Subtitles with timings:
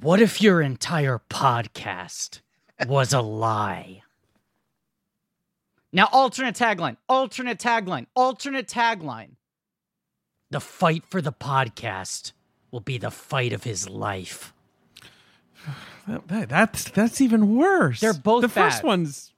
[0.00, 2.40] What if your entire podcast
[2.86, 4.02] was a lie?
[5.92, 9.32] Now, alternate tagline, alternate tagline, alternate tagline.
[10.50, 12.32] The fight for the podcast
[12.70, 14.54] will be the fight of his life.
[16.08, 18.00] That- that- that's that's even worse.
[18.00, 19.32] They're both the first one's.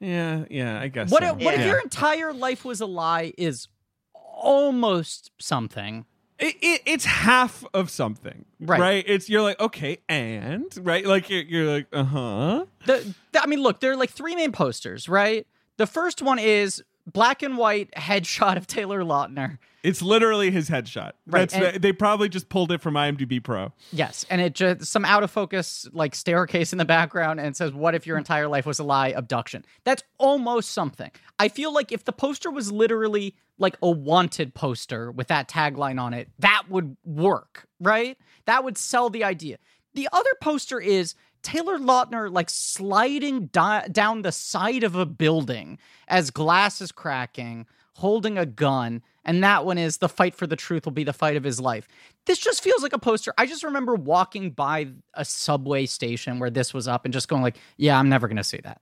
[0.00, 1.10] Yeah, yeah, I guess.
[1.10, 1.36] What, so.
[1.36, 3.68] if, what if your entire life was a lie is
[4.14, 6.06] almost something?
[6.40, 8.80] It, it, it's half of something, Right.
[8.80, 9.04] Right.
[9.06, 12.64] It's you're like okay, and right, like you're, you're like uh huh.
[12.86, 15.46] The, the- I mean, look, there are like three main posters, right?
[15.76, 19.58] The first one is black and white headshot of Taylor Lautner.
[19.82, 21.12] It's literally his headshot.
[21.26, 23.72] Right, That's and- the- they probably just pulled it from IMDb Pro.
[23.92, 27.72] Yes, and it just some out of focus like staircase in the background, and says,
[27.72, 29.64] "What if your entire life was a lie?" Abduction.
[29.84, 31.10] That's almost something.
[31.38, 36.00] I feel like if the poster was literally like a wanted poster with that tagline
[36.00, 38.18] on it, that would work, right?
[38.46, 39.58] That would sell the idea.
[39.94, 45.78] The other poster is Taylor Lautner like sliding di- down the side of a building
[46.08, 50.56] as glass is cracking, holding a gun, and that one is the fight for the
[50.56, 51.86] truth will be the fight of his life.
[52.26, 53.32] This just feels like a poster.
[53.36, 57.42] I just remember walking by a subway station where this was up and just going
[57.42, 58.80] like, "Yeah, I'm never going to see that."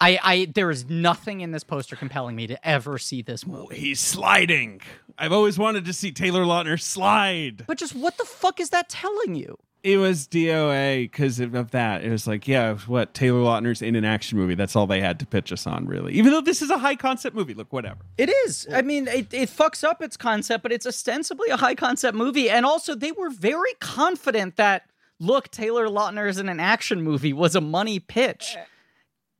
[0.00, 3.76] I, I, there is nothing in this poster compelling me to ever see this movie.
[3.76, 4.80] He's sliding.
[5.18, 7.64] I've always wanted to see Taylor Lautner slide.
[7.66, 9.58] But just what the fuck is that telling you?
[9.82, 12.04] It was DOA because of, that.
[12.04, 14.54] It was like, yeah, what Taylor Lautner's in an action movie.
[14.54, 16.12] That's all they had to pitch us on, really.
[16.14, 17.54] Even though this is a high concept movie.
[17.54, 18.00] Look, whatever.
[18.18, 18.68] It is.
[18.70, 22.50] I mean, it, it fucks up its concept, but it's ostensibly a high concept movie.
[22.50, 24.84] And also, they were very confident that,
[25.18, 28.56] look, Taylor Lautner is in an action movie was a money pitch.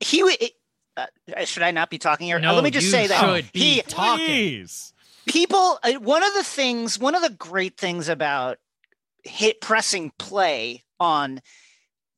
[0.01, 0.37] He w-
[0.97, 1.05] uh,
[1.45, 2.37] should I not be talking here?
[2.37, 4.25] Uh, Let me just say that should be he talking.
[4.25, 4.93] Please.
[5.27, 8.57] people uh, one of the things one of the great things about
[9.23, 11.39] hit pressing play on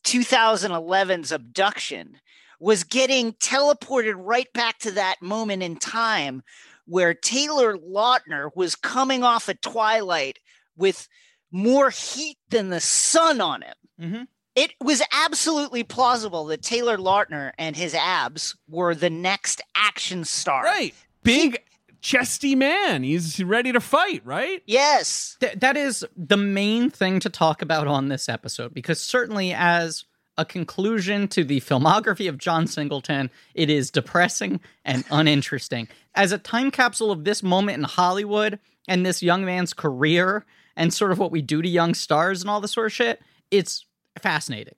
[0.06, 2.18] 2011's abduction
[2.60, 6.42] was getting teleported right back to that moment in time
[6.86, 10.40] where Taylor Lautner was coming off of Twilight
[10.78, 11.08] with
[11.52, 13.74] more heat than the sun on him.
[14.02, 14.28] Mhm.
[14.56, 20.64] It was absolutely plausible that Taylor Lautner and his abs were the next action star.
[20.64, 20.94] Right.
[21.24, 21.60] Big,
[22.02, 23.02] chesty man.
[23.02, 24.62] He's ready to fight, right?
[24.68, 25.38] Yes.
[25.40, 30.06] Th- that is the main thing to talk about on this episode because certainly as
[30.38, 35.88] a conclusion to the filmography of John Singleton, it is depressing and uninteresting.
[36.14, 40.94] As a time capsule of this moment in Hollywood and this young man's career and
[40.94, 43.86] sort of what we do to young stars and all this sort of shit, it's
[44.22, 44.76] fascinating.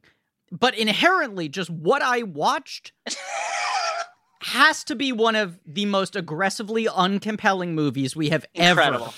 [0.52, 2.92] But inherently, just what I watched
[4.42, 9.08] has to be one of the most aggressively uncompelling movies we have Incredible.
[9.08, 9.14] ever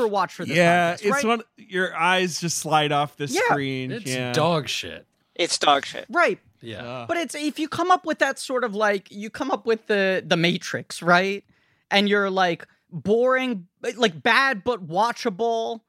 [0.00, 1.24] ever watched for this Yeah, podcast, it's right?
[1.24, 1.42] one.
[1.56, 3.40] Your eyes just slide off the Yeah.
[3.50, 3.92] screen.
[3.92, 4.32] It's yeah.
[4.32, 5.06] dog shit.
[5.34, 6.06] It's dog shit.
[6.10, 6.38] right.
[6.60, 6.82] Yeah.
[6.84, 9.66] Uh, But it's if you come up with that sort of like you come up
[9.66, 11.44] with the the Matrix, right?
[11.90, 15.80] And you're like boring, like bad but watchable,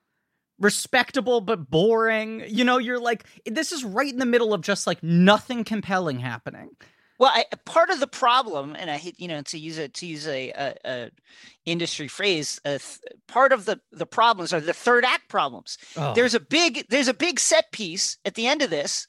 [0.59, 2.43] respectable but boring.
[2.47, 6.19] You know, you're like this is right in the middle of just like nothing compelling
[6.19, 6.69] happening.
[7.17, 10.05] Well, I, part of the problem, and I hate you know to use a to
[10.05, 11.11] use a, a, a
[11.65, 15.77] industry phrase, uh, th- part of the the problems are the third act problems.
[15.95, 16.13] Oh.
[16.13, 19.07] There's a big there's a big set piece at the end of this.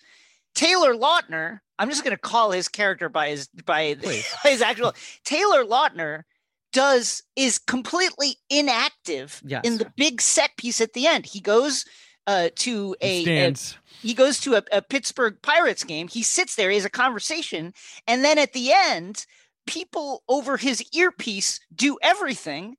[0.54, 4.26] Taylor Lautner, I'm just going to call his character by his by Please.
[4.44, 6.22] his actual Taylor Lautner
[6.72, 9.62] does is completely inactive Yes.
[9.64, 11.26] in the big set piece at the end.
[11.26, 11.84] He goes
[12.26, 13.54] uh, to he a, a
[14.02, 16.08] he goes to a, a Pittsburgh Pirates game.
[16.08, 17.72] He sits there, he has a conversation,
[18.06, 19.26] and then at the end,
[19.66, 22.76] people over his earpiece do everything,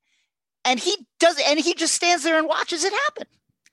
[0.66, 3.28] and he does, and he just stands there and watches it happen.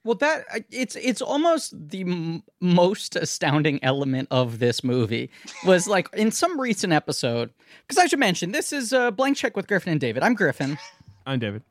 [0.05, 5.31] Well, that it's it's almost the m- most astounding element of this movie
[5.65, 7.51] was like in some recent episode
[7.87, 10.23] because I should mention this is a blank check with Griffin and David.
[10.23, 10.79] I'm Griffin.
[11.27, 11.62] I'm David.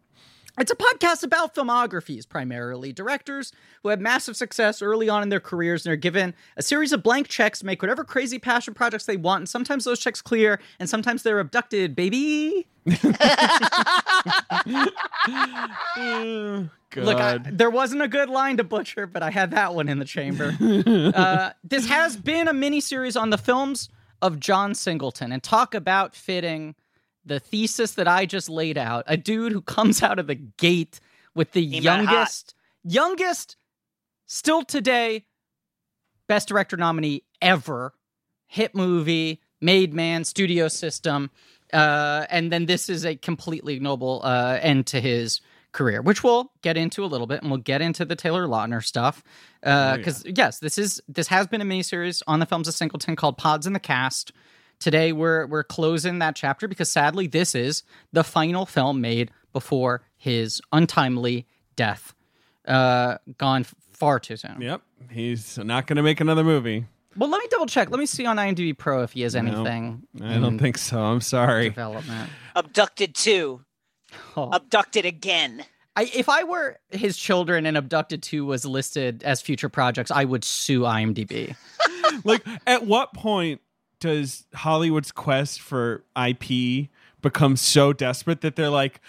[0.59, 3.51] It's a podcast about filmographies, primarily directors
[3.81, 7.01] who have massive success early on in their careers and are given a series of
[7.01, 9.41] blank checks make whatever crazy passion projects they want.
[9.41, 12.67] And sometimes those checks clear, and sometimes they're abducted, baby.
[12.85, 13.07] Look,
[17.17, 20.05] I, there wasn't a good line to butcher, but I had that one in the
[20.05, 20.55] chamber.
[21.15, 23.89] uh, this has been a mini series on the films
[24.21, 26.75] of John Singleton and talk about fitting
[27.25, 29.03] the thesis that I just laid out.
[29.07, 30.99] A dude who comes out of the gate
[31.35, 32.53] with the Came youngest,
[32.83, 33.57] youngest,
[34.25, 35.25] still today,
[36.27, 37.93] best director nominee ever,
[38.47, 41.31] hit movie, made man, studio system.
[41.71, 45.41] Uh, and then this is a completely ignoble uh, end to his
[45.71, 48.83] career, which we'll get into a little bit, and we'll get into the Taylor Lautner
[48.83, 49.23] stuff.
[49.61, 50.33] Because uh, oh, yeah.
[50.37, 53.65] yes, this is this has been a miniseries on the films of Singleton called Pods
[53.65, 54.31] in the Cast.
[54.83, 60.01] Today we're we're closing that chapter because sadly this is the final film made before
[60.17, 61.47] his untimely
[61.77, 62.13] death.
[62.67, 64.59] Uh, gone far too soon.
[64.59, 66.85] Yep, he's not going to make another movie.
[67.15, 67.91] Well, let me double check.
[67.91, 70.03] Let me see on IMDb Pro if he has anything.
[70.15, 71.01] No, I don't think so.
[71.01, 71.69] I'm sorry.
[71.69, 72.29] Development.
[72.53, 73.61] Abducted two.
[74.35, 74.49] Oh.
[74.51, 75.63] Abducted again.
[75.95, 80.25] I, if I were his children and Abducted 2 was listed as future projects, I
[80.25, 81.55] would sue IMDb.
[82.23, 83.61] like, at what point
[84.03, 86.89] does Hollywood's quest for IP
[87.21, 88.99] become so desperate that they're like,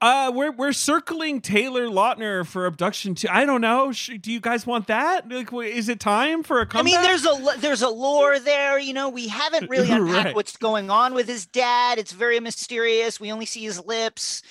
[0.00, 3.26] uh, we're we're circling Taylor Lautner for abduction too.
[3.30, 3.92] I don't know.
[3.92, 5.28] do you guys want that?
[5.28, 6.94] Like, is it time for a comeback?
[6.94, 8.78] I mean, there's a there's a lore there.
[8.78, 10.34] You know, we haven't really unpacked right.
[10.34, 11.98] what's going on with his dad.
[11.98, 13.18] It's very mysterious.
[13.18, 14.42] We only see his lips.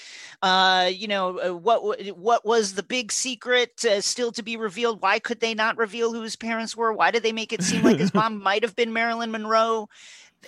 [0.43, 5.01] Uh, you know, uh, what what was the big secret uh, still to be revealed?
[5.01, 6.91] Why could they not reveal who his parents were?
[6.91, 9.87] Why did they make it seem like his mom might have been Marilyn Monroe?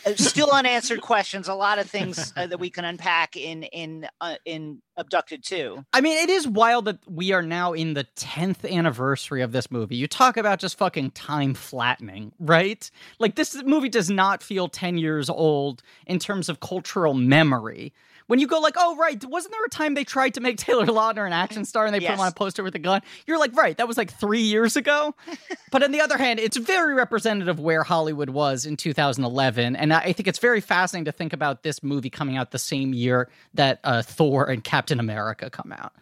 [0.06, 1.48] Uh, still unanswered questions.
[1.48, 5.86] A lot of things uh, that we can unpack in in uh, in Abducted too.
[5.94, 9.72] I mean, it is wild that we are now in the tenth anniversary of this
[9.72, 9.96] movie.
[9.96, 12.92] You talk about just fucking time flattening, right?
[13.18, 17.94] Like this movie does not feel ten years old in terms of cultural memory
[18.28, 20.86] when you go like, oh right, wasn't there a time they tried to make Taylor
[20.86, 22.12] Lautner an action star and they yes.
[22.12, 23.02] put him on a poster with a gun?
[23.28, 25.14] You're like, right, that was like three years ago.
[25.72, 30.14] but on the other hand, it's very representative where Hollywood was in 2011, and I
[30.14, 33.80] think it's very fascinating to think about this movie coming out the same year that
[33.84, 35.94] uh, Thor and Captain America come out.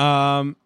[0.00, 0.56] Um,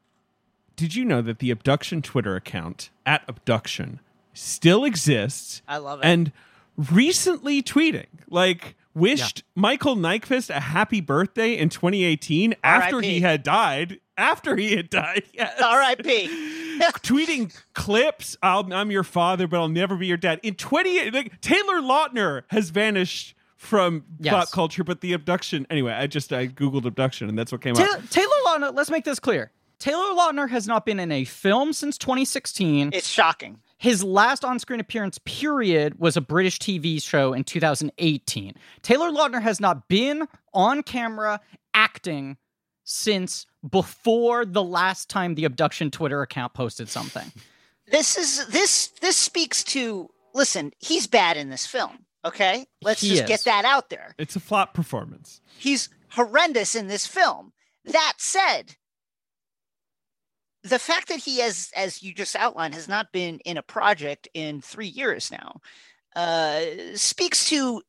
[0.76, 4.00] did you know that the abduction Twitter account at abduction
[4.34, 5.62] still exists?
[5.66, 6.04] I love it.
[6.04, 6.32] And
[6.76, 9.60] recently tweeting like wished yeah.
[9.60, 14.00] Michael Nyqvist a happy birthday in 2018 after he had died.
[14.18, 15.60] After he had died, yes.
[15.60, 16.78] R.I.P.
[17.02, 18.36] Tweeting clips.
[18.42, 20.40] i am your father, but I'll never be your dad.
[20.42, 24.32] In 20, like, Taylor Lautner has vanished from yes.
[24.32, 25.66] pop culture, but the abduction.
[25.68, 28.08] Anyway, I just I googled abduction, and that's what came Taylor, up.
[28.08, 28.74] Taylor Lautner.
[28.74, 29.52] Let's make this clear.
[29.78, 32.90] Taylor Lautner has not been in a film since 2016.
[32.94, 33.60] It's shocking.
[33.78, 38.54] His last on screen appearance, period, was a British TV show in 2018.
[38.82, 41.40] Taylor Lautner has not been on camera
[41.74, 42.38] acting
[42.84, 47.30] since before the last time the abduction Twitter account posted something.
[47.90, 52.06] This is this this speaks to listen, he's bad in this film.
[52.24, 52.66] Okay?
[52.82, 53.28] Let's he just is.
[53.28, 54.14] get that out there.
[54.18, 55.40] It's a flop performance.
[55.58, 57.52] He's horrendous in this film.
[57.84, 58.76] That said,
[60.68, 64.28] the fact that he has, as you just outlined, has not been in a project
[64.34, 65.60] in three years now,
[66.14, 66.60] uh,
[66.94, 67.82] speaks to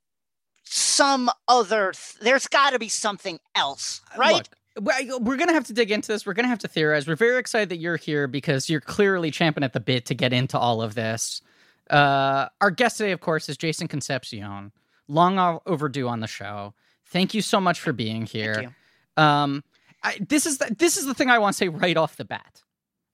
[0.63, 1.93] some other.
[1.93, 4.47] Th- there's got to be something else, right?
[4.75, 6.25] Look, we're going to have to dig into this.
[6.25, 7.07] We're going to have to theorize.
[7.07, 10.33] We're very excited that you're here because you're clearly champing at the bit to get
[10.33, 11.41] into all of this.
[11.89, 14.71] Uh, our guest today, of course, is Jason Concepcion,
[15.07, 16.73] long overdue on the show.
[17.07, 18.75] Thank you so much for being here.
[19.15, 19.63] Um,
[20.03, 22.25] I, this is the, this is the thing I want to say right off the
[22.25, 22.61] bat.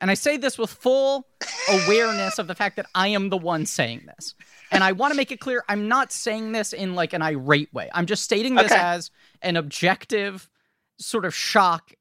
[0.01, 1.27] And I say this with full
[1.69, 4.35] awareness of the fact that I am the one saying this.
[4.71, 7.73] And I want to make it clear I'm not saying this in like an irate
[7.73, 7.89] way.
[7.93, 8.81] I'm just stating this okay.
[8.81, 10.49] as an objective
[10.97, 11.93] sort of shock,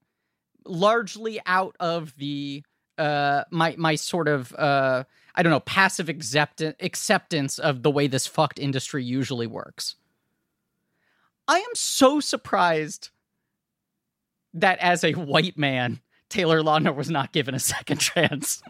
[0.64, 2.64] largely out of the
[2.98, 8.06] uh my my sort of uh I don't know, passive accept- acceptance of the way
[8.06, 9.96] this fucked industry usually works.
[11.48, 13.10] I am so surprised
[14.54, 16.00] that as a white man,
[16.32, 18.62] Taylor Lautner was not given a second chance.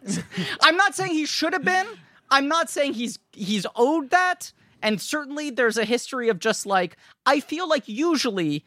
[0.60, 1.86] I'm not saying he should have been.
[2.28, 4.52] I'm not saying he's he's owed that.
[4.82, 8.64] And certainly there's a history of just like I feel like usually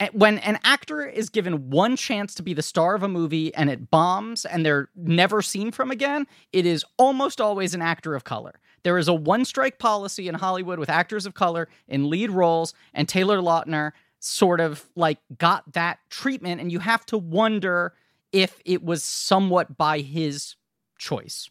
[0.00, 3.54] eh, when an actor is given one chance to be the star of a movie
[3.54, 8.16] and it bombs and they're never seen from again, it is almost always an actor
[8.16, 8.58] of color.
[8.82, 12.74] There is a one strike policy in Hollywood with actors of color in lead roles,
[12.92, 16.60] and Taylor Lautner sort of like got that treatment.
[16.60, 17.94] And you have to wonder
[18.34, 20.56] if it was somewhat by his
[20.98, 21.48] choice.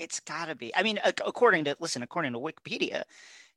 [0.00, 0.74] It's got to be.
[0.74, 3.04] I mean, according to listen, according to Wikipedia,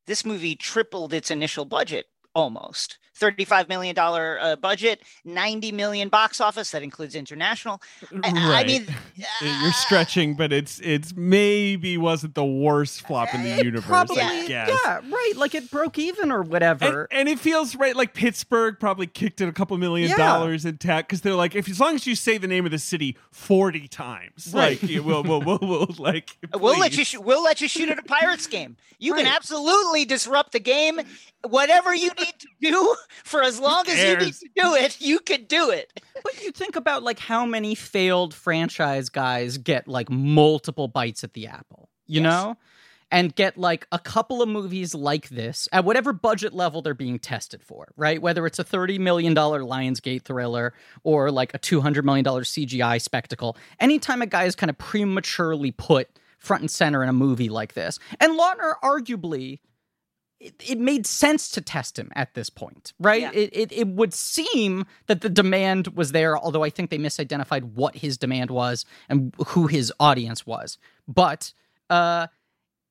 [0.05, 2.05] this movie tripled its initial budget
[2.37, 2.99] almost.
[3.19, 6.71] $35 million uh, budget, 90 million box office.
[6.71, 7.81] That includes international.
[8.11, 8.23] Right.
[8.35, 8.87] I, mean,
[9.41, 13.85] you're stretching, but it's it's maybe wasn't the worst flop in the universe.
[13.85, 15.33] Probably, yeah, right.
[15.35, 17.07] Like it broke even or whatever.
[17.09, 17.95] And, and, it feels right.
[17.95, 20.17] Like Pittsburgh probably kicked in a couple million yeah.
[20.17, 22.71] dollars in tech because they're like, if as long as you say the name of
[22.71, 24.81] the city 40 times, right.
[24.81, 27.97] like we'll, we'll, we'll, we'll like we'll let you sh- we'll let you shoot at
[27.97, 28.77] a Pirates game.
[28.99, 29.25] You right.
[29.25, 30.99] can absolutely disrupt the game.
[31.47, 35.19] Whatever you need to do for as long as you need to do it, you
[35.19, 35.91] can do it.
[36.23, 41.33] But you think about like how many failed franchise guys get like multiple bites at
[41.33, 42.23] the apple, you Yes.
[42.31, 42.57] know?
[43.09, 47.19] And get like a couple of movies like this at whatever budget level they're being
[47.19, 48.21] tested for, right?
[48.21, 53.55] Whether it's a $30 million Lionsgate thriller or like a $200 million CGI spectacle.
[53.79, 57.75] Anytime a guy is kind of prematurely put front and center in a movie like
[57.75, 57.97] this.
[58.19, 59.59] And Lautner arguably
[60.39, 63.21] it, it made sense to test him at this point, right?
[63.21, 63.31] Yeah.
[63.33, 67.63] It, it it would seem that the demand was there, although I think they misidentified
[67.63, 70.77] what his demand was and who his audience was.
[71.07, 71.53] But
[71.89, 72.27] uh,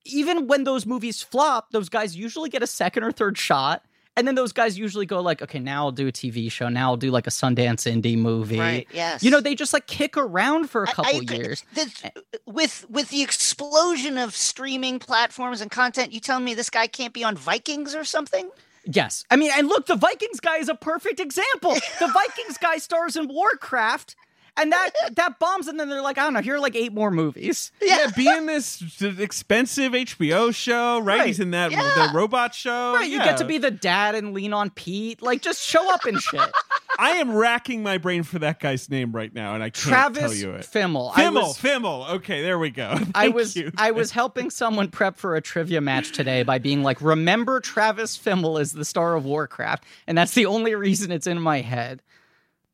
[0.05, 3.83] even when those movies flop, those guys usually get a second or third shot.
[4.17, 6.67] And then those guys usually go like, okay, now I'll do a TV show.
[6.69, 8.59] Now I'll do like a Sundance indie movie.
[8.59, 8.87] Right.
[8.91, 9.23] Yes.
[9.23, 11.37] You know, they just like kick around for a couple agree.
[11.37, 11.63] years.
[11.73, 12.03] This-
[12.45, 17.13] with with the explosion of streaming platforms and content, you telling me this guy can't
[17.13, 18.49] be on Vikings or something?
[18.85, 19.23] Yes.
[19.29, 21.75] I mean, and look, the Vikings guy is a perfect example.
[21.99, 24.15] The Vikings guy stars in Warcraft,
[24.57, 26.93] and that that bombs, and then they're like, I don't know, here are like eight
[26.93, 27.71] more movies.
[27.81, 31.17] Yeah, be in this expensive HBO show, right?
[31.19, 31.27] Right.
[31.27, 31.81] He's in that Yeah.
[32.11, 32.93] the robot show.
[32.95, 35.21] Right, you get to be the dad and lean on Pete.
[35.21, 36.41] Like, just show up and shit.
[36.99, 40.33] I am racking my brain for that guy's name right now, and I can't tell
[40.33, 40.61] you it.
[40.61, 41.11] Fimmel.
[41.15, 42.09] I Fimmel, was, Fimmel.
[42.15, 42.97] Okay, there we go.
[43.15, 43.71] I was you.
[43.77, 48.17] I was helping someone prep for a trivia match today by being like, remember Travis
[48.17, 52.01] Fimmel is the star of Warcraft, and that's the only reason it's in my head.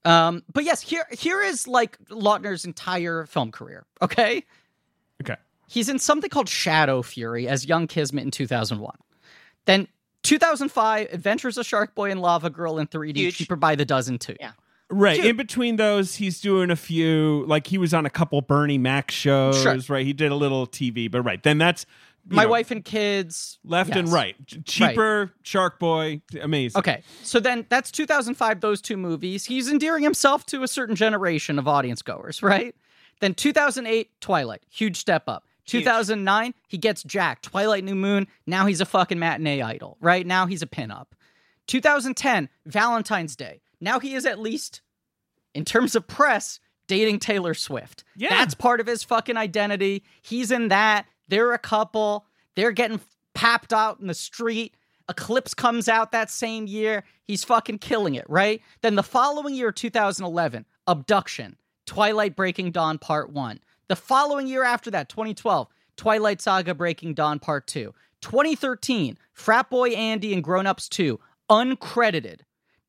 [0.06, 3.86] Um, but yes, here here is like Lautner's entire film career.
[4.02, 4.44] Okay,
[5.22, 5.36] Okay.
[5.70, 8.96] He's in something called Shadow Fury as young Kismet in 2001.
[9.66, 9.88] Then
[10.24, 13.38] 2005, Adventures of Shark Boy and Lava Girl in 3D, Huge.
[13.38, 14.36] cheaper by the dozen too.
[14.40, 14.52] Yeah.
[14.90, 15.16] Right.
[15.18, 15.26] Dude.
[15.26, 19.10] In between those, he's doing a few, like he was on a couple Bernie Mac
[19.10, 19.78] shows, Sure.
[19.90, 20.06] right?
[20.06, 21.42] He did a little TV, but right.
[21.42, 23.60] Then that's you My know, wife and kids.
[23.64, 24.36] left and right.
[24.48, 26.80] Ch- Cheaper, Shark Boy, amazing.
[26.80, 29.46] Okay, so then that's 2005, those two movies.
[29.46, 32.76] He's endearing himself to a certain generation of audience goers, right?
[33.20, 35.46] Then 2008, Twilight, huge step up.
[35.66, 38.28] 2009, he gets Jack, Twilight New Moon.
[38.46, 40.26] Now he's a fucking matinee idol, right?
[40.26, 41.08] Now he's a pinup.
[41.68, 43.62] 2010, Valentine's Day.
[43.80, 44.82] Now he is at least,
[45.54, 48.04] in terms of press, dating Taylor Swift.
[48.16, 48.30] Yeah.
[48.30, 50.04] That's part of his fucking identity.
[50.22, 51.06] He's in that.
[51.28, 52.26] They're a couple.
[52.56, 53.00] They're getting
[53.34, 54.76] papped out in the street.
[55.10, 57.04] Eclipse comes out that same year.
[57.26, 58.62] He's fucking killing it, right?
[58.82, 63.60] Then the following year, 2011, Abduction, Twilight Breaking Dawn Part 1.
[63.90, 67.94] The following year after that, 2012, Twilight Saga Breaking Dawn Part 2.
[68.22, 72.42] 2013, Frat Boy Andy and Grown Ups 2, uncredited.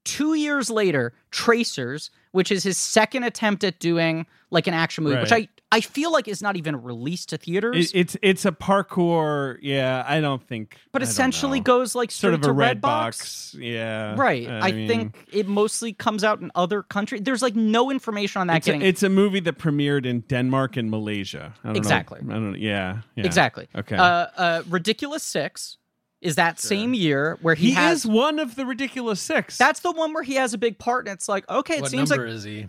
[0.04, 5.16] Two years later, Tracers, which is his second attempt at doing like an action movie,
[5.20, 5.53] which I, Right.
[5.74, 9.58] I feel like it's not even released to theaters, It, it's it's a parkour.
[9.60, 10.78] Yeah, I don't think.
[10.92, 12.82] but I essentially goes like sort of to a red Redbox.
[12.82, 13.56] box.
[13.58, 14.48] Yeah, Right.
[14.48, 17.22] I, mean, think it mostly comes out in other countries.
[17.24, 20.76] There's like no information on that it's a, it's a movie that premiered in Denmark
[20.76, 21.54] and Malaysia.
[21.64, 22.20] I don't Exactly.
[22.22, 22.60] Know, I don't.
[22.60, 23.26] Yeah, yeah.
[23.26, 23.68] exactly.
[23.74, 23.96] Okay.
[23.96, 25.78] Uh, uh, Ridiculous Six
[26.24, 28.00] is that same year where he, he has.
[28.00, 29.58] is one of the ridiculous six.
[29.58, 31.90] That's the one where he has a big part, and it's like okay, it What
[31.90, 32.68] seems number like is he?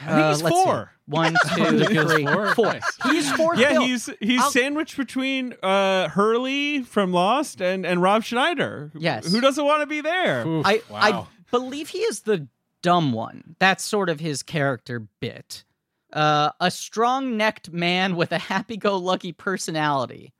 [0.00, 0.64] I think he's uh, see.
[0.64, 0.92] four.
[1.06, 2.54] One, two, Ridiculous three, four?
[2.54, 2.66] four.
[2.72, 2.98] Nice.
[3.04, 3.58] He's fourth.
[3.58, 3.82] Yeah, bill.
[3.82, 8.90] he's he's I'll- sandwiched between uh, Hurley from Lost and and Rob Schneider.
[8.96, 9.30] Yes.
[9.30, 10.46] who doesn't want to be there?
[10.46, 12.46] Oof, I I believe he is the
[12.82, 13.56] dumb one.
[13.58, 15.64] That's sort of his character bit.
[16.12, 20.32] Uh, a strong-necked man with a happy-go-lucky personality.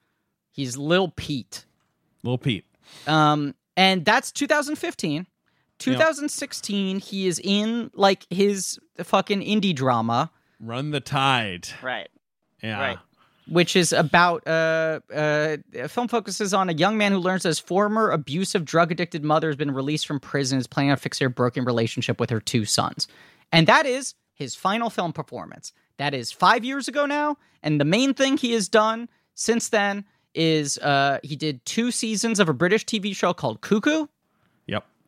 [0.51, 1.65] He's Lil Pete.
[2.23, 2.67] Little Pete.
[3.07, 5.27] Um, and that's 2015.
[5.83, 11.69] 2016, he is in like his fucking indie drama, Run the tide.
[11.83, 12.09] Right.
[12.63, 12.79] Yeah.
[12.79, 12.99] Right.
[13.49, 17.49] which is about uh, uh, a film focuses on a young man who learns that
[17.49, 20.97] his former abusive, drug addicted mother has been released from prison and is planning on
[20.97, 23.09] fixing her broken relationship with her two sons.
[23.51, 25.73] And that is his final film performance.
[25.99, 27.37] That is five years ago now.
[27.63, 32.39] And the main thing he has done since then is uh, he did two seasons
[32.39, 34.07] of a British TV show called Cuckoo.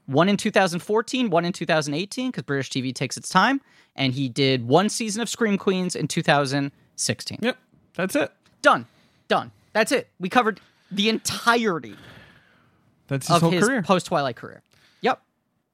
[0.09, 0.15] Yep.
[0.15, 3.61] one in 2014, one in 2018, because British TV takes its time.
[3.97, 7.39] And he did one season of Scream Queens in 2016.
[7.43, 7.57] Yep.
[7.95, 8.33] That's it.
[8.63, 8.87] Done.
[9.29, 9.53] Done.
[9.73, 10.09] That's it.
[10.19, 11.97] We covered the entirety
[13.09, 13.83] That's his of whole his career.
[13.83, 14.63] post Twilight career.
[15.03, 15.21] Yep.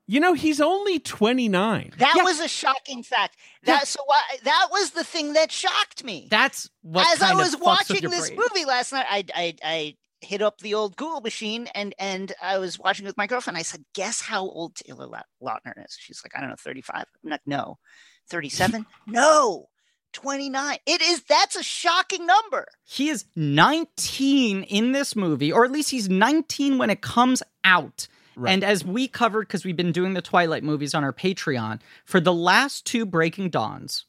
[0.06, 1.92] you know, he's only 29.
[1.98, 2.22] That Yeah.
[2.24, 3.36] was a shocking fact.
[3.64, 6.26] That so why, that was the thing that shocked me.
[6.30, 8.40] That's what As I was of fucks watching this brain.
[8.52, 12.58] movie last night, I, I I hit up the old Google machine and and I
[12.58, 13.56] was watching with my girlfriend.
[13.56, 15.06] I said, "Guess how old Taylor
[15.42, 17.78] Lautner is?" She's like, "I don't know, 35." I'm like, "No,
[18.28, 19.68] 37." no,
[20.12, 20.78] 29.
[20.86, 21.22] It is.
[21.22, 22.66] That's a shocking number.
[22.84, 28.08] He is 19 in this movie, or at least he's 19 when it comes out.
[28.36, 28.52] Right.
[28.52, 32.20] And as we covered, because we've been doing the Twilight movies on our Patreon, for
[32.20, 34.06] the last two Breaking Dawns,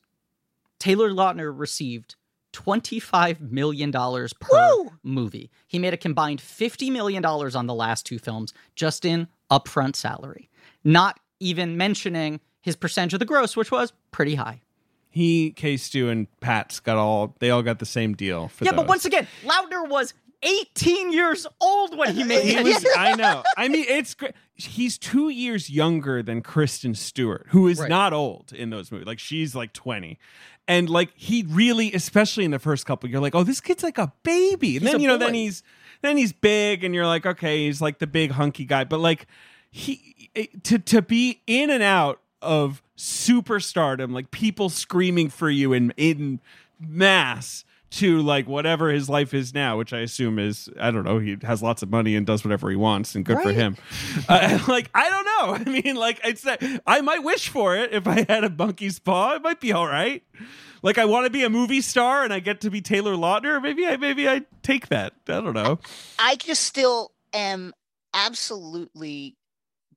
[0.79, 2.15] Taylor Lautner received
[2.53, 4.91] $25 million per Woo!
[5.03, 5.51] movie.
[5.67, 10.49] He made a combined $50 million on the last two films just in upfront salary,
[10.83, 14.61] not even mentioning his percentage of the gross, which was pretty high.
[15.09, 18.47] He, K Stu, and Pattz got all they all got the same deal.
[18.47, 22.63] For yeah, but once again, Lautner was 18 years old when he made he it.
[22.63, 23.43] was, I know.
[23.57, 24.33] I mean, it's great.
[24.55, 27.89] He's two years younger than Kristen Stewart, who is Right.
[27.89, 29.07] not old in those movies.
[29.07, 30.19] Like she's like twenty,
[30.67, 33.97] and like he really, especially in the first couple, you're like, oh, this kid's like
[33.97, 34.77] a baby.
[34.77, 35.25] And He's then you know, boy.
[35.25, 35.63] then he's
[36.01, 38.83] then he's big, and you're like, okay, he's like the big hunky guy.
[38.83, 39.25] But like
[39.71, 40.29] he
[40.63, 46.39] to to be in and out of superstardom, like people screaming for you in in
[46.79, 51.19] mass to like whatever his life is now, which I assume is I don't know.
[51.19, 53.77] He has lots of money and does whatever he wants, and good for him.
[54.27, 55.71] Uh, like I don't know.
[55.71, 56.45] I mean, like it's
[56.87, 59.35] I might wish for it if I had a monkey's paw.
[59.35, 60.23] It might be all right.
[60.81, 63.61] Like I want to be a movie star and I get to be Taylor Lautner.
[63.61, 65.13] Maybe I maybe I take that.
[65.27, 65.79] I don't know.
[66.17, 67.73] I just still am
[68.13, 69.35] absolutely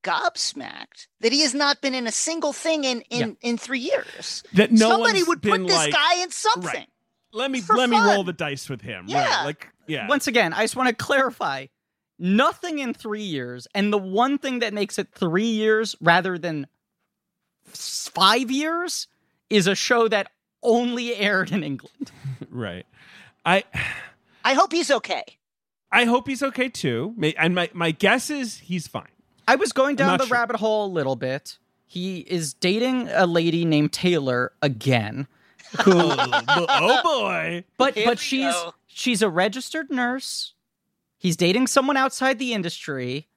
[0.03, 4.43] gobsmacked that he has not been in a single thing in in, in three years.
[4.53, 6.65] That no Somebody would put this like, guy in something.
[6.65, 6.89] Right.
[7.35, 9.07] Let me for let me roll the dice with him.
[9.09, 9.25] Yeah.
[9.25, 9.45] Right.
[9.45, 10.09] Like yeah.
[10.09, 11.67] Once again, I just want to clarify
[12.19, 13.67] nothing in three years.
[13.75, 16.69] And the one thing that makes it three years rather than
[17.67, 19.09] five years
[19.51, 20.31] is a show that
[20.63, 22.13] only aired in England.
[22.51, 22.87] right.
[23.45, 23.65] I
[24.45, 25.25] I hope he's okay.
[25.91, 27.15] I hope he's okay too.
[27.37, 29.09] And my my guess is he's fine.
[29.47, 30.35] I was going down the sure.
[30.35, 31.59] rabbit hole a little bit.
[31.87, 35.29] He is dating a lady named Taylor again.
[35.83, 37.65] Who oh boy.
[37.79, 38.75] but Here but she's go.
[38.87, 40.55] she's a registered nurse.
[41.19, 43.29] He's dating someone outside the industry.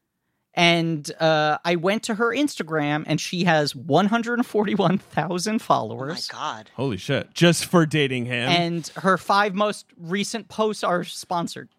[0.53, 6.27] And uh, I went to her Instagram, and she has 141,000 Oh my followers.
[6.29, 6.71] god.
[6.75, 7.31] Holy shit.
[7.35, 8.49] Just for dating him.
[8.49, 11.69] and her five most recent posts are sponsored.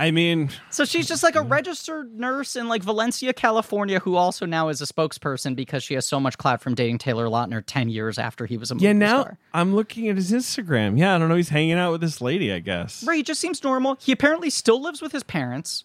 [0.00, 4.46] I mean, So she's just like a registered nurse in like Valencia, California, who also
[4.46, 7.90] now is a spokesperson because she has so much clout from dating Taylor Lautner 10
[7.90, 9.38] years after he was a movie yeah, now star.
[9.52, 10.98] I'm looking at his Instagram.
[10.98, 11.36] Yeah, I don't know.
[11.36, 13.04] He's hanging out with this lady, I guess.
[13.04, 13.98] Right, he just seems normal.
[14.00, 15.84] He apparently still lives with his parents.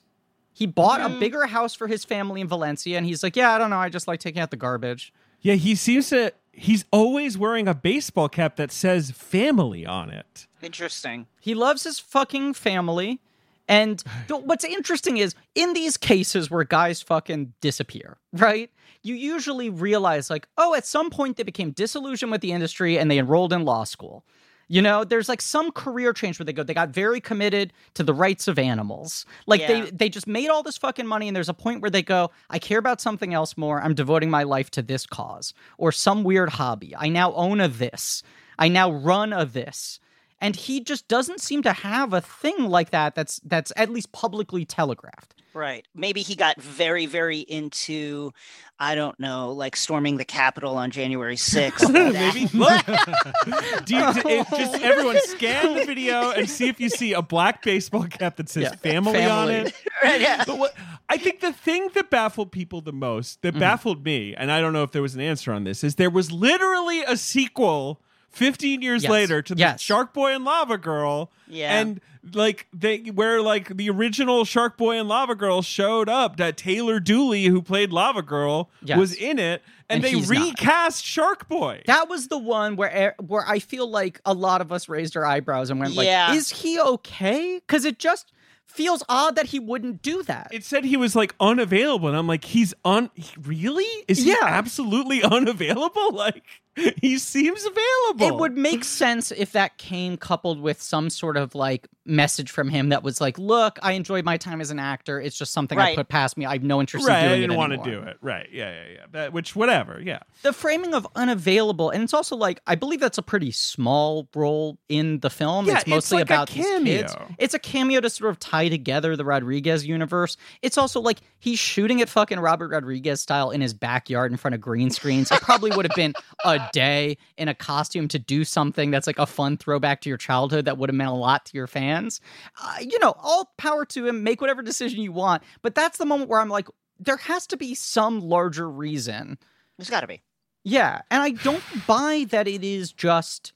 [0.54, 1.19] He bought a mm.
[1.19, 3.80] bigger house for his family in Valencia, and he's like, "Yeah, I don't know.
[3.80, 6.32] I just like taking out the garbage." Yeah, he seems to.
[6.54, 10.47] He's always wearing a baseball cap that says family on it.
[10.62, 11.28] Interesting.
[11.41, 13.19] He loves his fucking family.
[13.67, 18.69] And what's interesting is in these cases where guys fucking disappear, right?
[19.01, 23.10] You usually realize, like, oh, at some point they became disillusioned with the industry and
[23.10, 24.23] they enrolled in law school.
[24.67, 28.01] You know, there's like some career change where they go, they got very committed to
[28.04, 29.23] the rights of animals.
[29.45, 29.67] Like Yeah.
[29.67, 32.32] they they just made all this fucking money, and there's a point where they go,
[32.49, 33.80] I care about something else more.
[33.80, 36.95] I'm devoting my life to this cause or some weird hobby.
[36.95, 38.23] I now own a this.
[38.58, 39.99] I now run a this.
[40.45, 44.12] And he just doesn't seem to have a thing like that that's that's at least
[44.12, 45.34] publicly telegraphed.
[45.55, 45.88] Right.
[45.95, 48.31] Maybe he got very, very into,
[48.77, 51.89] I don't know, like storming the Capitol on January 6th.
[51.93, 52.45] Maybe.
[53.86, 54.03] Do you,
[54.41, 58.36] it- just everyone scan the video and see if you see a black baseball cap
[58.36, 59.73] that says Yeah, family, on it.
[60.03, 60.43] Right, yeah.
[60.45, 60.73] But what
[61.10, 63.55] I think the thing that baffled people the most, Mm-hmm.
[63.58, 65.95] that baffled me, and I don't know if there was an answer on this, is
[65.95, 68.01] there was literally a sequel
[68.36, 69.12] 15 years Yes.
[69.12, 69.82] later to the Yes.
[69.82, 71.32] Shark Boy and Lava Girl.
[71.48, 71.80] Yeah.
[71.80, 72.02] And
[72.34, 77.00] like they where like the original Shark Boy and Lava Girl showed up that Taylor
[77.00, 78.98] Dooley who played Lava Girl Yes.
[78.98, 80.41] was in it and, And they he's not.
[80.41, 81.84] recast Shark Boy.
[81.86, 85.15] That was the one where eh, where I feel like a lot of us raised
[85.15, 86.30] our eyebrows and went Yeah.
[86.30, 88.32] like, "Is he okay?" Because it just
[88.65, 90.48] feels odd that he wouldn't do that.
[90.52, 93.86] it said he was like unavailable and I'm like he's un really?
[94.08, 94.38] Is he Yeah.
[94.41, 96.12] absolutely unavailable?
[96.12, 96.43] Like
[97.01, 98.27] he seems available.
[98.27, 102.69] It would make sense if that came coupled with some sort of like message from
[102.69, 105.19] him that was like, "Look, I enjoyed my time as an actor.
[105.19, 106.45] It's just something I put past me.
[106.45, 108.17] I have no interest right, in I doing didn't it want to do it.
[108.21, 108.47] Right.
[108.51, 109.05] Yeah, yeah, yeah.
[109.11, 110.19] That which whatever, yeah.
[110.43, 114.77] the framing of unavailable and it's also like i believe that's a pretty small role
[114.89, 118.01] in the film Yeah, it's it's mostly like a about these kids it's a cameo
[118.01, 122.39] to sort of tie together the rodriguez universe it's also like he's shooting it fucking
[122.39, 125.95] robert rodriguez style in his backyard in front of green screens it probably would have
[125.95, 130.10] been a day in a costume to do something that's like a fun throwback to
[130.10, 132.21] your childhood that would have meant a lot to your fans.
[132.62, 134.23] Uh, you know all power to him.
[134.23, 135.43] Make whatever decision you want.
[135.62, 136.67] But that's the moment where i'm like
[136.99, 139.38] there has to be some larger reason.
[139.78, 140.21] There's got to be.
[140.63, 143.51] yeah, and I don't buy that it is just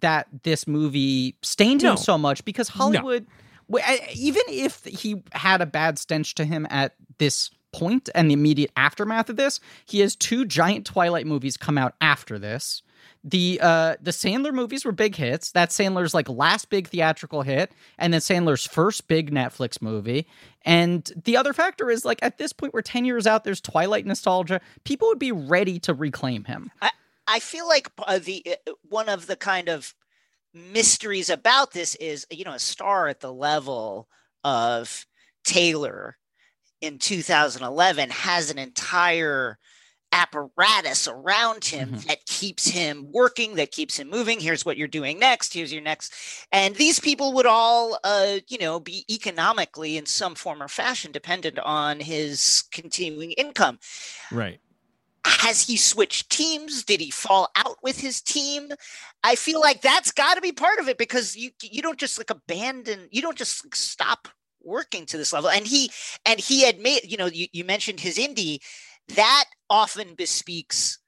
[0.00, 1.90] that this movie stained No.
[1.92, 3.26] him so much because Hollywood,
[3.74, 8.34] I- even if he had a bad stench to him at this point and the
[8.34, 12.82] immediate aftermath of this, he has two giant Twilight movies come out after this.
[13.24, 15.52] The uh the Sandler movies were big hits.
[15.52, 20.26] That's Sandler's like last big theatrical hit, and then Sandler's first big Netflix movie.
[20.64, 24.06] And the other factor is like at this point, we're 10 years out, there's Twilight
[24.06, 24.60] nostalgia.
[24.84, 26.70] People would be ready to reclaim him.
[26.80, 26.90] I,
[27.26, 29.94] I feel like uh, the uh, one of the kind of
[30.54, 34.08] mysteries about this is you know a star at the level
[34.44, 35.06] of
[35.44, 36.16] Taylor
[36.82, 39.58] in 2011 has an entire
[40.14, 42.04] apparatus around him Mhm.
[42.06, 44.40] that keeps him working that keeps him moving.
[44.40, 45.54] Here's what you're doing next.
[45.54, 46.12] Here's your next.
[46.52, 51.12] And these people would all uh you know be economically in some form or fashion
[51.12, 53.78] dependent on his continuing income.
[54.30, 54.60] Right.
[55.24, 56.82] has he switched teams?
[56.84, 58.70] Did he fall out with his team?
[59.22, 62.18] I feel like that's got to be part of it because you you don't just
[62.18, 64.28] like abandon you don't just like, stop
[64.64, 65.90] working to this level and he
[66.24, 68.58] and he had made you know you, you mentioned his indie
[69.08, 70.98] that often bespeaks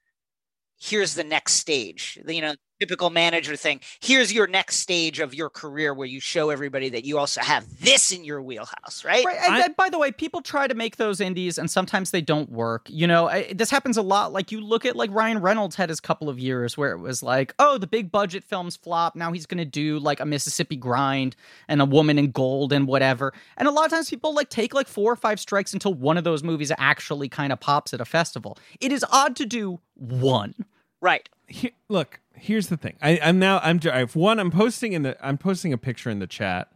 [0.81, 5.49] here's the next stage you know typical manager thing here's your next stage of your
[5.49, 9.39] career where you show everybody that you also have this in your wheelhouse right, Right.
[9.45, 12.21] And, I- and by the way, people try to make those indies, and sometimes they
[12.21, 12.87] don't work.
[12.91, 14.33] You know, I, this happens a lot.
[14.33, 17.23] Like you look at like Ryan Reynolds had his couple of years where it was
[17.23, 19.17] like, oh, the big budget films flop.
[19.17, 21.37] Now he's going to do like a Mississippi Grind
[21.69, 23.33] and a Woman in Gold and whatever.
[23.57, 26.17] And a lot of times people like take like four or five strikes until one
[26.19, 28.59] of those movies actually kind of pops at a festival.
[28.81, 30.55] It is odd to do one.
[31.01, 32.97] right Here, look, here's the thing.
[33.03, 34.39] I, I'm now I'm I've one.
[34.39, 36.71] I'm posting in the I'm posting a picture in the chat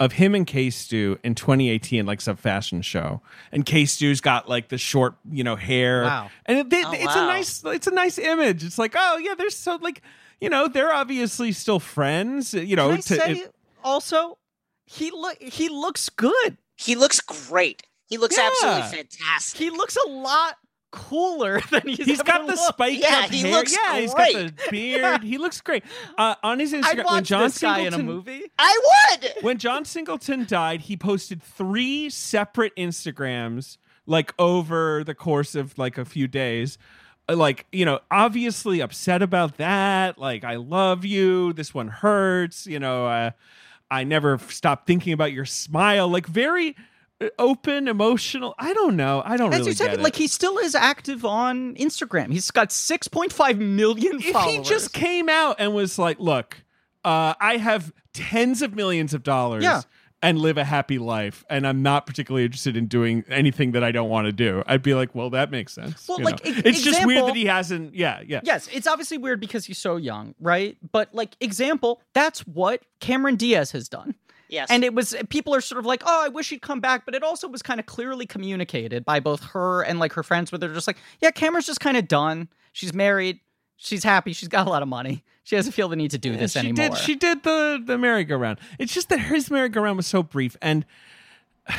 [0.00, 3.22] of him and K Stu in 2018, like some fashion show,
[3.52, 6.02] and K Stu's got like the short, you know, hair.
[6.02, 6.30] Wow.
[6.46, 7.24] And it, they, Oh, it's wow.
[7.24, 8.64] a nice it's a nice image.
[8.64, 10.02] It's like oh yeah, they're so like
[10.40, 12.54] you know they're obviously still friends.
[12.54, 14.38] You know, Can I to, say it- also,
[14.86, 16.56] he look he looks good.
[16.76, 18.48] he looks great he looks Yeah.
[18.48, 20.56] absolutely fantastic He looks a lot
[20.94, 22.58] cooler than he's, He's ever got the looked.
[22.60, 23.50] spiked Yeah, up he hair.
[23.52, 24.56] looks yeah, he's got great.
[24.56, 25.22] the beard.
[25.22, 25.84] He looks great.
[26.18, 28.42] Uh, on his I'd Instagram, when watch John this guy in a Singleton movie.
[28.58, 28.80] I
[29.20, 29.32] would.
[29.42, 35.98] when John Singleton died, he posted three separate Instagrams like over the course of like
[35.98, 36.78] a few days.
[37.28, 40.18] Uh, Like, you know, obviously upset about that.
[40.18, 41.52] Like, I love you.
[41.54, 42.66] This one hurts.
[42.66, 43.30] You know, uh,
[43.90, 46.06] I never stop thinking about your smile.
[46.08, 46.76] Like, very
[47.38, 48.54] open, emotional.
[48.58, 49.22] I don't know.
[49.24, 52.32] I don't As really you said, like he still is active on Instagram.
[52.32, 54.52] He's got 6.5 million if followers.
[54.52, 56.64] he just came out and was like, "Look,
[57.04, 59.82] uh, I have tens of millions of dollars Yeah.
[60.22, 63.92] and live a happy life, and I'm not particularly interested in doing anything that I
[63.92, 66.62] don't want to do," I'd be like, "Well, that makes sense." Well, you like, e-
[66.64, 67.94] it's just weird that he hasn't.
[67.94, 68.40] Yeah, yeah.
[68.42, 70.76] Yes, it's obviously weird because he's so young, right?
[70.92, 74.14] But like example, that's what Cameron Diaz has done.
[74.48, 74.68] Yes.
[74.70, 77.14] And it was people are sort of like, "Oh, I wish he'd come back," but
[77.14, 80.58] it also was kind of clearly communicated by both her and like her friends where
[80.58, 82.48] they're just like, "Yeah, Cameron's just kind of done.
[82.72, 83.40] She's married.
[83.76, 84.32] She's happy.
[84.32, 85.24] She's got a lot of money.
[85.42, 86.98] She doesn't feel the need to do this she anymore." did.
[86.98, 88.58] She did the the merry-go-round.
[88.78, 90.56] It's just that his merry-go-round was so brief.
[90.62, 90.84] And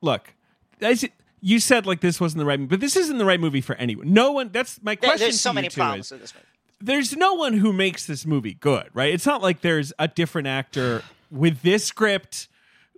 [0.00, 0.34] look,
[0.80, 1.04] as
[1.40, 3.74] you said, like this wasn't the right, movie, but this isn't the right movie for
[3.76, 4.12] anyone.
[4.12, 4.50] No one.
[4.52, 5.24] That's my There- question.
[5.26, 6.46] there's so you many two problems is, with this movie.
[6.80, 9.12] there's no one who makes this movie good, right?
[9.12, 11.02] It's not like there's a different actor
[11.32, 12.48] with this script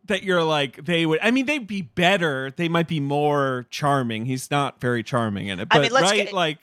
[0.07, 1.19] that you're like they would.
[1.23, 2.51] I mean, they'd be better.
[2.55, 4.27] They might be more charming.
[4.27, 6.59] He's not very charming in it, I but mean, let's right, get- like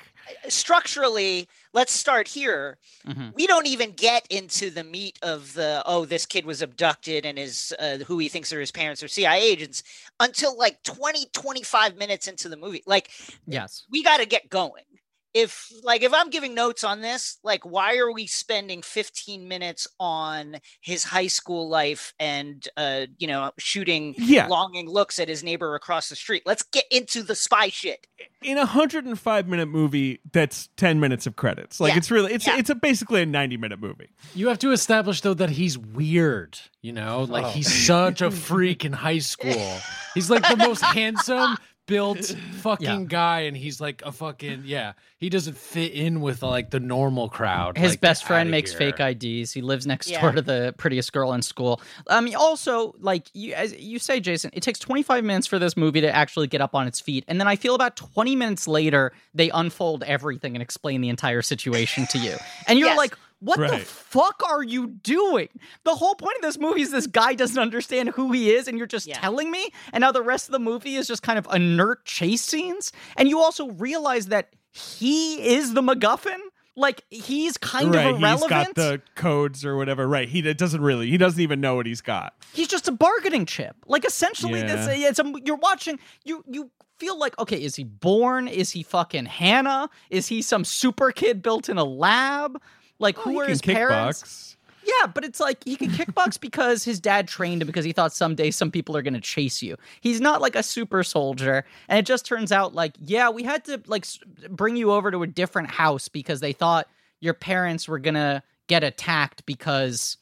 [0.48, 2.78] Structurally, let's start here.
[3.08, 3.34] Mhm.
[3.34, 7.40] We don't even get into the meat of the oh, this kid was abducted and
[7.40, 9.82] is uh, who he thinks are his parents or CIA agents
[10.20, 12.84] until like 20, 25 minutes into the movie.
[12.86, 13.10] Like
[13.48, 13.86] Yes.
[13.90, 14.84] we got to get going.
[15.34, 19.88] If like if I'm giving notes on this, like why are we spending 15 minutes
[20.00, 24.48] on his high school life and uh you know shooting Yeah.
[24.48, 26.44] longing looks at his neighbor across the street?
[26.46, 28.08] Let's get into the spy shit.
[28.41, 31.98] in a 105 minute movie that's 10 minutes of credits like Yeah.
[31.98, 32.58] it's really it's Yeah.
[32.58, 36.58] it's a basically a 90 minute movie You have to establish though that he's weird.
[36.84, 39.78] You know, like he's such a freak in high school.
[40.15, 41.56] He's like the most handsome
[41.92, 43.06] built fucking Yeah.
[43.08, 44.94] guy, and he's like a fucking yeah.
[45.18, 47.78] He doesn't fit in with like the normal crowd.
[47.78, 48.92] His Like, best get friend outta makes here.
[48.94, 49.52] fake IDs.
[49.54, 50.22] He lives next Yeah.
[50.22, 51.82] door to the prettiest girl in school.
[52.08, 55.76] I mean, also, like you, as you say, Jason, it takes 25 minutes for this
[55.78, 58.68] movie to actually get up on its feet, and then I feel about 20 minutes
[58.68, 62.98] later they unfold everything and explain the entire situation to you, and you're Yes.
[62.98, 63.16] like.
[63.42, 65.50] What the fuck are you doing?
[65.84, 68.78] The whole point of this movie is this guy doesn't understand who he is, and
[68.78, 69.20] you're just Yeah.
[69.20, 69.70] telling me.
[69.92, 72.92] And now the rest of the movie is just kind of inert chase scenes.
[73.18, 76.38] And you also realize that he is the MacGuffin
[76.78, 78.42] Like he's kind right, of irrelevant.
[78.42, 80.08] he's got the codes or whatever.
[80.08, 81.10] Right, he it doesn't really.
[81.10, 82.34] He doesn't even know what he's got.
[82.54, 83.76] he's just a bargaining chip.
[83.88, 84.88] Like essentially, Yeah.
[84.88, 86.00] it's, it's a, you're watching.
[86.24, 88.48] You you feel like okay, is he born?
[88.48, 89.90] Is he fucking Hanna?
[90.10, 92.62] Is he some super kid built in a lab?
[93.02, 94.24] Like Oh, who are can his parents?
[94.24, 94.48] kickbox.
[94.84, 98.14] Yeah, but it's like he can kickbox because his dad trained him because he thought
[98.14, 99.78] someday some people are going to chase you.
[100.02, 103.64] He's not like a super soldier, and it just turns out like yeah, we had
[103.66, 104.06] to like
[104.50, 106.88] bring you over to a different house because they thought
[107.20, 110.18] your parents were going to get attacked because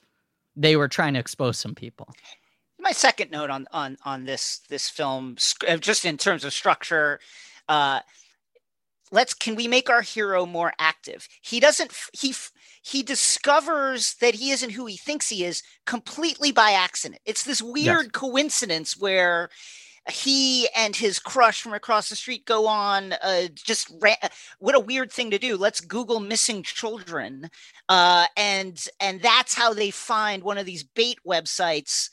[0.58, 2.10] they were trying to expose some people.
[2.80, 5.38] my second note on on on this this film
[5.70, 7.20] uh, just in terms of structure
[7.70, 8.00] uh
[9.12, 14.36] let's can we make our hero more active he doesn't he f- he discovers that
[14.36, 17.22] he isn't who he thinks he is completely by accident.
[17.26, 19.50] It's this weird coincidence where
[20.10, 24.16] he and his crush from across the street go on uh, just ra-
[24.60, 25.56] what a weird thing to do.
[25.56, 27.50] Let's google missing children.
[27.88, 32.10] Uh, and and that's how they find one of these bait websites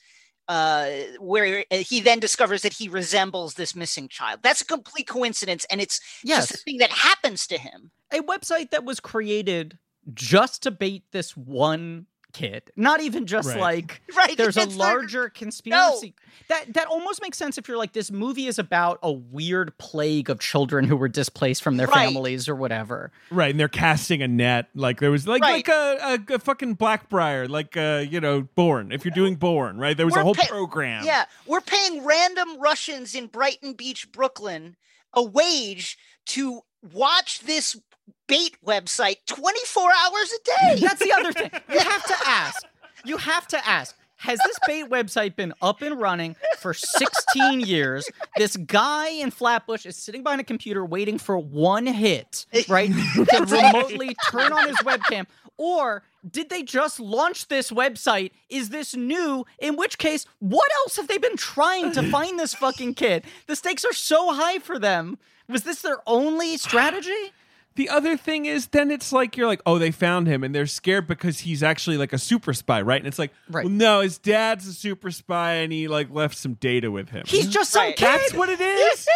[0.49, 4.41] uh, where he then discovers that he resembles this missing child.
[4.43, 7.91] That's a complete coincidence, and it's Yes, just a thing that happens to him.
[8.13, 9.79] a website that was created
[10.15, 12.71] just to bait this one kid.
[12.77, 13.59] Not even just Right.
[13.59, 14.37] like Right?
[14.37, 16.15] there's a It's like- larger conspiracy.
[16.49, 20.29] That that almost makes sense if you're like this movie is about a weird plague
[20.29, 22.05] of children who were displaced from their Right.
[22.07, 23.11] families or whatever.
[23.31, 24.69] Right, and they're casting a net.
[24.75, 25.67] Like there was like Right.
[25.67, 28.93] like a, a, a fucking Blackbriar, like uh, you know, Bourne.
[28.93, 29.97] If you're doing Bourne, right?
[29.97, 31.05] There was a We're whole pay- program.
[31.07, 34.77] Yeah, we're paying random Russians in Brighton Beach, Brooklyn,
[35.15, 36.61] a wage to
[36.93, 37.81] watch this
[38.27, 40.81] bait website 24 hours a day.
[40.81, 41.51] That's the other thing.
[41.71, 42.65] You have to ask.
[43.05, 43.97] You have to ask.
[44.19, 48.09] Has this bait website been up and running for 16 years?
[48.39, 52.91] This guy in Flatbush is sitting behind a computer waiting for one hit, right?
[52.91, 55.27] to remotely turn on his webcam.
[55.59, 58.31] Or did they just launch this website?
[58.49, 59.45] Is this new?
[59.59, 63.25] In which case, what else have they been trying to find this fucking kid?
[63.47, 65.19] The stakes are so high for them.
[65.49, 67.33] Was this their only strategy?
[67.77, 70.67] The other thing is, then it's like you're like, oh, they found him, and they're
[70.67, 72.99] scared because he's actually like a super spy, right?
[73.01, 73.65] And it's like, Right.
[73.65, 77.25] well, no, his dad's a super spy, and he like left some data with him.
[77.27, 77.97] He's just some Right.
[77.97, 78.07] kid.
[78.07, 79.09] That's what it is.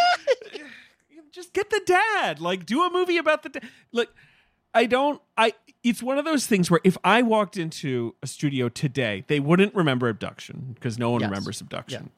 [1.32, 2.40] Just get the dad.
[2.40, 3.62] Like, do a movie about the dad.
[3.92, 4.10] Like,
[4.74, 5.20] I don't.
[5.36, 5.52] I.
[5.82, 9.74] It's one of those things where if I walked into a studio today, they wouldn't
[9.74, 11.30] remember abduction because no one Yes.
[11.30, 12.10] remembers abduction.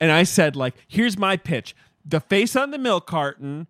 [0.00, 3.66] And I said, like, here's my pitch: the face on the milk carton.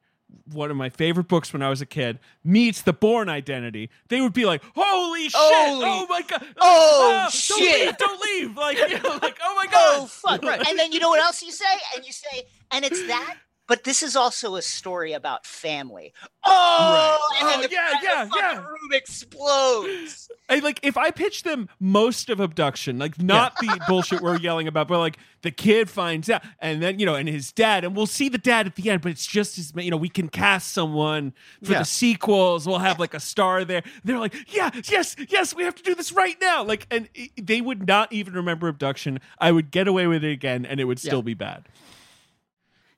[0.53, 3.91] One of my favorite books when I was a kid meets the Bourne Identity.
[4.09, 5.33] They would be like, "Holy shit!
[5.35, 6.45] Holy- oh my god!
[6.61, 7.97] Oh, Ah, shit.
[7.99, 8.55] Don't leave!
[8.55, 8.57] Don't leave!
[8.57, 10.01] Like, you know, like, oh my god!
[10.01, 10.43] Oh fuck!
[10.45, 11.65] And then you know what else you say?
[11.95, 13.37] And you say, and it's that.
[13.69, 16.13] But this is also a story about family.
[16.45, 17.41] Oh, Right.
[17.41, 18.57] and then Oh, the, yeah, and the yeah, yeah.
[18.59, 20.29] room explodes.
[20.49, 24.67] I, like if I pitch them most of abduction, like not the bullshit we're yelling
[24.69, 27.95] about, but like the kid finds out, and then you know, and his dad, and
[27.95, 30.29] we'll see the dad at the end, but it's just as you know, we can
[30.29, 31.79] cast someone for Yeah.
[31.81, 32.67] the sequels.
[32.67, 33.83] We'll have like a star there.
[34.05, 36.63] They're like, yeah, yes, yes, we have to do this right now.
[36.65, 39.21] Like, and i they would not even remember abduction.
[39.39, 41.23] I would get away with it again, and it would still Yeah.
[41.23, 41.69] be bad.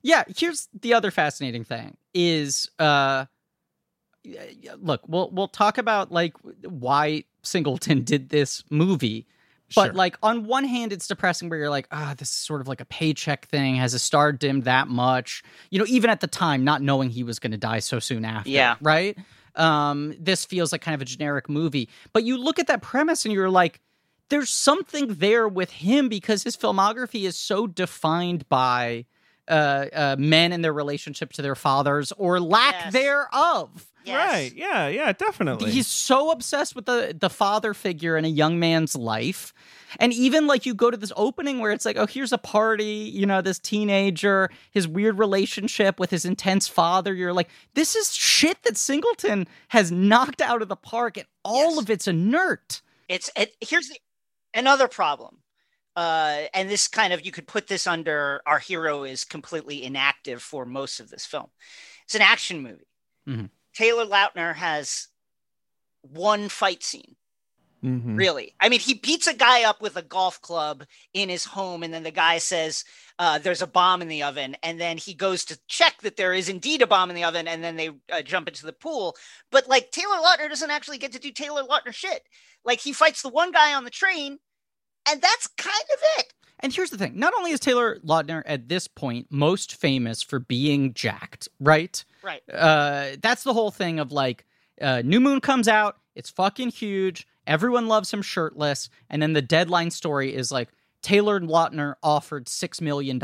[0.01, 3.25] Yeah, here's the other fascinating thing is uh
[4.79, 9.25] look, we'll we'll talk about like why Singleton did this movie.
[9.73, 9.93] But Sure.
[9.93, 12.81] like on one hand it's depressing where you're like, ah, this is sort of like
[12.81, 13.75] a paycheck thing.
[13.77, 15.41] Has a star dimmed that much?
[15.71, 18.25] You know, even at the time not knowing he was going to die so soon
[18.25, 18.75] after, Yeah.
[18.81, 19.17] right?
[19.55, 21.89] Um this feels like kind of a generic movie.
[22.13, 23.79] But you look at that premise and you're like
[24.29, 29.05] there's something there with him because his filmography is so defined by
[29.47, 32.93] uh, uh, men and their relationship to their fathers or lack Yes.
[32.93, 33.85] thereof.
[34.05, 34.31] Yes.
[34.33, 34.53] Right?
[34.55, 35.71] Yeah, yeah, definitely.
[35.71, 39.53] He's so obsessed with the the father figure in a young man's life.
[39.99, 42.83] And even like you go to this opening where it's like, oh, here's a party,
[43.13, 47.13] you know, this teenager, his weird relationship with his intense father.
[47.13, 51.71] You're like, this is shit that Singleton has knocked out of the park, and all
[51.75, 51.79] Yes.
[51.79, 52.81] of it's inert.
[53.07, 53.97] It's it, here's the,
[54.53, 55.37] another problem.
[55.95, 60.41] Uh, and this kind of you could put this under our hero is completely inactive
[60.41, 61.47] for most of this film.
[62.03, 62.87] It's an action movie.
[63.25, 63.49] Mhm.
[63.75, 65.07] Taylor Lautner has
[66.01, 67.15] one fight scene.
[67.83, 68.17] Mhm.
[68.17, 71.83] Really, I mean, he beats a guy up with a golf club in his home,
[71.83, 72.83] and then the guy says,
[73.19, 76.33] uh, "There's a bomb in the oven," and then he goes to check that there
[76.33, 79.15] is indeed a bomb in the oven, and then they uh, jump into the pool.
[79.51, 82.23] But like Taylor Lautner doesn't actually get to do Taylor Lautner shit.
[82.63, 84.39] Like he fights the one guy on the train,
[85.07, 86.33] and that's kind of it.
[86.61, 90.39] And here's the thing: not only is Taylor Lautner at this point most famous for
[90.39, 92.03] being jacked, right?
[92.25, 92.41] Right.
[92.51, 94.45] Uh, that's the whole thing of like
[94.81, 95.97] Uh, New Moon comes out.
[96.15, 97.27] It's fucking huge.
[97.47, 98.89] Everyone loves him shirtless.
[99.09, 100.69] And then the deadline story is like
[101.01, 103.19] Taylor Lautner offered $6 million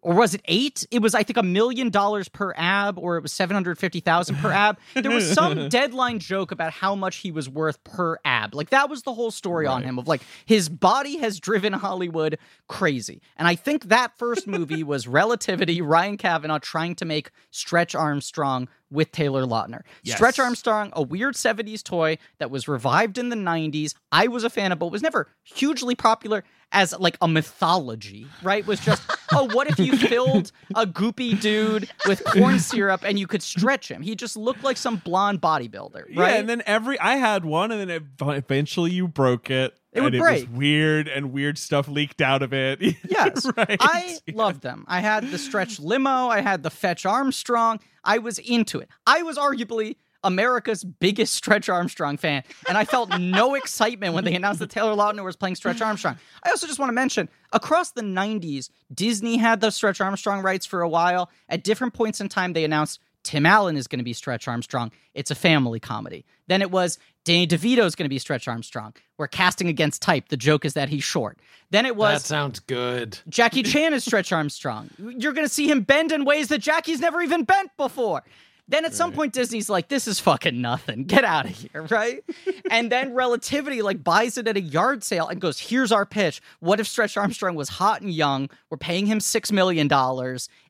[0.00, 0.86] or was it eight?
[0.90, 4.00] It was, I think, a million dollars per ab, or it was seven hundred fifty
[4.00, 4.78] thousand per ab.
[4.94, 8.54] There was some deadline joke about how much he was worth per ab.
[8.54, 12.38] Like that was the whole story on him of like his body has driven Hollywood
[12.68, 13.20] crazy.
[13.36, 15.80] And I think that first movie was Relativity.
[15.82, 19.82] Ryan Kavanaugh trying to make Stretch Armstrong with Taylor Lautner.
[20.02, 20.16] Yes.
[20.16, 23.94] Stretch Armstrong, a weird 70s toy that was revived in the 90s.
[24.12, 28.66] I was a fan of, but was never hugely popular as like a mythology, right?
[28.66, 33.26] Was just, oh, what if you filled a goopy dude with corn syrup and you
[33.26, 34.02] could stretch him?
[34.02, 36.08] He just looked like some blonde bodybuilder, right?
[36.10, 39.77] Yeah, and then every I had one, and then eventually you broke it.
[39.98, 40.44] It would break.
[40.44, 42.80] It was weird, and weird stuff leaked out of it.
[43.08, 43.46] Yes.
[43.56, 43.76] right.
[43.80, 44.84] I loved them.
[44.86, 47.80] I had the stretch limo, I had the fetch Armstrong.
[48.04, 48.88] I was into it.
[49.06, 54.34] I was arguably America's biggest Stretch Armstrong fan, and I felt no excitement when they
[54.34, 56.18] announced that Taylor Lautner was playing Stretch Armstrong.
[56.42, 60.66] I also just want to mention across the 90s, Disney had the Stretch Armstrong rights
[60.66, 61.30] for a while.
[61.48, 64.90] At different points in time, they announced Tim Allen is going to be Stretch Armstrong.
[65.14, 66.24] It's a family comedy.
[66.46, 68.94] Then it was Danny DeVito is going to be Stretch Armstrong.
[69.18, 70.28] We're casting against type.
[70.28, 71.38] The joke is that he's short.
[71.70, 73.18] Then it was that sounds good.
[73.28, 74.90] Jackie Chan is Stretch Armstrong.
[74.98, 78.24] You're going to see him bend in ways that Jackie's never even bent before.
[78.68, 81.04] Then at some point, Disney's like, this is fucking nothing.
[81.04, 82.22] Get out of here, right?
[82.70, 86.42] and then Relativity like buys it at a yard sale and goes, here's our pitch.
[86.60, 88.50] What if Stretch Armstrong was hot and young?
[88.68, 89.88] We're paying him $6 million.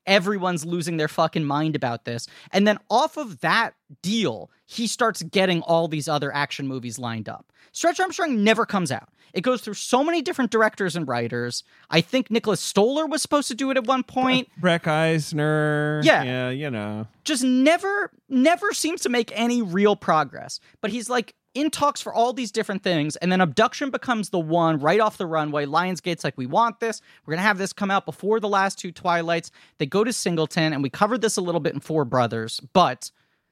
[0.06, 2.28] Everyone's losing their fucking mind about this.
[2.52, 7.28] And then off of that deal, he starts getting all these other action movies lined
[7.28, 7.52] up.
[7.72, 9.08] Stretch Armstrong never comes out.
[9.32, 11.64] It goes through so many different directors and writers.
[11.90, 14.48] I think Nicholas Stoller was supposed to do it at one point.
[14.58, 16.00] Breck Eisner.
[16.04, 16.22] Yeah.
[16.22, 17.06] Yeah, you know.
[17.24, 20.60] Just never, never seems to make any real progress.
[20.80, 23.16] But he's like in talks for all these different things.
[23.16, 25.66] And then Abduction becomes the one right off the runway.
[25.66, 27.00] Lionsgate's like, we want this.
[27.24, 29.50] We're going to have this come out before the last two Twilights.
[29.78, 32.60] They go to Singleton, and we covered this a little bit in Four Brothers.
[32.72, 33.10] But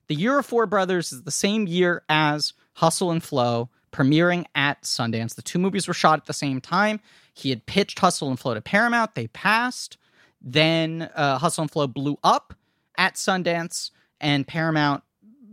[0.08, 4.82] the year of Four Brothers is the same year as Hustle and Flow, premiering at
[4.82, 5.34] Sundance.
[5.34, 7.00] The two movies were shot at the same time.
[7.32, 9.14] He had pitched Hustle and Flow to Paramount.
[9.14, 9.96] They passed.
[10.42, 12.54] Then uh, Hustle and Flow blew up
[12.98, 15.02] at Sundance, and Paramount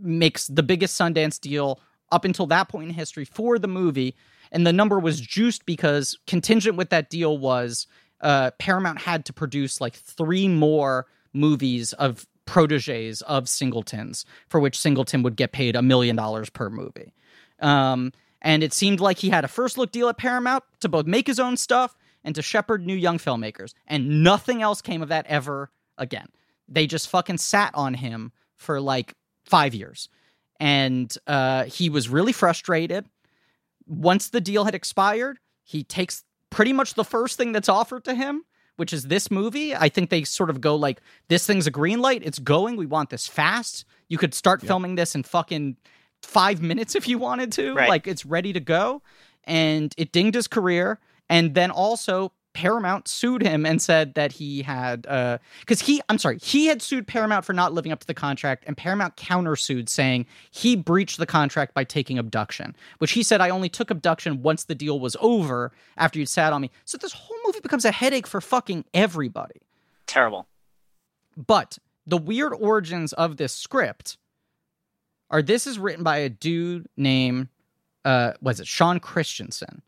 [0.02, 1.80] makes the biggest Sundance deal
[2.12, 4.16] up until that point in history for the movie.
[4.52, 7.88] And the number was juiced because contingent with that deal was
[8.22, 14.78] uh, Paramount had to produce like three more movies of proteges of Singletons, for which
[14.78, 17.14] Singleton would get paid a million dollars per movie.
[17.60, 18.12] Um,
[18.44, 21.26] and it seemed like he had a first look deal at Paramount to both make
[21.26, 23.74] his own stuff and to shepherd new young filmmakers.
[23.88, 26.28] And nothing else came of that ever again.
[26.68, 30.10] They just fucking sat on him for like five years.
[30.60, 33.06] And uh, he was really frustrated.
[33.86, 38.14] Once the deal had expired, he takes pretty much the first thing that's offered to
[38.14, 38.44] him,
[38.76, 39.76] which is this movie.
[39.76, 42.24] I think they sort of go like, this thing's a green light.
[42.24, 42.76] It's going.
[42.76, 43.86] We want this fast.
[44.08, 45.78] You could start filming this in fucking
[46.26, 47.76] five minutes if you wanted to.
[47.76, 47.90] Right.
[47.90, 49.02] Like it's ready to go.
[49.44, 51.00] And it dinged his career.
[51.30, 56.20] And then also Paramount sued him and said that he had uh because he I'm
[56.20, 59.90] sorry, he had sued Paramount for not living up to the contract, and Paramount countersued
[59.90, 64.44] saying he breached the contract by taking abduction, which he said I only took abduction
[64.44, 66.70] once the deal was over after you'd sat on me.
[66.86, 69.62] So this whole movie becomes a headache for fucking everybody.
[70.06, 70.48] Terrible.
[71.36, 74.18] But the weird origins of this script
[75.34, 77.50] are this is written by a dude named
[78.06, 79.82] uh was it Shawn Christensen.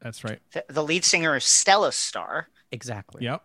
[0.00, 0.38] That's right.
[0.52, 2.44] The, the lead singer of Stellastarr.
[2.70, 3.24] Exactly.
[3.24, 3.42] Yep.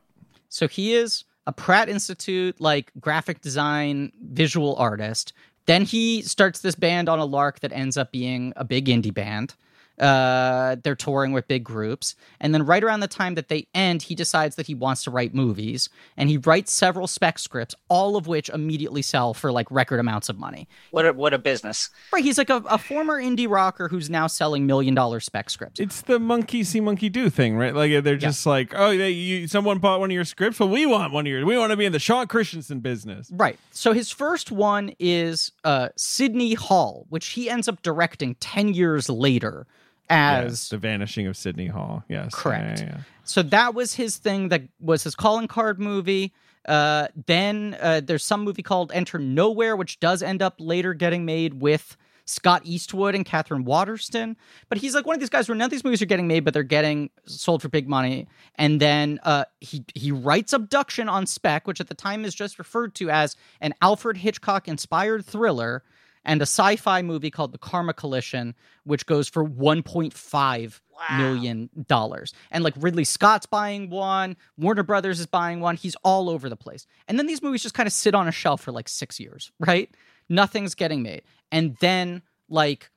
[0.49, 5.33] So he is a Pratt Institute like graphic design visual artist.
[5.65, 9.13] Then he starts this band on a lark that ends up being a big indie
[9.13, 9.55] band.
[9.99, 14.01] Uh, they're touring with big groups, and then right around the time that they end,
[14.01, 18.17] he decides that he wants to write movies, and he writes several spec scripts, all
[18.17, 20.67] of which immediately sell for like record amounts of money.
[20.91, 21.89] What a, what a business.
[22.11, 22.23] Right?
[22.23, 25.79] He's like a, a former indie rocker who's now selling million dollar spec scripts.
[25.79, 27.73] It's the monkey see monkey do thing, right?
[27.73, 30.59] Like they're just like, oh, they, you, someone bought one of your scripts.
[30.59, 33.29] Well, we want one of your, We want to be in the Shawn Christensen business.
[33.31, 33.57] Right.
[33.71, 39.09] So his first one is uh, Sidney Hall, which he ends up directing 10 years
[39.09, 39.67] later
[40.09, 40.69] as.
[40.69, 42.03] The vanishing of Sidney Hall.
[42.09, 42.79] Yes, Correct.
[42.79, 42.97] Yeah, yeah.
[43.23, 46.33] So that was his thing that was his calling card movie.
[46.67, 51.25] Uh, then uh, there's some movie called Enter Nowhere, which does end up later getting
[51.25, 54.35] made with Scott Eastwood and Katherine Waterston.
[54.67, 56.43] But he's like one of these guys where none of these movies are getting made,
[56.43, 58.27] but they're getting sold for big money.
[58.55, 62.57] And then uh, he he writes Abduction on spec, which at the time is just
[62.57, 65.83] referred to as an Alfred Hitchcock inspired thriller.
[66.25, 71.17] And a sci-fi movie called The Karma Coalition, which goes for 1.5 Wow.
[71.17, 72.33] million dollars.
[72.51, 75.75] And like Ridley Scott's buying one, Warner Brothers is buying one.
[75.75, 76.87] He's all over the place.
[77.09, 79.51] And then these movies just kind of sit on a shelf for like six years,
[79.59, 79.93] right?
[80.29, 81.23] Nothing's getting made.
[81.51, 82.89] And then like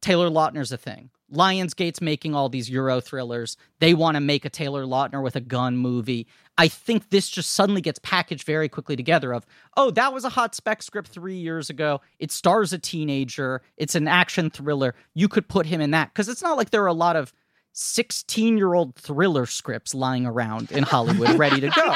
[0.00, 1.10] Taylor Lautner's a thing.
[1.32, 3.56] Lionsgate's making all these Euro thrillers.
[3.80, 6.28] They want to make a Taylor Lautner with a gun movie.
[6.60, 9.46] I think this just suddenly gets packaged very quickly together of,
[9.78, 12.02] oh, that was a hot spec script three years ago.
[12.18, 13.62] It stars a teenager.
[13.78, 14.94] It's an action thriller.
[15.14, 16.12] You could put him in that.
[16.12, 17.32] Because it's not like there are a lot of
[17.72, 21.94] 16 year old thriller scripts lying around in Hollywood ready to go.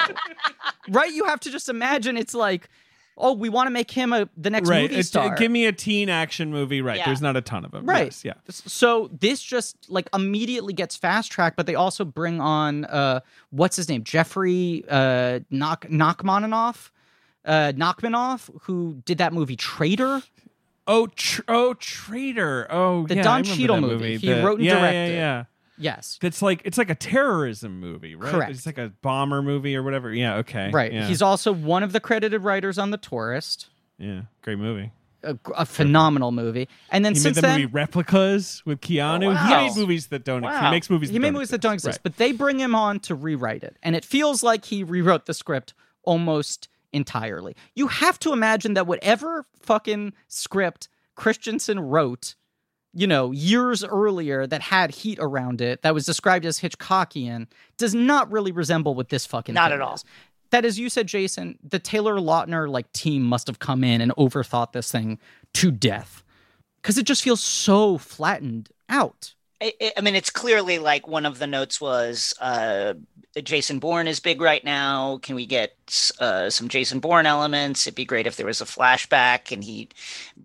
[0.88, 1.12] right?
[1.12, 2.70] You have to just imagine it's like,
[3.16, 4.82] oh, we want to make him a the next right.
[4.82, 5.34] movie It- star.
[5.36, 6.80] give me a teen action movie.
[6.82, 6.98] Right.
[6.98, 7.06] Yeah.
[7.06, 7.86] There's not a ton of them.
[7.86, 8.06] Right.
[8.06, 8.34] Yes, yeah.
[8.48, 13.76] So this just like immediately gets fast tracked, but they also bring on uh what's
[13.76, 14.04] his name?
[14.04, 20.22] Jeffrey uh Knock uh Nachmanoff, who did that movie Traitor.
[20.86, 22.66] Oh, tr- oh, Traitor.
[22.70, 24.18] Oh, The yeah, Don Cheadle that movie.
[24.18, 25.08] He The- wrote and yeah, directed.
[25.14, 25.44] Yeah, yeah.
[25.84, 26.18] Yes.
[26.22, 28.30] That's like it's like a terrorism movie, right?
[28.32, 28.50] Correct.
[28.52, 30.12] It's like a bomber movie or whatever.
[30.12, 30.36] Yeah.
[30.36, 30.70] Okay.
[30.70, 30.92] Right.
[30.92, 31.06] Yeah.
[31.06, 33.68] He's also one of the credited writers on The Tourist.
[33.98, 34.22] yeah.
[34.42, 34.92] Great movie.
[35.22, 36.68] A, a phenomenal movie.
[36.90, 39.26] And then He since made the then movie Replicas with Keanu.
[39.26, 39.66] Oh, He wow.
[39.68, 40.42] made movies that don't.
[40.44, 40.62] exist.
[40.64, 41.08] He makes movies.
[41.10, 41.62] he that made don't movies that exist.
[41.62, 42.02] don't exist, Right.
[42.02, 45.32] but they bring him on to rewrite it, and it feels like he rewrote the
[45.34, 45.72] script
[46.02, 47.56] almost entirely.
[47.74, 52.34] You have to imagine that whatever fucking script Christensen wrote,
[52.94, 57.94] you know, years earlier that had heat around it, that was described as Hitchcockian, does
[57.94, 59.62] not really resemble what this fucking thing.
[59.62, 59.94] Not at all.
[59.94, 60.04] is.
[60.50, 64.12] That, as you said, Jason, the Taylor Lautner like team must have come in and
[64.12, 65.18] overthought this thing
[65.54, 66.22] to death
[66.80, 69.34] because it just feels so flattened out.
[69.64, 72.94] I, I- mean, it's clearly like one of the notes was uh,
[73.42, 75.18] Jason Bourne is big right now.
[75.22, 75.74] Can we get
[76.20, 77.86] uh, some Jason Bourne elements?
[77.86, 79.88] It'd be great if there was a flashback and he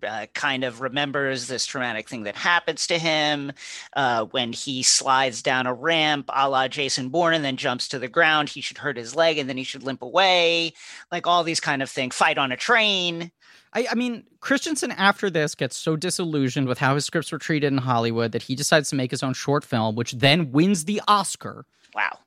[0.06, 3.52] uh, kind of remembers this traumatic thing that happens to him
[3.94, 7.98] uh, when he slides down a ramp a la Jason Bourne and then jumps to
[7.98, 8.48] the ground.
[8.48, 10.72] He should hurt his leg and then he should limp away.
[11.12, 12.16] Like all these kind of things.
[12.16, 13.30] Fight on a train.
[13.72, 17.72] I, I mean, Christensen after this gets so disillusioned with how his scripts were treated
[17.72, 21.00] in Hollywood that he decides to make his own short film, which then wins the
[21.06, 21.66] Oscar.
[21.94, 22.18] Wow.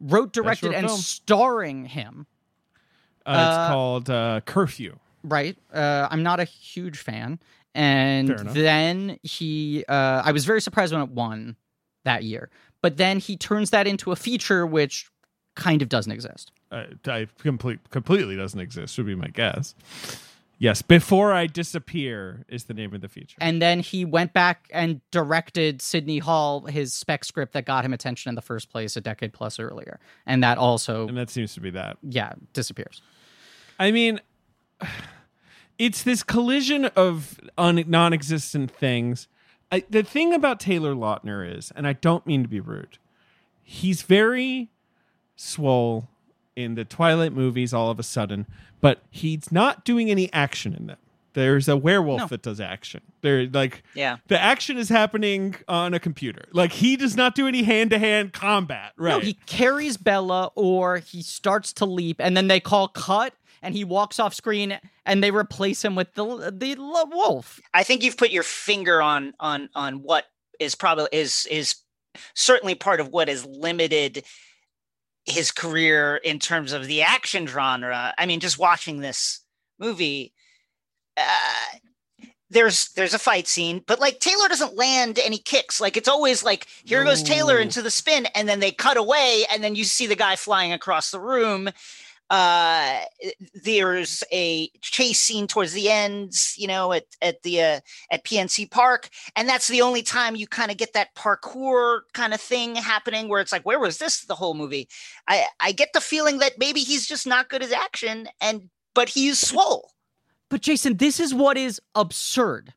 [0.00, 0.98] Wrote, directed, and film.
[0.98, 2.26] starring him.
[3.24, 4.96] Uh, Uh, it's called uh, Curfew.
[5.22, 5.56] Right.
[5.72, 7.38] Uh, I'm not a huge fan.
[7.74, 11.54] And then he, uh, I was very surprised when it won
[12.04, 12.50] that year.
[12.82, 15.10] But then he turns that into a feature, which
[15.54, 16.50] kind of doesn't exist.
[16.72, 18.96] Uh, I complete completely doesn't exist.
[18.96, 19.74] Would be my guess.
[20.60, 23.38] Yes, before I disappear is the name of the feature.
[23.40, 27.94] And then he went back and directed Sidney Hall, his spec script that got him
[27.94, 29.98] attention in the first place a decade plus earlier.
[30.26, 31.96] And that also, and that seems to be that.
[32.02, 33.00] yeah, disappears.
[33.78, 34.20] I mean,
[35.78, 39.28] it's this collision of un- non-existent things.
[39.72, 42.98] I, the thing about Taylor Lautner is, and I don't mean to be rude,
[43.62, 44.68] he's very
[45.36, 46.10] swole
[46.62, 48.46] in the Twilight movies all of a sudden,
[48.80, 50.98] but he's not doing any action in them.
[51.32, 52.26] There's a werewolf No.
[52.26, 53.02] that does action.
[53.22, 54.16] There, like, Yeah.
[54.26, 56.46] the action is happening on a computer.
[56.52, 58.92] Like, he does not do any hand-to-hand combat.
[58.96, 59.10] Right?
[59.10, 63.74] No, he carries Bella or he starts to leap and then they call cut and
[63.76, 66.74] he walks off screen and they replace him with the the
[67.12, 67.60] wolf.
[67.74, 70.24] I think you've put your finger on on on what
[70.58, 71.76] is probably is is
[72.34, 74.24] certainly part of what is limited
[75.30, 78.14] his career in terms of the action genre.
[78.18, 79.40] I mean, just watching this
[79.78, 80.32] movie,
[81.16, 81.78] uh,
[82.50, 85.80] there's there's a fight scene, but like Taylor doesn't land any kicks.
[85.80, 89.44] Like it's always like here goes Taylor into the spin, and then they cut away,
[89.50, 91.70] and then you see the guy flying across the room.
[92.30, 93.00] Uh,
[93.64, 98.70] there's a chase scene towards the end, you know, at at the uh, at PNC
[98.70, 102.76] Park, and that's the only time you kind of get that parkour kind of thing
[102.76, 104.88] happening, where it's like, where was this the whole movie?
[105.26, 109.08] I I get the feeling that maybe he's just not good at action, and but
[109.08, 109.90] he's swole.
[110.50, 112.74] But Jason, this is what is absurd.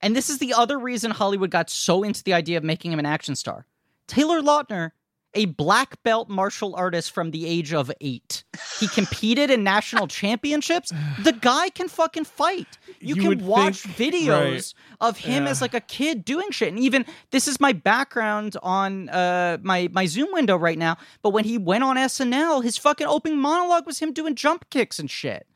[0.00, 2.98] And this is the other reason Hollywood got so into the idea of making him
[2.98, 3.66] an action star.
[4.06, 4.92] Taylor Lautner,
[5.34, 8.44] a black belt martial artist from the age of eight.
[8.80, 10.90] He competed in national championships.
[11.22, 12.66] The guy can fucking fight.
[13.00, 15.50] You, You can watch think- videos of him Yeah.
[15.50, 16.68] as like a kid doing shit.
[16.70, 20.96] And even this is my background on uh my my Zoom window right now.
[21.22, 24.98] But when he went on SNL, his fucking opening monologue was him doing jump kicks
[24.98, 25.46] and shit.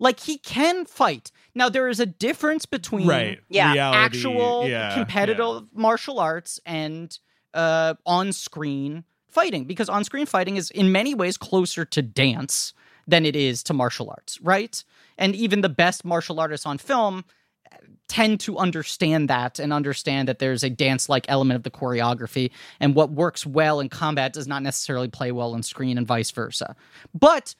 [0.00, 1.30] Like he can fight.
[1.54, 3.38] Now there is a difference between right.
[3.48, 7.16] Yeah, Reality, actual yeah, competitive martial arts and
[7.54, 12.74] uh, on-screen fighting because on-screen fighting is in many ways closer to dance
[13.06, 14.84] than it is to martial arts, right?
[15.18, 17.24] And even the best martial artists on film
[17.72, 17.76] eh,
[18.08, 22.50] tend to understand that and understand that there's a dance like element of the choreography
[22.78, 26.30] and what works well in combat does not necessarily play well on screen and vice
[26.30, 26.76] versa.
[27.12, 27.54] But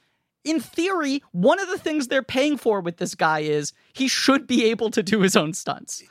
[0.45, 4.47] in theory, one of the things they're paying for with this guy is he should
[4.47, 6.03] be able to do his own stunts.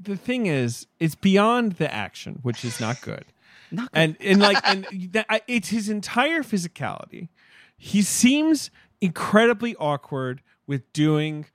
[0.00, 3.24] The thing is, it's beyond the action, which is not good.
[3.92, 7.28] And and like and that, I- it's his entire physicality.
[7.76, 8.70] He seems
[9.00, 11.46] incredibly awkward with doing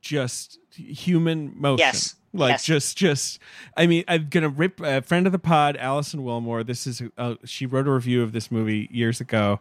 [0.00, 1.78] just human motion.
[1.78, 2.14] Yes.
[2.34, 2.64] Like Yes.
[2.64, 3.38] just just
[3.74, 7.36] I mean I'm gonna rip a friend of the pod Alison Willmore this is uh,
[7.44, 9.60] she wrote a review of this movie years ago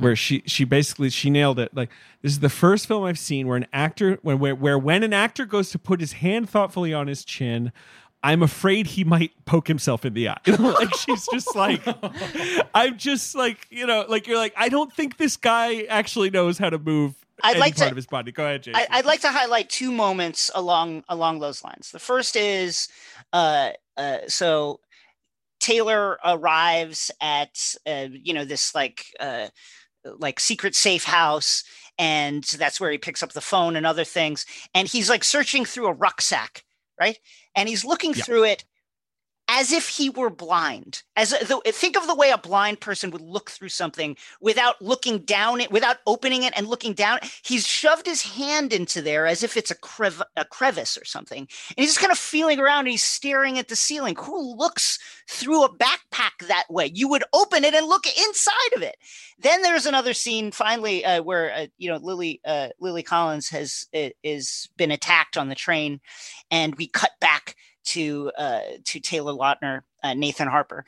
[0.00, 1.90] where she she basically she nailed it like
[2.22, 5.12] this is the first film I've seen where an actor when where, where when an
[5.12, 7.70] actor goes to put his hand thoughtfully on his chin
[8.22, 10.40] I'm afraid he might poke himself in the eye.
[10.46, 11.82] like she's just like,
[12.74, 16.58] I'm just like, you know, like you're like, I don't think this guy actually knows
[16.58, 18.32] how to move I'd any like part to- of his body.
[18.32, 18.80] Go ahead, Jason.
[18.80, 21.92] I, I'd like to highlight two moments along along those lines.
[21.92, 22.88] The first is,
[23.32, 24.80] uh, uh, so
[25.60, 29.48] Taylor arrives at uh, you know this like uh,
[30.04, 31.62] like secret safe house,
[31.98, 34.44] and that's where he picks up the phone and other things,
[34.74, 36.64] and he's like searching through a rucksack,
[36.98, 37.18] right?
[37.54, 38.24] And he's looking Yeah.
[38.24, 38.64] through it
[39.58, 41.02] as if he were blind.
[41.16, 45.60] As think of the way a blind person would look through something without looking down
[45.60, 47.18] it, without opening it and looking down.
[47.42, 51.40] He's shoved his hand into there as if it's a, crev- a crevice or something.
[51.40, 54.14] And he's just kind of feeling around and he's staring at the ceiling.
[54.20, 56.92] Who looks through a backpack that way?
[56.94, 58.96] You would open it and look inside of it.
[59.40, 63.86] Then there's another scene finally uh, where uh, you know Lily uh, Lily Collins has
[63.92, 66.00] is been attacked on the train,
[66.48, 67.56] and we cut back
[67.88, 70.84] to uh, to Taylor Lautner, uh, Nathan Harper.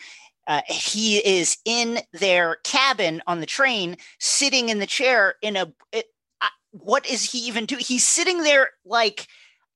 [0.47, 5.73] Uh, he is in their cabin on the train, sitting in the chair in a.
[5.93, 6.07] It,
[6.41, 7.83] I, what is he even doing?
[7.87, 9.29] He's sitting there like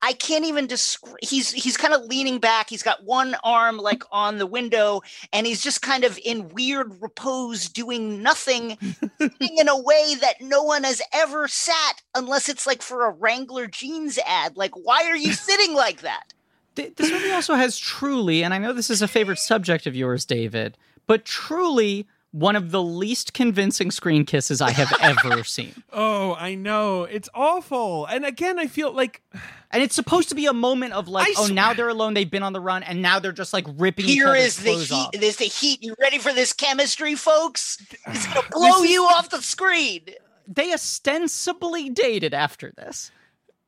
[0.05, 1.15] I can't even describe.
[1.23, 2.69] He's he's kind of leaning back.
[2.69, 5.01] He's got one arm like on the window,
[5.33, 8.77] and he's just kind of in weird repose, doing nothing,
[9.19, 13.11] sitting in a way that no one has ever sat, unless it's like for a
[13.11, 14.55] Wrangler jeans ad.
[14.57, 16.34] Like, why are you sitting like that?
[16.75, 19.95] Th- this movie also has truly, and I know this is a favorite subject of
[19.95, 25.73] yours, David, but truly one of the least convincing screen kisses I have ever seen.
[25.93, 27.03] oh, I know.
[27.03, 28.05] It's awful.
[28.07, 29.21] And again, I feel like
[29.71, 32.13] And it's supposed to be a moment of like, I oh, sw- now they're alone,
[32.13, 34.63] they've been on the run, and now they're just like ripping each Here other's is
[34.63, 34.91] the heat.
[34.93, 35.11] off.
[35.11, 35.83] There's the heat.
[35.83, 37.77] You ready for this chemistry, folks?
[38.07, 40.01] It's gonna blow is- you off the screen.
[40.47, 43.11] They ostensibly dated after this.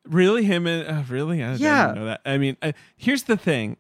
[0.10, 1.88] Really him and uh, really I Yeah.
[1.88, 2.22] didn't know that.
[2.26, 3.78] I mean, uh, here's the thing.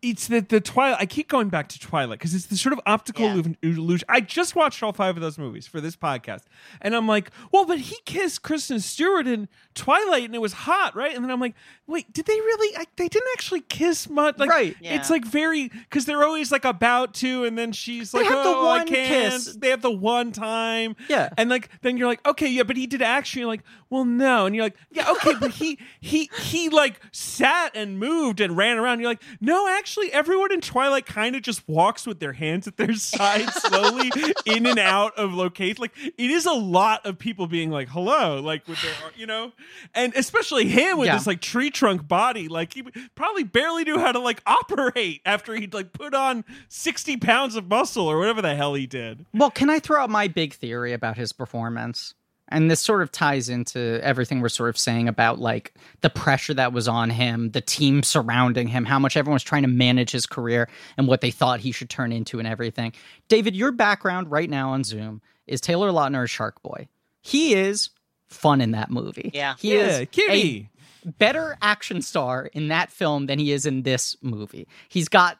[0.00, 1.00] It's that the Twilight.
[1.00, 3.42] I keep going back to Twilight because it's the sort of optical Yeah.
[3.62, 4.06] illusion.
[4.08, 6.42] I just watched all five of those movies for this podcast,
[6.80, 10.94] and I'm like, well, but he kissed Kristen Stewart in Twilight, and it was hot,
[10.94, 11.14] right?
[11.14, 11.54] And then I'm like,
[11.86, 12.76] wait, did they really?
[12.76, 14.76] I, they didn't actually kiss much, like, Right.
[14.80, 18.50] It's like very because they're always like about to, and then she's like, have the
[18.50, 19.32] oh, I one can't.
[19.32, 19.56] kiss.
[19.56, 21.28] They have the one time, Yeah.
[21.36, 23.46] and like then you're like, okay, yeah, but he did actually.
[23.46, 27.98] Like, well, no, and you're like, yeah, okay, but he he he like sat and
[27.98, 29.00] moved and ran around.
[29.00, 32.76] You're like, no, actually, everyone in Twilight kind of just walks with their hands at
[32.76, 34.10] their sides slowly
[34.46, 35.76] in and out of location.
[35.80, 39.52] Like it is a lot of people being like, hello, like with their, you know,
[39.94, 41.16] and especially him with Yeah.
[41.16, 42.48] this like tree trunk body.
[42.48, 42.82] Like he
[43.14, 47.66] probably barely knew how to like operate after he'd like put on sixty pounds of
[47.68, 49.24] muscle or whatever the hell he did.
[49.34, 52.14] Well, can I throw out my big theory about his performance?
[52.50, 56.54] And this sort of ties into everything we're sort of saying about like the pressure
[56.54, 60.10] that was on him, the team surrounding him, how much everyone was trying to manage
[60.10, 62.92] his career and what they thought he should turn into and everything.
[63.28, 66.88] David, your background right now on Zoom is Taylor Lautner as Sharkboy.
[67.20, 67.90] He is
[68.28, 69.30] fun in that movie.
[69.34, 69.54] Yeah.
[69.58, 70.70] He yeah, is a Kitty.
[71.04, 74.66] better action star in that film than he is in this movie.
[74.88, 75.38] He's got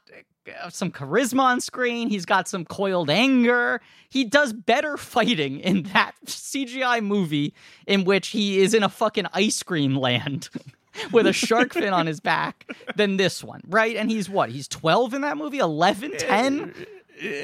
[0.71, 2.09] some charisma on screen.
[2.09, 3.81] He's got some coiled anger.
[4.09, 7.55] He does better fighting in that CGI movie
[7.87, 10.49] in which he is in a fucking ice cream land
[11.13, 13.97] with a shark fin on his back than this one, right?
[13.97, 14.51] And he's what?
[14.51, 15.59] He's 12 in that movie?
[15.59, 16.75] 11, 10?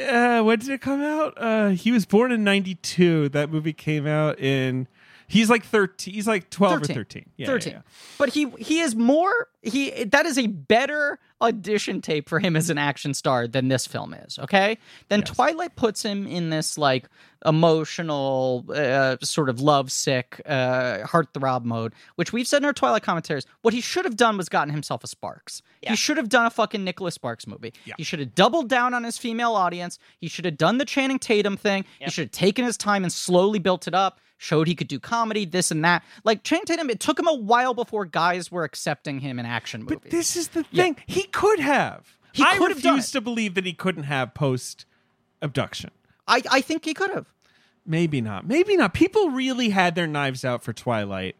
[0.08, 1.34] Uh, when did it come out?
[1.36, 3.30] Uh, he was born in '92.
[3.30, 4.86] That movie came out in.
[5.26, 6.14] He's like thirteen.
[6.14, 6.90] He's like twelve 13.
[6.90, 7.30] or thirteen.
[7.36, 7.72] Yeah, 13.
[7.72, 7.82] yeah, yeah.
[8.18, 12.70] But he he is more he that is a better audition tape for him as
[12.70, 14.78] an action star than this film is, okay?
[15.08, 15.30] Then Yes.
[15.30, 17.08] Twilight puts him in this like
[17.64, 23.46] emotional uh, sort of lovesick uh heartthrob mode, which we've said in our Twilight commentaries.
[23.62, 25.62] What he should have done was gotten himself a Sparks.
[25.82, 25.90] Yeah.
[25.90, 27.72] He should have done a fucking Nicholas Sparks movie.
[27.84, 27.94] Yeah.
[27.96, 29.98] He should have doubled down on his female audience.
[30.20, 31.84] He should have done the Channing Tatum thing.
[31.98, 34.20] He should have taken his time and slowly built it up.
[34.36, 36.02] Showed he could do comedy, this and that.
[36.24, 39.82] Like Channing Tatum, it took him a while before guys were accepting him in action
[39.82, 39.98] movies.
[40.02, 40.84] But this is the Yeah.
[40.84, 40.96] thing.
[41.06, 42.18] He could have.
[42.32, 44.86] He I could refuse to believe that he couldn't have post
[45.40, 45.90] abduction.
[46.26, 47.26] I, I think he could have.
[47.86, 48.46] Maybe not.
[48.46, 48.94] Maybe not.
[48.94, 51.36] People really had their knives out for Twilight.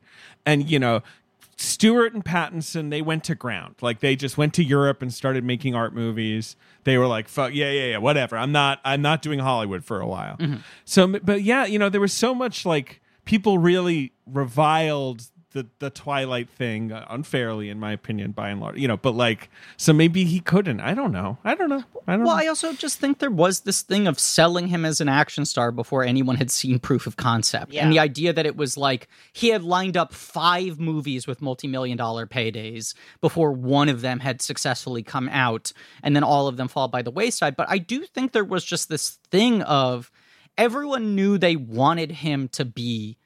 [0.47, 1.03] And, you know,
[1.57, 3.77] Stewart and Pattinson, they went to ground.
[3.81, 6.57] Like they just went to Europe and started making art movies.
[6.85, 8.37] They were like, "Fuck yeah, yeah, yeah, whatever.
[8.37, 10.57] I'm not I'm not doing Hollywood for a while." Mm-hmm.
[10.85, 15.25] So but yeah, you know, there was so much like people really reviled
[15.55, 18.79] the the Twilight thing uh, unfairly in my opinion by and large.
[18.79, 19.49] You know, but like
[19.79, 20.81] so maybe he couldn't.
[20.81, 21.39] I don't know.
[21.45, 21.85] I don't know.
[22.07, 22.43] I don't Well, know.
[22.43, 25.73] I also just think there was this thing of selling him as an action star
[25.73, 27.73] before anyone had seen proof of concept.
[27.73, 27.85] Yeah.
[27.85, 31.67] And the idea that it was like he had lined up five movies with multi
[31.67, 36.57] million dollar paydays before one of them had successfully come out, and then all of
[36.59, 37.57] them fall by the wayside.
[37.57, 40.11] But I do think there was just this thing of
[40.59, 43.17] everyone knew they wanted him to be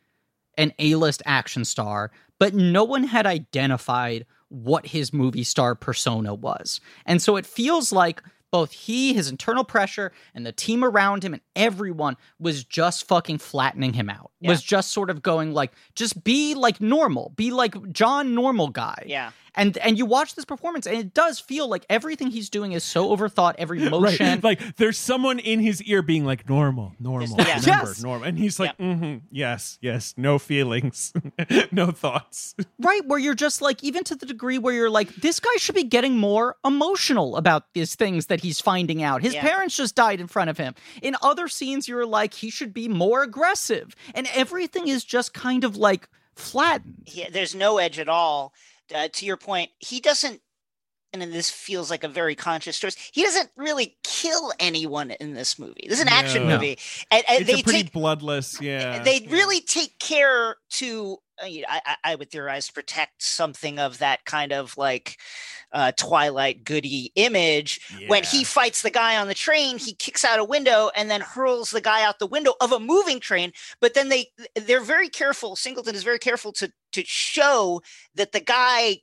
[0.59, 6.81] an A-list action star, but no one had identified what his movie star persona was.
[7.07, 11.35] And so it feels like both he, his internal pressure, and the team around him
[11.35, 14.31] and everyone was just fucking flattening him out.
[14.41, 14.51] Yeah.
[14.51, 19.05] Was just sort of going like, just be like normal, be like John normal guy.
[19.07, 19.33] Yeah.
[19.59, 22.85] And and you watch this performance, and it does feel like everything he's doing is
[22.85, 24.27] so overthought, every motion.
[24.27, 24.43] Right.
[24.49, 27.59] Like there's someone in his ear being like normal, normal, Yeah.
[27.61, 28.03] remember, Yes.
[28.03, 28.27] normal.
[28.29, 31.13] And he's like, mm-hmm, yes, yes, no feelings,
[31.73, 32.55] no thoughts.
[32.79, 35.75] Right, where you're just like, even to the degree where you're like, this guy should
[35.75, 39.23] be getting more emotional about these things that he's finding out.
[39.23, 39.43] His Yeah.
[39.43, 40.75] parents just died in front of him.
[41.03, 43.95] In other scenes, you're like, he should be more aggressive.
[44.15, 47.03] And everything is just kind of like flattened.
[47.07, 48.53] he, there's no edge at all.
[48.95, 50.41] Uh, to your point, he doesn't,
[51.13, 52.97] and then this feels like a very conscious choice.
[53.13, 55.87] He doesn't really kill anyone in this movie.
[55.89, 56.55] This is an action No.
[56.57, 56.79] movie,
[57.11, 59.03] and, and It's they pretty take bloodless, yeah.
[59.03, 61.17] they really take care to.
[61.43, 65.17] uh, you know, I, I would theorize protect something of that kind of like
[65.73, 70.39] uh, Twilight goody image when he fights the guy on the train he kicks out
[70.39, 73.93] a window and then hurls the guy out the window of a moving train but
[73.93, 77.83] then they they're very careful singleton is very careful to to show
[78.15, 78.97] that the guy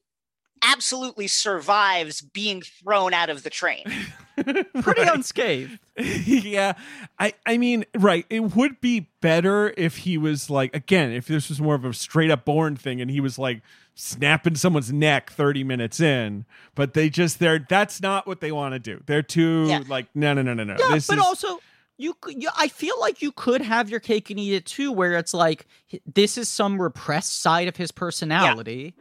[0.64, 3.84] absolutely survives being thrown out of the train
[4.36, 4.64] Pretty
[5.02, 5.14] Right.
[5.16, 5.80] unscathed.
[5.98, 6.74] yeah
[7.20, 11.48] i i mean right it would be better if he was like again if this
[11.50, 13.62] was more of a straight up Bourne thing and he was like
[13.94, 16.46] snapping someone's neck 30 minutes in
[16.76, 19.84] but they just they're that's not what they want to do they're too Yeah.
[19.88, 21.60] like no no no no no Yeah, this but is also
[21.98, 25.14] you, you I feel like you could have your cake and eat it too, where
[25.14, 25.66] it's like
[26.14, 28.96] this is some repressed side of his personality,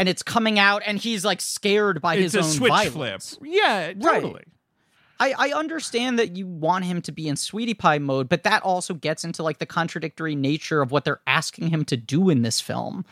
[0.00, 3.34] and it's coming out, and he's like scared by it's his a own switch violence.
[3.36, 4.44] flip yeah totally
[5.20, 8.62] I, I understand that you want him to be in sweetie pie mode, but that
[8.62, 12.40] also gets into like the contradictory nature of what they're asking him to do in
[12.40, 13.04] this film,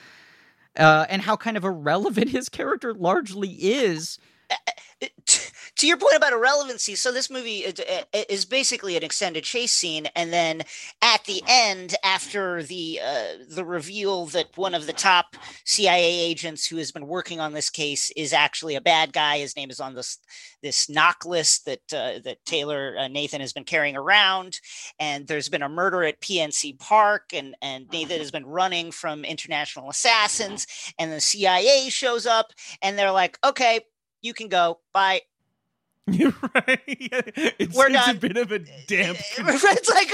[0.78, 4.18] uh, and how kind of irrelevant his character largely is.
[5.76, 7.80] To your point about irrelevancy so this movie is-
[8.28, 10.62] is basically an extended chase scene and then
[11.02, 16.66] at the end after the uh, the reveal that one of the top CIA agents
[16.66, 19.80] who has been working on this case is actually a bad guy his name is
[19.80, 20.18] on this
[20.62, 24.60] this knock list that uh, that Taylor uh, Nathan has been carrying around
[24.98, 29.24] and there's been a murder at PNC Park and and Nathan has been running from
[29.24, 30.66] international assassins
[30.98, 33.80] and the CIA shows up and they're like okay
[34.22, 35.20] you can go bye
[36.10, 36.80] You're right.
[37.58, 38.16] It's, We're it's done.
[38.16, 39.18] a bit of a damp.
[39.36, 40.08] it's like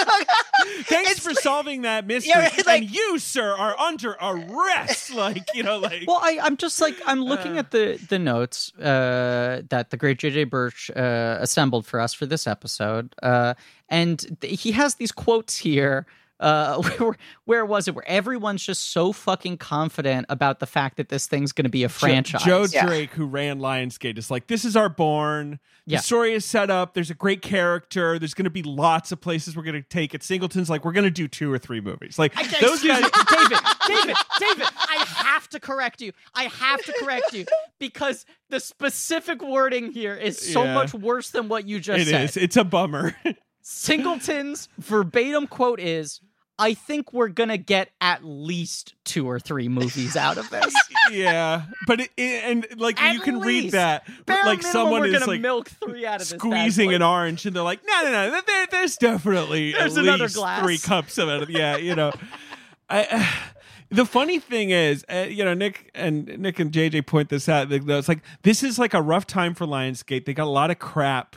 [0.87, 2.31] Thanks it's- for solving that mystery.
[2.35, 5.15] Yeah, right, like- and you, sir, are under arrest.
[5.15, 7.61] Like you know, like Well, I, I'm just like I'm looking Uh.
[7.61, 12.27] at the the notes uh, that the great JJ Birch uh, assembled for us for
[12.27, 13.55] this episode, uh,
[13.89, 16.07] and th- he has these quotes here.
[16.41, 17.95] Uh, where, where was it?
[17.95, 21.85] Where everyone's just so fucking confident about the fact that this thing's going to be
[21.85, 22.43] a franchise.
[22.43, 22.87] Joe Yeah.
[22.87, 25.61] Drake, who ran Lionsgate, is like, this is our Bourne.
[25.87, 25.99] The Yeah.
[26.01, 26.95] story is set up.
[26.95, 28.19] There's a great character.
[28.19, 30.23] There's going to be lots of places we're going to take it.
[30.23, 32.19] Singleton's like, we're going to do two or three movies.
[32.19, 33.03] Like those guys.
[33.03, 36.13] me, David, David, David, I have to correct you.
[36.35, 37.47] I have to correct you
[37.79, 40.75] because the specific wording here is so Yeah.
[40.75, 42.25] much worse than what you just It said.
[42.25, 42.37] is.
[42.37, 43.15] It's a bummer.
[43.67, 46.21] Singleton's verbatim quote is
[46.59, 50.73] I think we're going to get at least two or three movies out of this.
[51.11, 53.73] yeah, but it, it- and like At you can read least.
[53.73, 57.57] that, Bare like minimum, someone is like milk three out of squeezing an orange, and
[57.57, 60.63] they're like, no, no, no, there, there's definitely There's at another least glass.
[60.63, 61.51] three cups of it.
[61.51, 62.13] Yeah, you know.
[62.89, 63.29] I,
[63.91, 67.73] the funny thing is, uh, you know, Nick and Nick and JJ point this out.
[67.73, 70.25] It's like this is like a rough time for Lionsgate.
[70.27, 71.37] They got a lot of crap.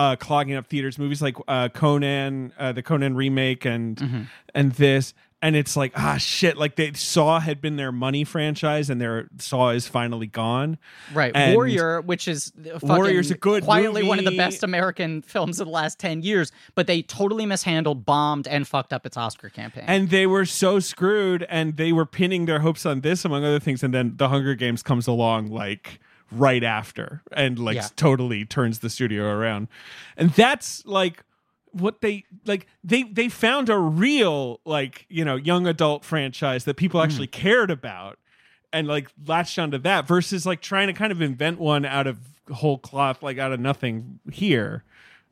[0.00, 4.22] Uh, clogging up theaters, movies like uh, Conan, uh, the Conan remake, and Mm-hmm.
[4.54, 8.88] and this, and it's like ah shit like they saw had been their money franchise
[8.90, 10.78] and their saw is finally gone.
[11.12, 15.20] Right, And- Warrior, which is fucking Warrior's a good quietly one of the best American
[15.22, 19.16] films of the last ten years, but they totally mishandled, bombed, and fucked up its
[19.18, 19.84] Oscar campaign.
[19.86, 23.60] and they were so screwed and they were pinning their hopes on this among other
[23.60, 23.82] things.
[23.82, 26.00] And then the hunger games comes along like
[26.32, 27.88] right after and like Yeah.
[27.96, 29.68] totally turns the studio around.
[30.16, 31.24] And that's like
[31.72, 36.76] what they like they they found a real like you know young adult franchise that
[36.76, 37.04] people hmm.
[37.04, 38.18] actually cared about
[38.72, 42.18] and like latched onto that versus like trying to kind of invent one out of
[42.52, 44.84] whole cloth like out of nothing here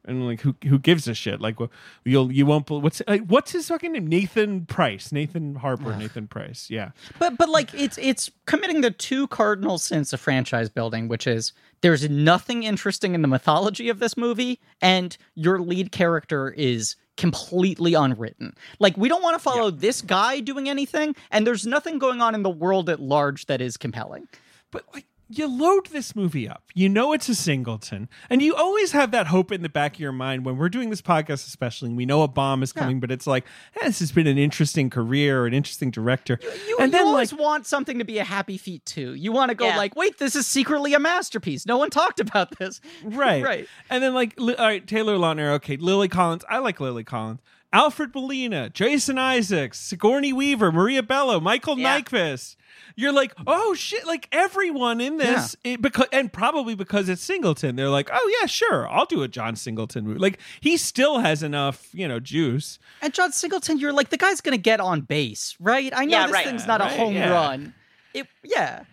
[0.08, 1.40] and like who who gives a shit?
[1.40, 1.56] Like
[2.04, 4.06] you'll you won't bel- what's like, what's his fucking name?
[4.06, 5.12] Nathan price.
[5.12, 6.68] Nathan harper nathan price.
[6.70, 6.90] Yeah.
[7.18, 11.52] But but like it's it's committing the two cardinal sins of franchise building, which is
[11.80, 17.94] there's nothing interesting in the mythology of this movie, and your lead character is completely
[17.94, 18.54] unwritten.
[18.78, 22.34] Like we don't want to follow this guy doing anything, and there's nothing going on
[22.34, 24.28] in the world at large that is compelling.
[24.70, 28.92] but like you load this movie up you know it's a singleton and you always
[28.92, 31.88] have that hope in the back of your mind when we're doing this podcast especially
[31.88, 33.44] and we know a bomb is coming but it's like
[33.76, 37.32] eh, this has been an interesting career an interesting director You, and you then always
[37.32, 39.14] like want something to be a happy feat too.
[39.14, 39.76] You want to go Yeah.
[39.76, 41.66] like, wait, this is secretly a masterpiece.
[41.66, 42.80] No one talked about this.
[43.04, 43.68] right right.
[43.90, 47.40] and then like li- all right taylor lautner okay lily collins i like lily collins
[47.72, 52.00] alfred molina jason isaacs sigourney weaver maria bello michael Yeah.
[52.00, 52.56] nyqvist
[52.96, 57.76] you're like oh shit like everyone in this it, because and probably because it's singleton
[57.76, 61.42] they're like oh yeah sure i'll do a john singleton movie like he still has
[61.42, 65.54] enough you know juice And John Singleton, you're like the guy's gonna get on base,
[65.60, 65.92] right?
[65.94, 66.46] I know Yeah, this right.
[66.46, 67.30] thing's not a Right, home yeah.
[67.30, 67.74] run.
[68.14, 68.84] It, yeah.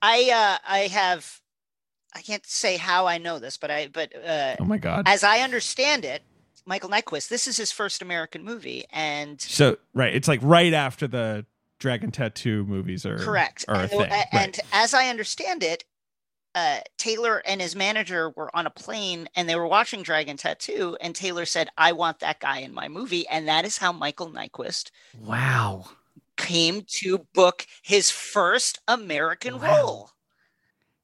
[0.00, 1.40] I uh, I have
[2.14, 5.22] I can't say how I know this, but I but uh, oh my god as
[5.22, 6.22] I understand it,
[6.66, 11.06] Michael Nyqvist, this is his first American movie, and so right it's like right after
[11.06, 11.44] the
[11.78, 13.64] dragon tattoo movies are correct.
[13.68, 14.26] are a and, thing a- right.
[14.32, 15.84] and as I understand it,
[16.54, 20.96] uh, Taylor and his manager were on a plane and they were watching Dragon Tattoo,
[21.00, 24.30] and Taylor said, "I want that guy in my movie," and that is how Michael
[24.30, 25.86] Nyqvist Wow.
[26.36, 29.76] came to book his first American Wow.
[29.82, 30.10] role.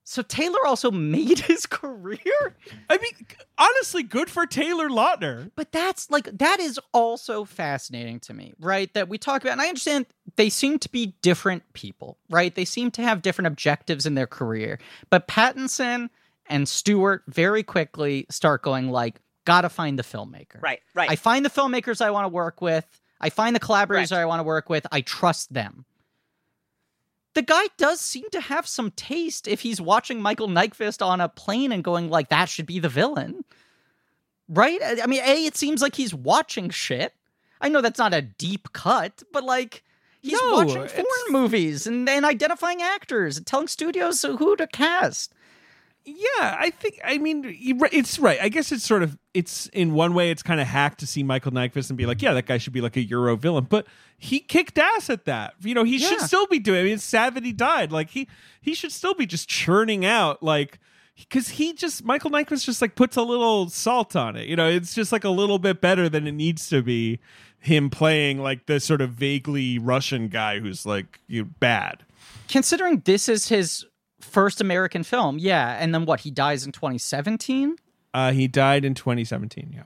[0.09, 2.57] So Taylor also made his career?
[2.89, 3.13] i mean
[3.59, 8.93] honestly good for taylor lautner But that's like that is also fascinating to me, right?
[8.95, 10.07] That we talk about, and I understand
[10.37, 12.55] they seem to be different people, right?
[12.55, 14.79] They seem to have different objectives in their career.
[15.11, 16.09] But Pattinson
[16.49, 20.61] and Stewart very quickly start going like, gotta find the filmmaker.
[20.61, 21.11] Right, right.
[21.11, 22.87] I find the filmmakers I want to work with.
[23.21, 24.23] I find the collaborators Correct.
[24.23, 24.87] I want to work with.
[24.93, 25.85] I trust them.
[27.39, 31.29] The guy does seem to have some taste if he's watching Michael Nyqvist on a
[31.29, 33.45] plane and going like that should be the villain.
[34.49, 34.81] Right?
[34.83, 37.15] I mean, A, it seems like he's watching shit.
[37.61, 39.85] I know that's not a deep cut, but like
[40.21, 45.33] he's No, watching foreign movies and, and identifying actors and telling studios who to cast.
[46.17, 46.99] Yeah, I think.
[47.05, 48.39] I mean, it's right.
[48.41, 49.19] I guess it's sort of.
[49.35, 52.23] It's in one way, it's kind of hacked to see Michael Nyqvist and be like,
[52.23, 53.67] yeah, that guy should be like a Euro villain.
[53.69, 53.87] But
[54.17, 55.55] he kicked ass at that.
[55.61, 56.81] You know, he should still be doing.
[56.81, 57.93] I mean, it's sad that he died.
[57.93, 58.29] Like he
[58.61, 60.79] he should still be just churning out like.
[61.17, 64.69] Because he just Michael Nyqvist just like puts a little salt on it, you know.
[64.69, 67.19] It's just like a little bit better than it needs to be.
[67.59, 72.05] Him playing like the sort of vaguely Russian guy who's like you bad.
[72.47, 73.85] Considering this is his
[74.21, 76.21] first American film, yeah, and then what?
[76.21, 77.77] He dies in 2017.
[78.15, 79.73] Uh, he died in 2017.
[79.75, 79.83] Yeah.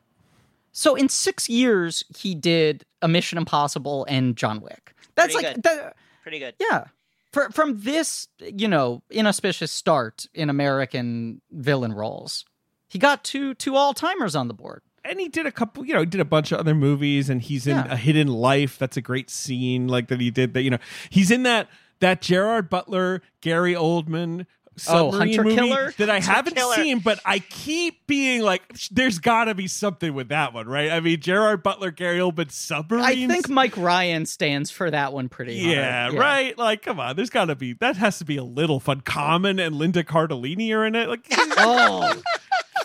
[0.72, 4.94] So in six years, he did a Mission Impossible and John Wick.
[5.14, 5.62] That's Pretty like, good.
[5.64, 6.54] that, Pretty good.
[6.58, 6.84] yeah.
[7.32, 12.44] For, from this, you know, inauspicious start in American villain roles,
[12.88, 14.82] he got two two all timers on the board.
[15.04, 17.40] and he did a couple you know he did a bunch of other movies and
[17.42, 17.92] he's in Yeah.
[17.92, 20.78] a hidden life that's a great scene like that he did that you know
[21.10, 21.68] he's in that
[22.03, 24.44] that gerard butler gary oldman
[24.88, 25.94] Oh, submarine Hunter movie Killer?
[25.98, 26.74] that i Hunter haven't Killer.
[26.76, 30.98] seen but i keep being like there's gotta be something with that one right i
[30.98, 35.59] mean gerard butler gary oldman submarines I think Mike Ryan stands for that one pretty
[35.62, 35.76] hard.
[35.76, 36.57] yeah, right.
[36.57, 37.16] Like, come on.
[37.16, 39.03] There's got to be that has to be a little fun.
[39.03, 41.07] Common and Linda Cardellini are in it.
[41.09, 42.14] Like, Oh,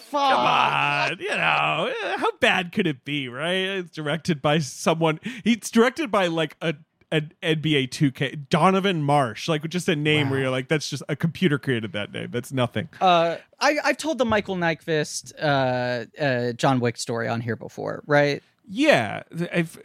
[0.02, 0.38] fuck.
[0.38, 1.20] on.
[1.20, 3.30] You know, eh, how bad could it be?
[3.30, 3.56] Right?
[3.80, 5.20] It's directed by someone.
[5.44, 6.74] He's directed by like a
[7.12, 9.48] an NBA 2K Donovan Marsh.
[9.48, 12.30] Like, just a name where you're like, that's just a computer created that name.
[12.32, 12.90] That's nothing.
[13.00, 18.04] Uh, I, I've told the Michael Nyqvist, uh, uh, John Wick story on here before,
[18.06, 18.44] right?
[18.70, 19.80] Yeah, I've,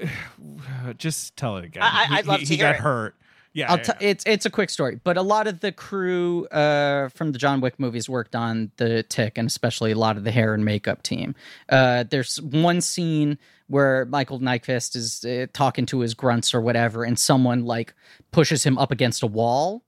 [0.99, 1.83] just tell it again.
[1.85, 2.81] I- I'd love he, to he hear got it.
[2.81, 3.14] hurt.
[3.55, 6.46] Yeah, I'll yeah, t- it's it's a quick story, but a lot of the crew
[6.46, 10.24] uh, from the John Wick movies worked on the Tick, and especially a lot of
[10.24, 11.34] the hair and makeup team.
[11.68, 17.05] Uh, there's one scene where Michael Nyqvist is uh, talking to his grunts or whatever,
[17.05, 17.94] and someone like
[18.30, 19.84] pushes him up against a wall,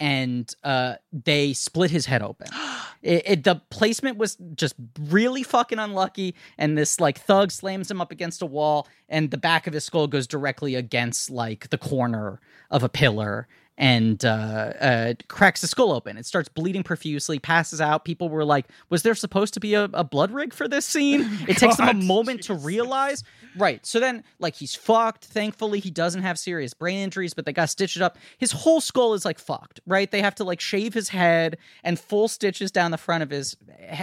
[0.00, 2.48] and uh, they split his head open.
[3.02, 4.74] It, it, the placement was just
[5.08, 9.38] really fucking unlucky, and this like thug slams him up against a wall, and the
[9.38, 13.48] back of his skull goes directly against like the corner of a pillar,
[13.80, 16.18] and uh, uh, cracks the skull open.
[16.18, 18.04] It starts bleeding profusely, passes out.
[18.04, 21.28] People were like, "Was there supposed to be a, a blood rig for this scene?"
[21.48, 23.24] It takes them a God, moment to realize.
[23.56, 23.84] Right.
[23.84, 25.24] So then, like, he's fucked.
[25.24, 28.18] Thankfully, he doesn't have serious brain injuries, but they got stitched it up.
[28.38, 29.80] His whole skull is like fucked.
[29.86, 30.10] Right.
[30.10, 33.56] They have to like shave his head and full stitches down the front of his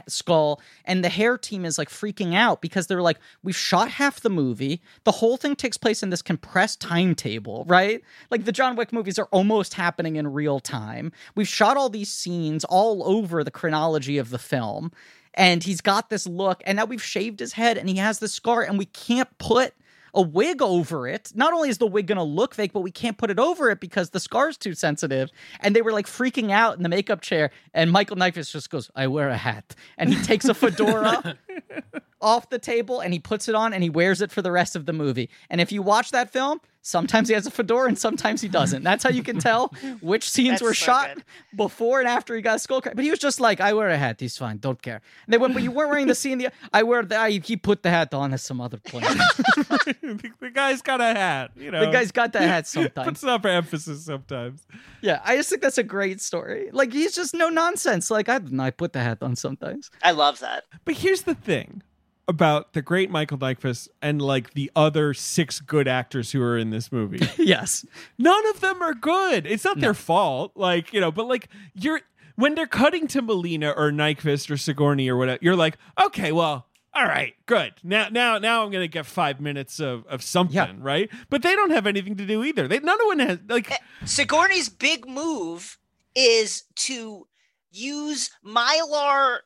[0.08, 0.60] skull.
[0.86, 4.30] And the hair team is like freaking out because they're like, we've shot half the
[4.30, 4.82] movie.
[5.04, 7.64] The whole thing takes place in this compressed timetable.
[7.68, 8.02] Right.
[8.32, 11.12] Like the John Wick movies are almost happening in real time.
[11.36, 14.92] We've shot all these scenes all over the chronology of the film
[15.34, 18.34] and he's got this look and now we've shaved his head and he has this
[18.34, 19.74] scar and we can't put
[20.14, 21.32] a wig over it.
[21.36, 23.70] Not only is the wig going to look fake, but we can't put it over
[23.70, 25.30] it because the scar's too sensitive.
[25.60, 27.52] And they were like freaking out in the makeup chair.
[27.74, 29.76] And Michael Nyqvist just goes, I wear a hat.
[29.98, 31.38] And he takes a fedora
[32.22, 34.76] off the table and he puts it on and he wears it for the rest
[34.76, 35.30] of the movie.
[35.50, 38.84] And if you watch that film, sometimes he has a fedora and sometimes he doesn't.
[38.84, 39.68] That's how you can tell
[40.02, 41.24] which scenes were so shot good.
[41.56, 42.96] before and after he got a skull crack.
[42.96, 44.20] But he was just like, I wear a hat.
[44.20, 44.58] He's fine.
[44.58, 45.02] Don't care.
[45.26, 46.38] And they went, but you weren't wearing the scene.
[46.38, 47.18] The I wear the.
[47.18, 49.06] I, he put the hat on as some other point.
[49.08, 51.52] the, the guy's got a hat.
[51.56, 53.08] You know, the guy's got that hat sometimes.
[53.08, 54.66] puts it up for emphasis sometimes.
[55.02, 56.70] Yeah, I just think that's a great story.
[56.72, 58.10] Like he's just no nonsense.
[58.10, 59.92] Like I, I put the hat on sometimes.
[60.02, 60.64] I love that.
[60.86, 61.84] But here's the thing
[62.28, 66.70] about the great Michael Nyqvist and like the other six good actors who are in
[66.72, 67.26] this movie.
[67.38, 67.86] yes.
[68.18, 69.46] None of them are good.
[69.48, 70.52] It's not their fault.
[70.56, 72.02] Like, you know, but like you're
[72.36, 76.68] when they're cutting to Molina or Nyqvist or Sigourney or whatever, you're like, okay, well,
[76.94, 77.74] all right, good.
[77.84, 80.74] Now now now I'm gonna get five minutes of, of something, Yeah.
[80.80, 81.10] right?
[81.30, 82.68] But they don't have anything to do either.
[82.68, 85.78] They none of one has like eh, Sigourney's big move
[86.16, 87.28] is to
[87.72, 89.40] use mylar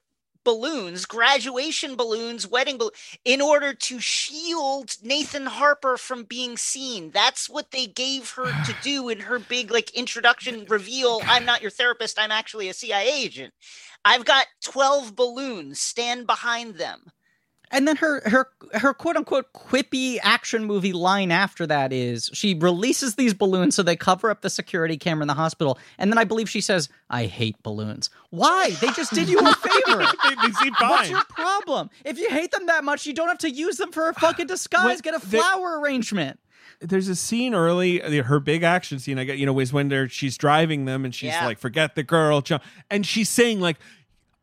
[0.43, 7.11] balloons, graduation balloons, wedding balloons, in order to shield Nathan Harper from being seen.
[7.11, 11.21] That's what they gave her to do in her big like introduction reveal.
[11.25, 12.19] I'm not your therapist.
[12.19, 13.53] I'm actually a CIA agent.
[14.03, 15.79] I've got 12 balloons.
[15.79, 17.11] Stand behind them.
[17.72, 22.53] And then her her her quote unquote quippy action movie line after that is she
[22.53, 25.80] releases these balloons so they cover up the security camera in the hospital.
[25.97, 28.09] And then I believe she says, I hate balloons.
[28.30, 28.72] Why?
[28.82, 29.99] They just did you a favor.
[30.24, 31.89] they, they seem What's your problem?
[32.05, 34.47] If you hate them that much, you don't have to use them for a fucking
[34.55, 34.84] disguise.
[34.97, 36.39] What- Get a they- flower arrangement.
[36.80, 40.07] there's a scene early her big action scene i get you know is when they're
[40.09, 41.45] she's driving them and she's Yeah.
[41.45, 43.78] like forget the girl jump and she's saying like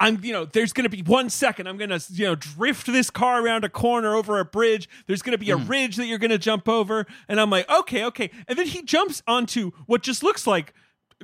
[0.01, 1.67] I'm, you know, there's going to be one second.
[1.67, 4.89] I'm going to, you know, drift this car around a corner over a bridge.
[5.07, 5.69] There's going to be a mm.
[5.69, 7.07] ridge that you're going to jump over.
[7.29, 8.31] And I'm like, okay, okay.
[8.47, 10.73] And then he jumps onto what just looks like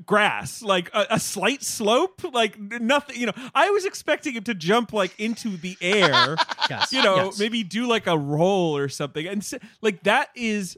[0.05, 3.33] grass, like a, a slight slope, like nothing, you know.
[3.55, 6.37] I was expecting him to jump like into the air
[6.71, 6.93] Yes.
[6.93, 7.39] you know, Yes.
[7.39, 9.27] maybe do like a roll or something.
[9.27, 9.49] And
[9.83, 10.77] like that is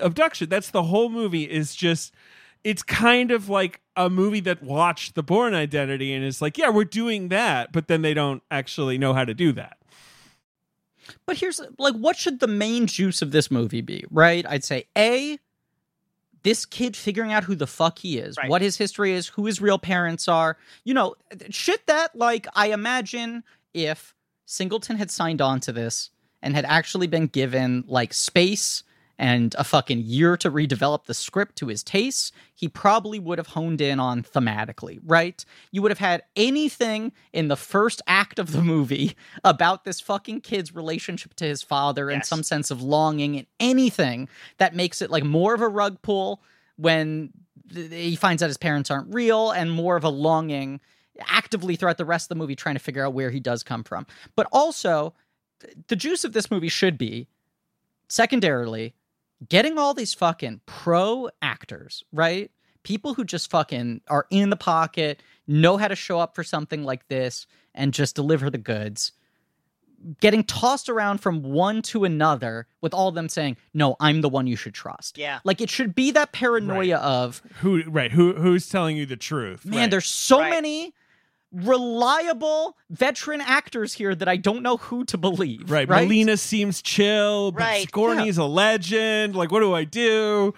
[0.00, 0.48] abduction.
[0.48, 2.12] That's the whole movie is just
[2.64, 6.68] it's kind of like a movie that watched the Bourne Identity and is like, yeah,
[6.70, 9.78] we're doing that, but then they don't actually know how to do that.
[11.26, 14.46] But here's like, what should the main juice of this movie be, right?
[14.48, 15.38] I'd say A,
[16.44, 18.48] this kid figuring out who the fuck he is, Right.
[18.48, 20.56] what his history is, who his real parents are.
[20.84, 21.14] You know,
[21.50, 23.42] shit that, like, I imagine
[23.74, 24.14] if
[24.46, 26.10] Singleton had signed on to this
[26.42, 28.82] and had actually been given, like, space
[29.18, 33.48] and a fucking year to redevelop the script to his tastes, he probably would have
[33.48, 35.44] honed in on thematically, right?
[35.70, 40.40] You would have had anything in the first act of the movie about this fucking
[40.40, 45.10] kid's relationship to his father and some sense of longing and anything that makes it
[45.10, 46.42] like more of a rug pull
[46.76, 47.30] when
[47.72, 50.80] th- he finds out his parents aren't real and more of a longing
[51.28, 53.84] actively throughout the rest of the movie trying to figure out where he does come
[53.84, 54.06] from.
[54.34, 55.14] But also,
[55.60, 57.28] th- the juice of this movie should be
[58.08, 58.94] secondarily
[59.48, 62.50] getting all these fucking pro actors, right?
[62.82, 66.82] People who just fucking are in the pocket, know how to show up for something
[66.84, 69.12] like this, and just deliver the goods.
[70.20, 74.28] Getting tossed around from one to another with all of them saying, No, I'm the
[74.28, 75.16] one you should trust.
[75.16, 75.38] Yeah.
[75.44, 79.64] Like it should be that paranoia of, Who right, who who's telling you the truth?
[79.64, 79.90] man, Right.
[79.92, 80.50] there's so Right.
[80.50, 80.92] many
[81.52, 85.70] reliable veteran actors here that I don't know who to believe.
[85.70, 85.88] Right.
[85.88, 86.04] Right.
[86.04, 87.82] Molina seems chill, but Right.
[87.82, 89.36] Sigourney's a legend.
[89.36, 90.54] Like, what do I do?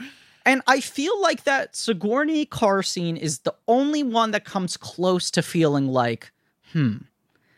[0.47, 5.31] And I feel like that Sigourney car scene is the only one that comes close
[5.33, 6.33] to feeling like,
[6.73, 6.97] hmm.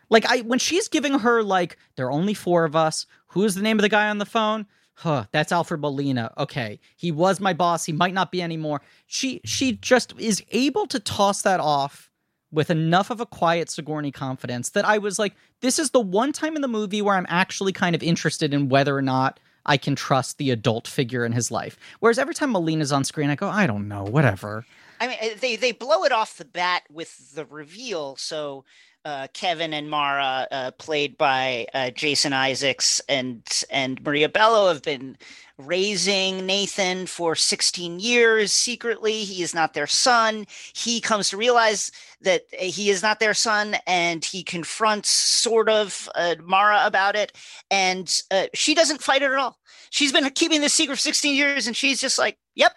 [0.09, 3.07] Like I when she's giving her like there are only four of us.
[3.29, 4.67] Who's the name of the guy on the phone?
[4.95, 6.33] Huh, that's Alfred Molina.
[6.39, 6.79] Okay.
[6.97, 7.85] He was my boss.
[7.85, 8.83] He might not be anymore.
[9.07, 12.11] She she just is able to toss that off
[12.53, 16.33] with enough of a quiet Sigourney confidence that I was like, this is the one
[16.33, 19.77] time in the movie where I'm actually kind of interested in whether or not I
[19.77, 21.77] can trust the adult figure in his life.
[22.01, 24.65] Whereas every time Molina's on screen, I go, I don't know, whatever.
[25.01, 28.17] I mean, they they blow it off the bat with the reveal.
[28.17, 28.65] So
[29.07, 33.41] uh, Kevin and Mara, uh, played by uh, Jason Isaacs and
[33.71, 35.17] and Maria Bello, have been
[35.59, 39.23] raising Nathan for 16 years secretly.
[39.23, 40.45] He is not their son.
[40.75, 41.93] He comes to realize
[42.23, 47.31] that he is not their son, and he confronts sort of uh, Mara about it,
[47.71, 49.57] and uh, she doesn't fight it at all.
[49.91, 52.73] She's been keeping this secret for 16 years, and she's just like, "Yep,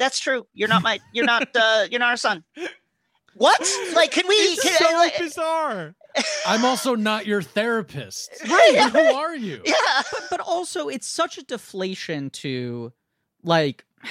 [0.00, 0.46] that's true.
[0.54, 0.98] You're not my.
[1.12, 1.46] You're not.
[1.54, 2.42] Uh, you're not our son."
[3.34, 3.60] What?
[3.94, 4.34] Like, can we?
[4.34, 5.94] It's can, so like, bizarre.
[6.46, 8.30] I'm also not your therapist.
[8.48, 8.90] Right.
[8.92, 9.62] Who are you?
[9.64, 9.74] yeah.
[10.10, 12.92] But but also it's such a deflation to
[13.44, 13.84] like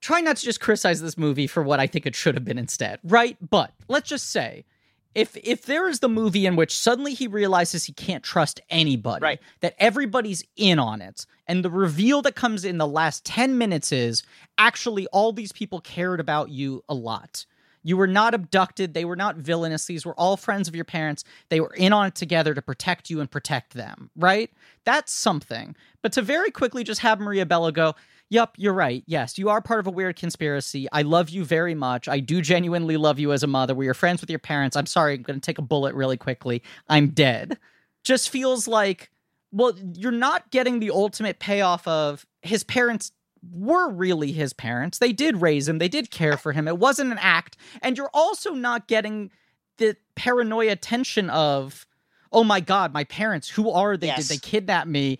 [0.00, 2.58] try not to just criticize this movie for what I think it should have been
[2.58, 3.36] instead, right?
[3.40, 4.64] But let's just say
[5.14, 9.22] if if there is the movie in which suddenly he realizes he can't trust anybody,
[9.22, 9.40] Right.
[9.60, 13.92] that everybody's in on it, and the reveal that comes in the last 10 minutes
[13.92, 14.22] is
[14.58, 17.44] actually all these people cared about you a lot.
[17.84, 21.24] You were not abducted, they were not villainous, these were all friends of your parents.
[21.48, 24.50] They were in on it together to protect you and protect them, right?
[24.84, 25.74] That's something.
[26.00, 27.94] But to very quickly just have Maria Bello go,
[28.32, 29.04] Yup, you're right.
[29.06, 30.88] Yes, you are part of a weird conspiracy.
[30.90, 32.08] I love you very much.
[32.08, 33.74] I do genuinely love you as a mother.
[33.74, 34.74] We are friends with your parents.
[34.74, 36.62] I'm sorry, I'm going to take a bullet really quickly.
[36.88, 37.58] I'm dead.
[38.04, 39.10] Just feels like,
[39.50, 43.12] well, you're not getting the ultimate payoff of his parents
[43.52, 44.96] were really his parents.
[44.96, 46.66] They did raise him, they did care for him.
[46.66, 47.58] It wasn't an act.
[47.82, 49.30] And you're also not getting
[49.76, 51.86] the paranoia tension of,
[52.32, 54.06] oh my God, my parents, who are they?
[54.06, 54.26] Yes.
[54.26, 55.18] Did they kidnap me?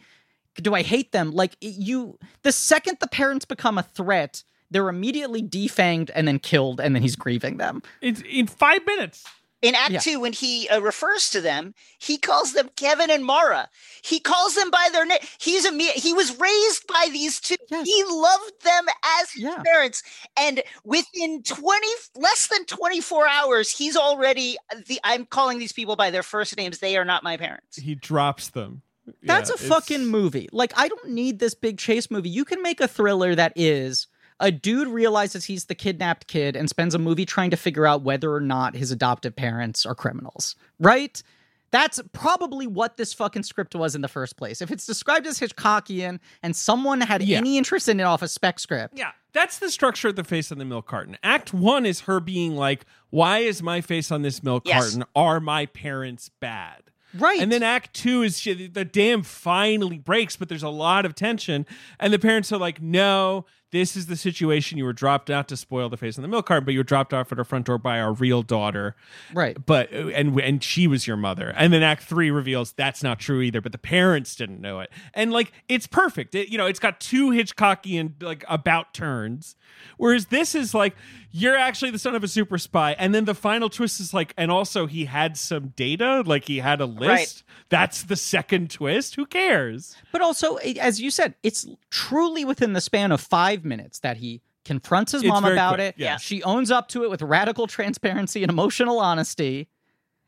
[0.56, 1.30] Do I hate them?
[1.32, 6.80] Like you, the second the parents become a threat, they're immediately defanged and then killed,
[6.80, 7.82] and then he's grieving them.
[8.00, 9.24] It's in five minutes.
[9.60, 10.00] In Act Yeah.
[10.00, 13.68] Two, when he uh, refers to them, he calls them Kevin and Mara.
[14.02, 15.20] He calls them by their name.
[15.38, 17.54] He's a me- he was raised by these two.
[17.70, 17.86] Yes.
[17.86, 18.86] He loved them
[19.20, 19.62] as his Yeah.
[19.64, 20.02] parents,
[20.36, 21.86] and within twenty
[22.16, 24.56] less than twenty four hours, he's already
[24.88, 24.98] the.
[25.04, 26.80] I'm calling these people by their first names.
[26.80, 27.76] They are not my parents.
[27.76, 28.82] He drops them.
[29.22, 30.48] That's Yeah, a fucking movie.
[30.52, 32.28] Like I don't need this big chase movie.
[32.30, 34.06] You can make a thriller that is
[34.40, 38.02] a dude realizes he's the kidnapped kid and spends a movie trying to figure out
[38.02, 40.56] whether or not his adoptive parents are criminals.
[40.80, 41.22] Right?
[41.70, 44.60] That's probably what this fucking script was in the first place.
[44.60, 47.38] If it's described as Hitchcockian and someone had Yeah.
[47.38, 50.52] any interest in it off a spec script, Yeah, that's the structure of the face
[50.52, 51.16] on the milk carton.
[51.22, 54.82] Act one is her being like, "Why is my face on this milk Yes.
[54.82, 55.04] carton?
[55.16, 56.82] Are my parents bad?"
[57.18, 57.40] Right?
[57.40, 61.14] And then Act two is she, the dam finally breaks, but there's a lot of
[61.14, 61.66] tension,
[61.98, 64.78] and the parents are like, "No, this is the situation.
[64.78, 66.84] You were dropped out to spoil the face on the milk carton, but you were
[66.84, 68.94] dropped off at our front door by our real daughter."
[69.34, 69.56] right.
[69.66, 73.40] but and and she was your mother and then act 3 reveals that's not true
[73.40, 76.78] either but the parents didn't know it and like it's perfect it, you know it's
[76.78, 79.56] got two hitchcockian like about turns
[79.96, 80.94] whereas this is like
[81.30, 84.34] you're actually the son of a super spy and then the final twist is like
[84.36, 87.42] and also he had some data like he had a list Right.
[87.68, 92.80] that's the second twist who cares But also, as you said, it's truly within the
[92.82, 96.00] span of five minutes that he confronts his It's mom about quick, it.
[96.00, 96.16] yeah.
[96.18, 99.68] She owns up to it with radical transparency and emotional honesty,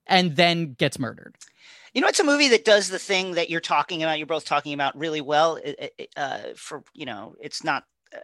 [0.07, 1.37] and then gets murdered.
[1.95, 4.19] You know, it's a movie that does the thing that you're talking about.
[4.19, 5.57] You're both talking about really well.
[5.57, 8.19] It- it- uh, for you know, it's not uh,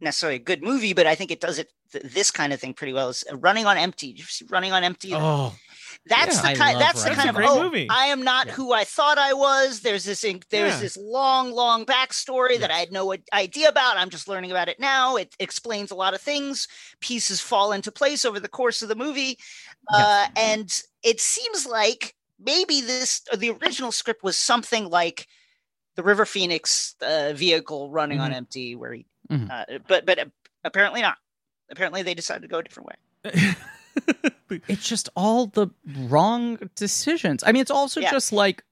[0.00, 2.74] necessarily a good movie, but I think it does it th- this kind of thing
[2.74, 3.10] pretty well.
[3.10, 4.08] Is uh, running on empty.
[4.08, 5.12] You see running on empty?
[5.14, 5.54] Oh,
[6.06, 6.52] that's yeah.
[6.52, 6.80] the kind.
[6.80, 7.88] That's the kind on of oh, movie.
[7.90, 8.52] I am not Yeah.
[8.52, 9.80] who I thought I was.
[9.80, 10.20] There's this.
[10.22, 10.78] There's Yeah.
[10.80, 13.96] this long, long backstory that I had no idea about.
[13.96, 15.16] I'm just learning about it now.
[15.16, 16.68] It explains a lot of things.
[17.00, 19.38] Pieces fall into place over the course of the movie,
[19.92, 25.26] uh, and it seems like maybe this the original script was something like
[25.96, 28.36] the River Phoenix uh, vehicle running on Mhm.
[28.36, 29.50] empty, where he, Mhm.
[29.50, 30.30] uh, but but
[30.64, 31.18] apparently not.
[31.70, 33.32] Apparently they decided to go a different way.
[34.68, 37.42] It's just all the wrong decisions.
[37.46, 38.10] I mean, it's also Yeah.
[38.10, 38.62] just like,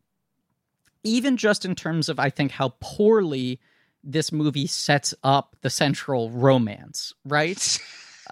[1.05, 3.59] even just in terms of, I think, how poorly
[4.05, 7.79] this movie sets up the central romance, right?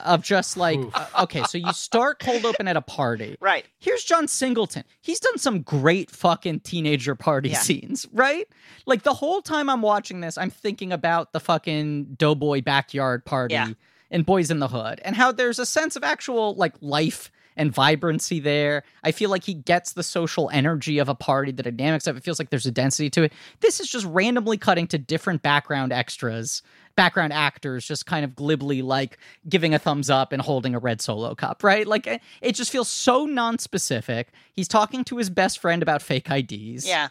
[0.04, 3.36] of just like uh, okay, so you start cold open at a party.
[3.40, 3.66] Right.
[3.80, 4.84] Here's John Singleton.
[5.00, 7.58] He's done some great fucking teenager party Yeah.
[7.58, 8.46] scenes, right?
[8.86, 13.54] Like the whole time I'm watching this, I'm thinking about the fucking Doughboy backyard party
[13.54, 13.70] Yeah.
[14.10, 17.72] In Boyz n the Hood and how there's a sense of actual like life and
[17.72, 18.84] vibrancy there.
[19.02, 22.22] I feel like he gets the social energy of a party, the dynamics of it
[22.22, 23.32] feels like there's a density to it.
[23.60, 26.62] This is just randomly cutting to different background extras,
[26.94, 31.00] background actors just kind of glibly like giving a thumbs up and holding a red
[31.00, 31.86] solo cup, right?
[31.86, 32.06] Like
[32.40, 34.28] it just feels so non-specific.
[34.52, 36.86] He's talking to his best friend about fake IDs.
[36.86, 37.08] Yeah.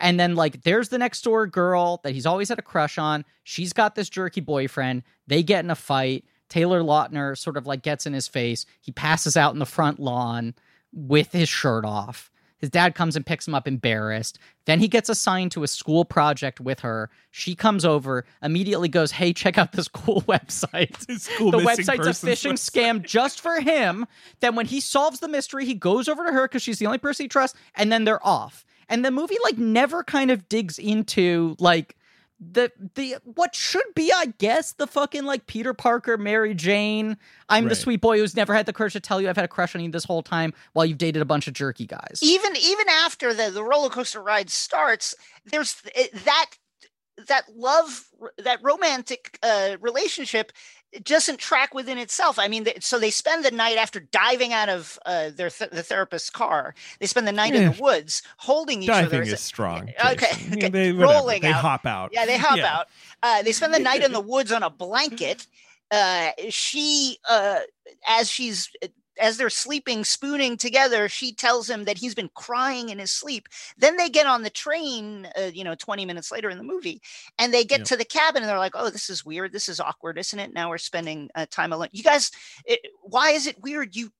[0.00, 3.24] And then like there's the next door girl that he's always had a crush on.
[3.44, 5.02] She's got this jerky boyfriend.
[5.26, 6.24] They get in a fight.
[6.48, 8.66] Taylor Lautner sort of like gets in his face.
[8.80, 10.54] He passes out in the front lawn
[10.92, 12.30] with his shirt off.
[12.58, 14.38] His dad comes and picks him up embarrassed.
[14.64, 17.10] Then he gets assigned to a school project with her.
[17.30, 22.06] She comes over, immediately goes, Hey, check out this cool website It's cool the website's
[22.06, 22.70] a phishing website.
[22.70, 24.06] scam just for him.
[24.40, 26.98] Then when he solves the mystery, he goes over to her because she's the only
[26.98, 28.64] person he trusts, and then they're off.
[28.88, 31.96] And the movie like never kind of digs into like
[32.40, 37.16] the the what should be, I guess, the fucking like Peter Parker, Mary Jane.
[37.48, 39.48] I'm the sweet boy who's never had the courage to tell you I've had a
[39.48, 42.20] crush on you this whole time while you've dated a bunch of jerky guys.
[42.22, 45.14] even even after the, the roller coaster ride starts
[45.44, 46.50] there's th- that
[47.28, 48.06] that love
[48.38, 50.50] that romantic uh, relationship
[51.02, 54.98] doesn't track within itself i mean so they spend the night after diving out of
[55.06, 58.88] uh, their th- the therapist's car they spend the night in the woods holding each
[58.90, 59.90] other Diving is strong.
[60.12, 60.52] Okay, Jason.
[60.54, 60.68] okay.
[60.68, 61.62] They, whatever, Rolling they out.
[61.62, 62.10] hop out.
[62.12, 62.76] yeah they hop Yeah.
[62.76, 62.86] out
[63.22, 65.46] uh, they spend the night in the woods on a blanket
[65.90, 67.60] uh, she uh,
[68.08, 68.70] as she's
[69.20, 73.48] as they're sleeping spooning together she tells him that he's been crying in his sleep.
[73.76, 77.00] Then they get on the train uh, you know 20 minutes later in the movie
[77.38, 77.88] and they get Yep.
[77.88, 79.52] to the cabin and they're like oh this is weird.
[79.52, 80.52] This is awkward isn't it?
[80.54, 81.88] Now we're spending uh, time alone.
[81.92, 82.30] You guys
[82.66, 83.94] it, why is it weird?
[83.96, 84.10] You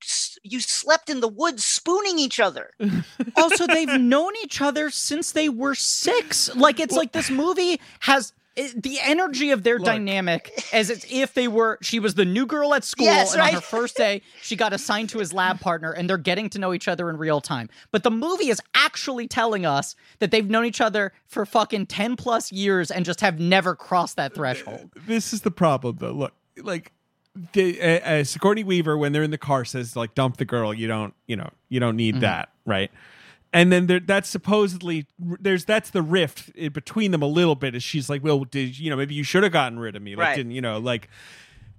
[0.42, 2.70] you slept in the woods spooning each other.
[3.36, 6.54] Also they've known each other since they were six.
[6.54, 9.86] Like it's like this movie has it- the energy of their Look.
[9.86, 13.52] dynamic as if they were she was the new girl at school Yes, and on
[13.52, 16.72] her first day she got assigned to his lab partner and they're getting to know
[16.72, 20.64] each other in real time but the movie is actually telling us that they've known
[20.64, 25.32] each other for fucking 10 plus years and just have never crossed that threshold This
[25.32, 26.12] is the problem, though.
[26.12, 26.92] Look, like
[27.52, 27.86] the uh,
[28.20, 30.72] uh, Sigourney Weaver when they're in the car says like dump the girl.
[30.72, 32.90] You don't, you know, you don't need that, right?
[33.54, 37.74] And then there, that's supposedly there's that's the rift between them a little bit.
[37.74, 40.16] Is she's like, well, did you know maybe you should have gotten rid of me,
[40.16, 40.36] like Right.
[40.36, 41.08] didn't you know like?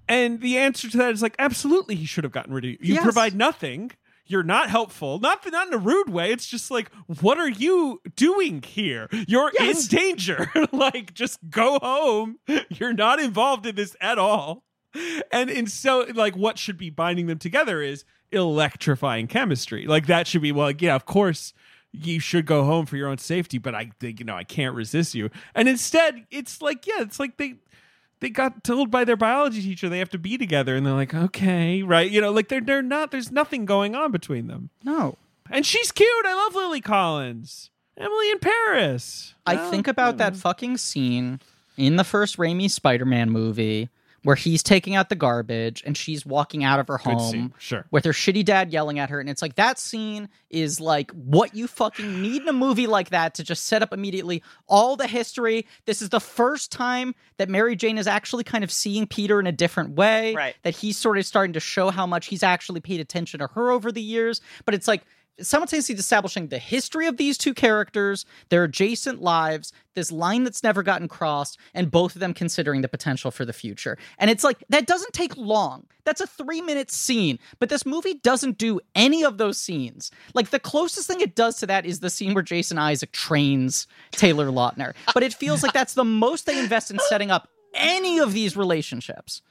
[0.07, 2.78] And the answer to that is like, absolutely, he should have gotten rid of you.
[2.80, 3.03] You Yes.
[3.03, 3.91] provide nothing.
[4.28, 5.19] You're not helpful.
[5.19, 6.32] Not not in a rude way.
[6.32, 6.89] It's just like,
[7.21, 9.07] what are you doing here?
[9.28, 9.91] You're Yes.
[9.91, 10.51] in danger.
[10.71, 12.38] like, just go home.
[12.69, 14.63] You're not involved in this at all.
[15.32, 19.86] And and so like, what should be binding them together is electrifying chemistry.
[19.88, 21.53] Like that should be well, yeah, of course.
[22.03, 24.75] You should go home for your own safety, but I, think you know, I can't
[24.75, 25.29] resist you.
[25.53, 27.55] And instead, it's like, yeah, it's like they,
[28.19, 31.13] they got told by their biology teacher they have to be together and they're like
[31.13, 32.09] okay right?
[32.09, 34.69] You know like they're they're not there's nothing going on between them.
[34.83, 35.17] No.
[35.51, 36.25] And she's cute.
[36.25, 37.69] I love lily collins.
[37.97, 39.35] Emily in paris.
[39.45, 41.39] I Well, think about you that fucking scene
[41.77, 43.89] in the first Raimi Spider-Man movie
[44.26, 47.53] where he's taking out the garbage and she's walking out of her Good home scene,
[47.57, 47.86] sure.
[47.91, 49.19] with her shitty dad yelling at her.
[49.19, 53.11] And it's like that scene is like what you fucking need in a movie like
[53.11, 55.65] that to just set up immediately all the history.
[55.86, 59.47] This is the first time that mary jane is actually kind of seeing peter in
[59.47, 60.55] a different way Right.
[60.63, 63.71] that he's sort of starting to show how much he's actually paid attention to her
[63.71, 64.41] over the years.
[64.65, 65.03] But it's like
[65.41, 70.84] simultaneously establishing the history of these two characters, their adjacent lives, this line that's never
[70.84, 73.97] gotten crossed, and both of them considering the potential for the future.
[74.18, 75.85] And it's like, that doesn't take long.
[76.03, 80.11] That's a three minute scene, but this movie doesn't do any of those scenes.
[80.34, 83.88] Like, the closest thing it does to that is the scene where Jason Isaac trains
[84.11, 84.93] Taylor Lautner.
[85.14, 88.55] But it feels like that's the most they invest in setting up any of these
[88.55, 89.41] relationships.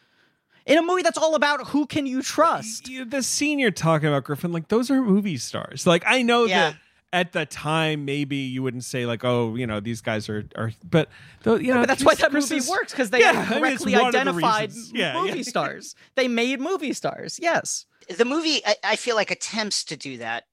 [0.67, 2.89] In a movie that's all about who can you trust.
[2.89, 6.45] You- the scene you're talking about griffin like those are movie stars like i know
[6.47, 6.71] Yeah.
[6.71, 6.77] that
[7.13, 10.73] at the time maybe you wouldn't say like oh you know these guys are are
[10.89, 11.09] but
[11.43, 13.59] though you know But that's why that Chris movie is- works because they Yeah, had
[13.59, 14.73] I mean, it's correctly the identified.
[14.93, 15.43] Yeah, movie yeah.
[15.45, 15.95] stars.
[16.17, 17.39] They made movie stars.
[17.41, 17.87] Yes.
[18.19, 20.45] the movie I, I feel like attempts to do that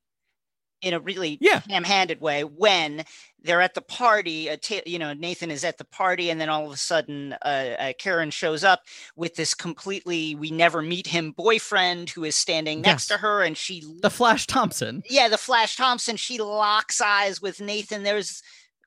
[0.82, 1.62] in a really Yeah.
[1.70, 3.04] ham-handed way when
[3.44, 6.66] they're at the party uh, you know nathan is at the party and then all
[6.66, 7.46] of a sudden uh,
[7.80, 8.82] uh, karen shows up
[9.16, 13.18] with this completely we never meet him boyfriend who is standing next Yes.
[13.18, 15.04] to her and she The Flash Thompson.
[15.10, 18.42] yeah the flash thompson she locks eyes with nathan there's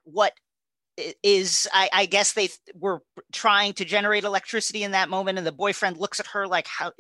[0.05, 0.33] what
[1.25, 3.03] is i- I, guess they th- were
[3.33, 6.93] trying to generate electricity in that moment and the boyfriend looks at her like how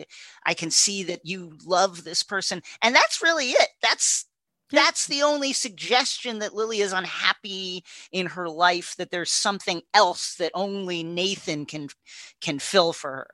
[0.44, 4.26] i can see that you love this person and that's really it that's.
[4.76, 10.34] That's the only suggestion that lily is unhappy in her life that there's something else
[10.36, 11.88] that only nathan can
[12.40, 13.26] can fill for her.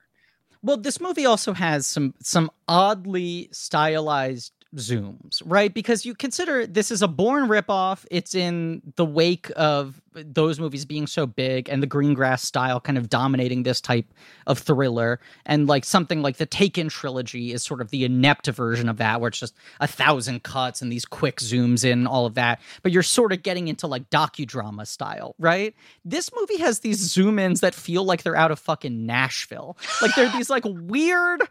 [0.63, 5.73] Well, this movie also has some some oddly stylized zooms, right?
[5.73, 8.07] Because you consider this is a Bourne ripoff.
[8.11, 12.99] It's in the wake of those movies being so big and the Greengrass style kind
[12.99, 14.07] of dominating this type
[14.47, 15.21] of thriller.
[15.47, 19.21] And like something like the Taken trilogy is sort of the inept version of that,
[19.21, 22.61] where it's just a thousand cuts and these quick zooms in, all of that.
[22.83, 25.75] But you're sort of getting into like docudrama style, right?
[26.05, 29.77] This movie has these zoom ins that feel like they're out of fucking Nashville.
[30.01, 31.43] Like they're these like weird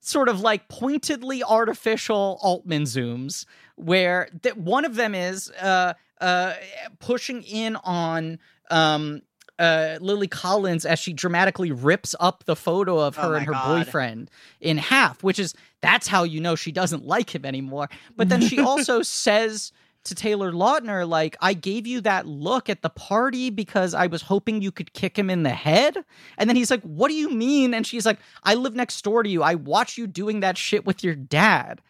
[0.00, 3.44] sort of like pointedly artificial Altman zooms
[3.76, 6.54] where that one of them is uh uh
[6.98, 8.38] pushing in on
[8.70, 9.22] um
[9.60, 13.46] uh, Lily Collins as she dramatically rips up the photo of Oh her my and
[13.46, 13.84] her God.
[13.86, 14.30] boyfriend
[14.60, 17.88] in half, which is that's how you know she doesn't like him anymore.
[18.16, 19.72] But then she also says
[20.08, 24.22] to Taylor Lautner, like, I gave you that look at the party because I was
[24.22, 25.96] hoping you could kick him in the head.
[26.36, 27.74] And then he's like, What do you mean?
[27.74, 29.42] And she's like, I live next door to you.
[29.42, 31.80] I watch you doing that shit with your dad.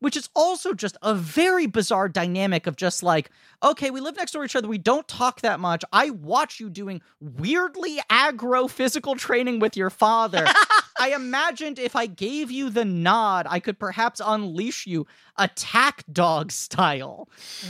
[0.00, 3.30] Which is also just a very bizarre dynamic of just like,
[3.62, 4.68] okay, we live next door to each other.
[4.68, 5.84] We don't talk that much.
[5.92, 10.46] I watch you doing weirdly aggro physical training with your father.
[10.98, 15.06] I imagined if I gave you the nod, I could perhaps unleash you
[15.36, 17.28] attack dog style.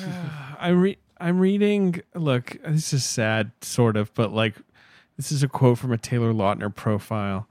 [0.58, 2.02] I'm re- I'm reading.
[2.14, 4.54] Look, this is sad, sort of, but like,
[5.16, 7.48] this is a quote from a Taylor Lautner profile.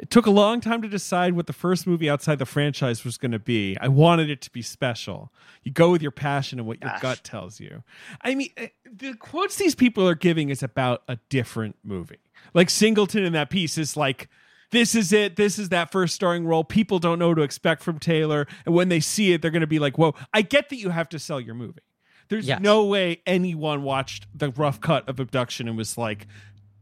[0.00, 3.18] It took a long time to decide what the first movie outside the franchise was
[3.18, 3.76] going to be.
[3.80, 5.30] I wanted it to be special.
[5.62, 7.82] You go with your passion and what your gut tells you.
[8.22, 12.16] I mean, eh, the quotes these people are giving is about a different movie.
[12.54, 14.30] Like Singleton in that piece is like,
[14.70, 15.36] this is it.
[15.36, 16.64] This is that first starring role.
[16.64, 18.46] People don't know what to expect from Taylor.
[18.64, 20.88] And when they see it, they're going to be like, whoa, I get that you
[20.90, 21.82] have to sell your movie.
[22.28, 22.60] There's Yes.
[22.60, 26.28] no way anyone watched the rough cut of Abduction and was like,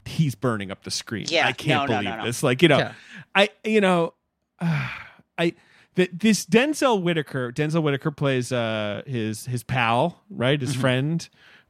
[0.08, 1.26] he's burning up the screen.
[1.28, 2.24] Yeah, I can't no, no, believe no, no.
[2.26, 2.42] this.
[2.42, 2.92] Like, you know, Yeah.
[3.34, 4.14] I, you know,
[4.60, 5.54] I,
[5.96, 10.60] th- this Denzel Whitaker, Denzel Whitaker plays uh, his his pal, right?
[10.60, 11.28] His friend.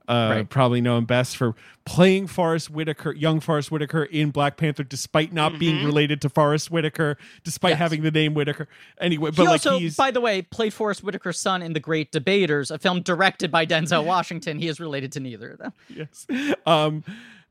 [0.09, 0.48] Uh, Right.
[0.48, 1.55] Probably know him best for
[1.85, 6.70] playing Forest Whitaker, young Forest Whitaker in Black Panther, despite not being related to Forest
[6.70, 7.78] Whitaker, despite Yes.
[7.81, 8.69] having the name Whitaker.
[9.02, 11.81] Anyway, He but like also, he's by the way, played Forest Whitaker's son in The
[11.81, 14.59] Great Debaters, a film directed by Denzel Washington.
[14.59, 15.73] He is related to neither of them.
[15.90, 16.27] yes.
[16.65, 17.05] Um,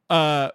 [0.10, 0.50] uh,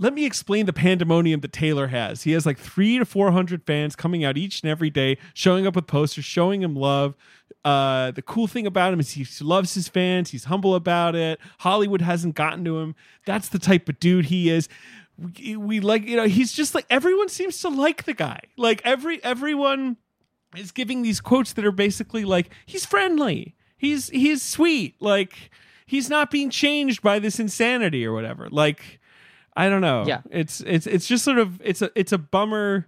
[0.00, 2.22] let me explain the pandemonium that Taylor has.
[2.22, 5.66] He has like three to four hundred fans coming out each and every day, showing
[5.66, 7.14] up with posters, showing him love.
[7.64, 10.30] Uh, the cool thing about him is he loves his fans.
[10.30, 11.38] He's humble about it.
[11.58, 12.94] Hollywood hasn't gotten to him.
[13.26, 14.70] That's the type of dude he is.
[15.18, 18.40] We, we like, you know, he's just like everyone seems to like the guy.
[18.56, 19.98] Like every everyone
[20.56, 23.54] is giving these quotes that are basically like he's friendly.
[23.76, 24.96] He's he's sweet.
[24.98, 25.50] Like
[25.84, 28.48] he's not being changed by this insanity or whatever.
[28.48, 28.99] Like
[29.60, 30.04] I don't know.
[30.06, 30.22] Yeah.
[30.30, 32.86] It's it's it's just sort of it's a it's a bummer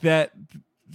[0.00, 0.32] that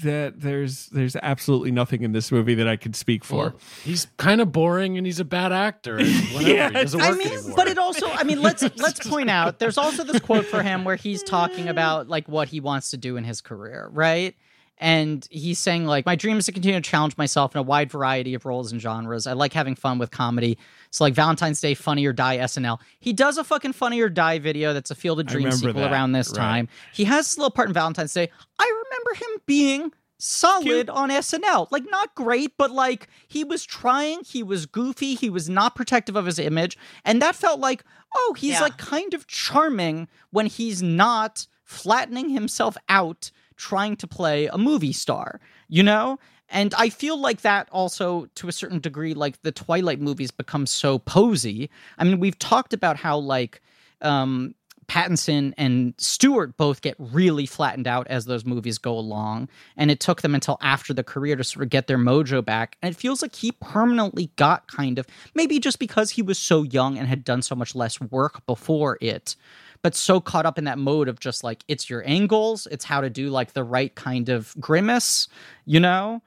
[0.03, 3.37] that there's there's absolutely nothing in this movie that I can speak for.
[3.37, 5.99] Well, he's kind of boring and he's a bad actor.
[6.37, 7.55] Yeah, I mean, anymore.
[7.55, 10.83] but it also, I mean, let's let's point out there's also this quote for him
[10.85, 14.35] where he's talking about like what he wants to do in his career, right?
[14.79, 17.91] And he's saying like, my dream is to continue to challenge myself in a wide
[17.91, 19.25] variety of roles and genres.
[19.25, 20.57] I like having fun with comedy.
[20.91, 22.79] So like Valentine's Day, Funny or Die SNL.
[22.99, 25.81] He does a fucking Funny or Die video that's a Field of I Dreams sequel
[25.81, 26.37] that, around this right.
[26.37, 26.69] time.
[26.93, 28.29] He has a little part in Valentine's Day.
[28.59, 30.89] I remember him being solid Cute.
[30.89, 31.67] on SNL.
[31.71, 36.15] Like not great, but like he was trying, he was goofy, he was not protective
[36.15, 37.83] of his image, and that felt like,
[38.15, 38.61] oh, he's Yeah.
[38.61, 44.93] like kind of charming when he's not flattening himself out trying to play a movie
[44.93, 46.17] star, you know?
[46.49, 50.65] And I feel like that also, to a certain degree, like the Twilight movies become
[50.65, 51.69] so posy.
[51.97, 53.61] I mean, we've talked about how, like,
[54.01, 54.55] um,
[54.87, 59.49] Pattinson and Stewart both get really flattened out as those movies go along.
[59.75, 62.77] And it took them until after the career to sort of get their mojo back.
[62.81, 65.05] And it feels like he permanently got kind of,
[65.35, 68.97] maybe just because he was so young and had done so much less work before
[69.01, 69.35] it,
[69.81, 73.01] but so caught up in that mode of just like, it's your angles, it's how
[73.01, 75.27] to do like the right kind of grimace,
[75.65, 76.21] you know?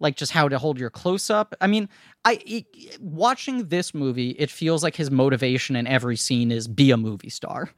[0.00, 1.54] Like just how to hold your close up.
[1.60, 1.88] I mean,
[2.24, 6.90] I it, watching this movie, it feels like his motivation in every scene is be
[6.90, 7.70] a movie star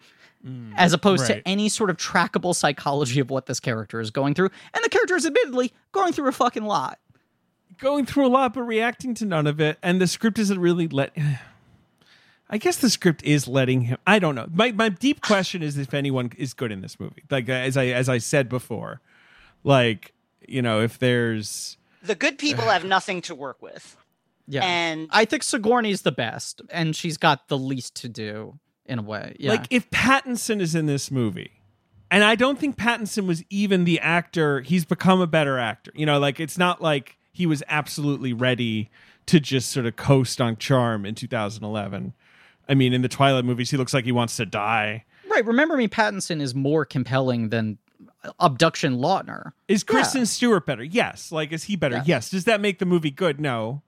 [0.45, 1.45] mm, as opposed right.
[1.45, 4.51] to any sort of trackable psychology of what this character is going through.
[4.75, 6.99] And the character is admittedly going through a fucking lot.
[7.79, 10.89] Going through a lot but reacting to none of it and the script isn't really
[10.89, 11.15] let
[12.49, 13.99] I guess the script is letting him.
[14.07, 14.47] I don't know.
[14.53, 17.25] My my deep question is if anyone is good in this movie.
[17.31, 19.01] Like uh, as I as I said before,
[19.65, 20.13] like
[20.47, 23.97] you know if there's The good people have nothing to work with.
[24.49, 24.65] Yeah.
[24.65, 29.03] And I think Sigourney's the best, and she's got the least to do in a
[29.03, 29.35] way.
[29.41, 29.51] Yeah.
[29.51, 31.61] like if Pattinson is in this movie,
[32.13, 34.61] and I don't think Pattinson was even the actor.
[34.61, 35.91] He's become a better actor.
[35.97, 38.89] You know, like it's not like he was absolutely ready
[39.27, 42.15] to just sort of coast on charm in 2011.
[42.69, 45.05] I mean, in the Twilight movies, he looks like he wants to die.
[45.31, 45.45] right.
[45.45, 47.79] Remember me, Pattinson is more compelling than
[48.41, 49.53] Abduction Lautner.
[49.69, 50.83] Is Kristen Stewart better?
[50.83, 51.31] Yes.
[51.31, 51.97] Like, is he better?
[51.97, 52.03] Yeah.
[52.07, 52.31] Yes.
[52.31, 53.41] Does that make the movie good?
[53.41, 53.83] No.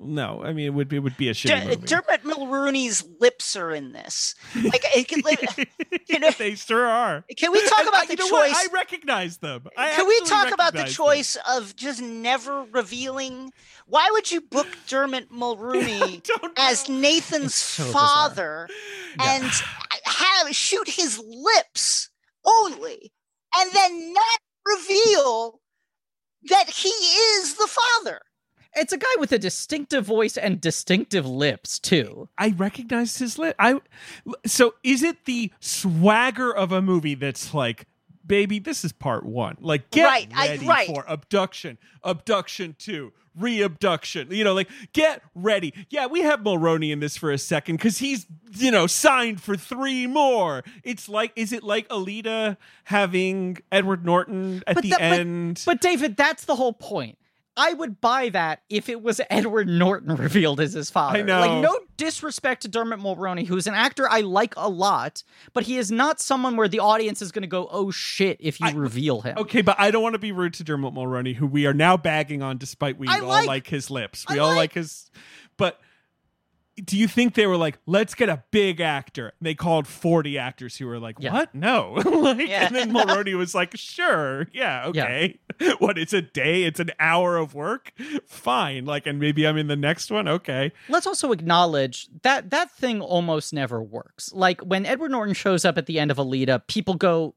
[0.00, 0.42] No.
[0.44, 1.86] I mean, it would be, it would be a shitty D- movie.
[1.86, 4.34] Dermot Mulroney's lips are in this.
[4.54, 5.22] Like, it can,
[6.08, 7.24] you know, they sure are.
[7.36, 8.52] can we talk about I- the you know choice?
[8.52, 8.70] What?
[8.70, 9.66] I recognize them.
[9.78, 11.06] I Can we talk about the recognize them.
[11.06, 13.52] choice of just never revealing?
[13.86, 16.88] Why would you book Dermot Mulroney as.
[16.88, 18.02] Nathan's so bizarre.
[18.02, 18.68] father
[19.20, 19.44] and
[20.04, 22.10] have shoot his lips
[22.44, 23.12] only,
[23.56, 25.60] and then not reveal
[26.48, 28.20] that he is the father?
[28.76, 32.28] It's a guy with a distinctive voice and distinctive lips too.
[32.38, 33.54] I recognized his lip.
[33.58, 33.80] I
[34.46, 37.86] so is it the swagger of a movie that's like,
[38.26, 39.56] baby, this is part one.
[39.60, 40.86] Like, get Right, I- ready right.
[40.88, 44.28] for abduction, abduction two, re-abduction.
[44.30, 45.72] You know, like get ready.
[45.90, 48.26] Yeah, we have Mulroney in this for a second because he's
[48.56, 50.62] you know signed for three more.
[50.82, 55.62] It's like, is it like Alita having Edward Norton at But the but- end?
[55.66, 57.18] But David, that's the whole point.
[57.56, 61.18] I would buy that if it was Edward Norton revealed as his father.
[61.18, 61.40] I know.
[61.40, 65.22] Like, no disrespect to Dermot Mulroney, who's an actor I like a lot,
[65.52, 68.60] but he is not someone where the audience is going to go, "Oh shit!" if
[68.60, 69.38] you I- reveal him.
[69.38, 71.96] Okay, but I don't want to be rude to Dermot Mulroney, who we are now
[71.96, 74.24] bagging on, despite we I all like- like, his lips.
[74.28, 75.10] We I all like- like his.
[75.56, 75.80] But
[76.76, 79.32] do you think they were like, let's get a big actor?
[79.38, 81.32] And they called forty actors who were like, Yeah.
[81.32, 81.54] what?
[81.54, 81.92] No.
[82.04, 82.66] like, Yeah.
[82.66, 85.38] And then Mulroney was like, sure, yeah, okay.
[85.78, 85.98] what?
[85.98, 86.64] It's a day.
[86.64, 87.92] It's an hour of work.
[88.26, 88.84] Fine.
[88.86, 90.26] Like, and maybe I'm in the next one.
[90.26, 90.72] Okay.
[90.88, 94.32] Let's also acknowledge that that thing almost never works.
[94.32, 97.34] Like when Edward Norton shows up at the end of Alita, people go,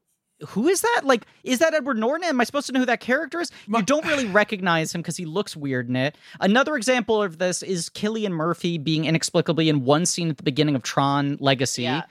[0.48, 1.02] "Who is that?
[1.04, 2.28] Like, is that Edward Norton?
[2.28, 5.00] Am I supposed to know who that character is?" My- you don't really recognize him
[5.02, 6.16] because he looks weird in it.
[6.40, 10.74] Another example of this is Cillian Murphy being inexplicably in one scene at the beginning
[10.74, 11.82] of Tron Legacy.
[11.82, 12.02] Yeah.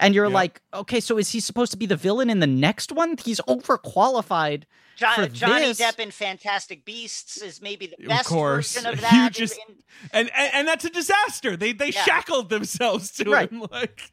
[0.00, 0.32] And you're Yep.
[0.34, 3.16] like, okay, so is he supposed to be the villain in the next one?
[3.16, 4.64] He's overqualified.
[4.96, 8.74] John, For Johnny this- Depp in Fantastic Beasts is maybe the Of best course.
[8.74, 9.32] version of You that.
[9.32, 9.76] just- in-
[10.12, 11.56] And, and and that's a disaster.
[11.56, 12.04] They they Yeah.
[12.04, 13.50] shackled themselves to Right.
[13.50, 13.64] him.
[13.70, 14.10] Like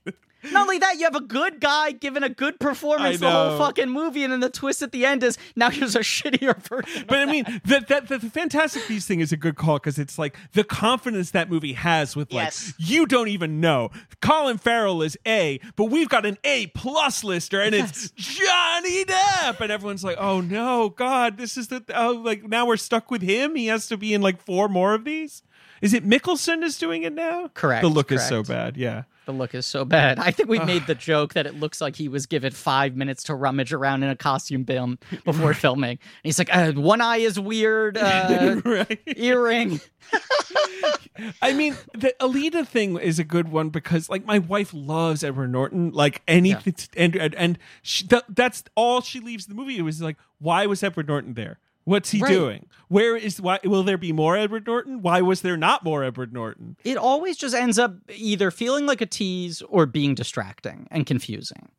[0.52, 3.90] Not only that, you have a good guy giving a good performance the whole fucking
[3.90, 7.06] movie, and then the twist at the end is now here's a shittier version.
[7.08, 10.18] But I mean, that that the Fantastic Beasts thing is a good call because it's
[10.18, 12.74] like the confidence that movie has with like Yes.
[12.78, 13.90] you don't even know
[14.22, 19.60] Colin Farrell is A, but we've got an A plus lister and it's Johnny Depp,
[19.60, 23.22] and everyone's like, oh no, God, this is the oh like now we're stuck with
[23.22, 23.56] him.
[23.56, 25.44] He has to be in like four more of these.
[25.82, 27.50] Is it Mikkelsen is doing it now?
[27.54, 28.78] Correct, The look is so bad.
[28.78, 29.04] Yeah.
[29.26, 30.18] The look is so bad.
[30.18, 33.24] I think we made the joke that it looks like he was given five minutes
[33.24, 35.92] to rummage around in a costume bin before filming.
[35.92, 38.60] And he's like, uh, one eye is weird, uh,
[39.06, 39.80] earring.
[41.42, 45.52] I mean, the Alita thing is a good one because, like, my wife loves Edward
[45.52, 45.92] Norton.
[45.92, 49.78] Like anything, and and, and she, that, that's all she leaves the movie.
[49.78, 51.60] It was like, why was Edward Norton there?
[51.84, 52.32] What's he Right.
[52.32, 52.68] doing?
[52.90, 53.60] Where is why?
[53.64, 55.02] Will there be more Edward Norton?
[55.02, 56.76] Why was there not more Edward Norton?
[56.84, 61.70] It always just ends up either feeling like a tease or being distracting and confusing.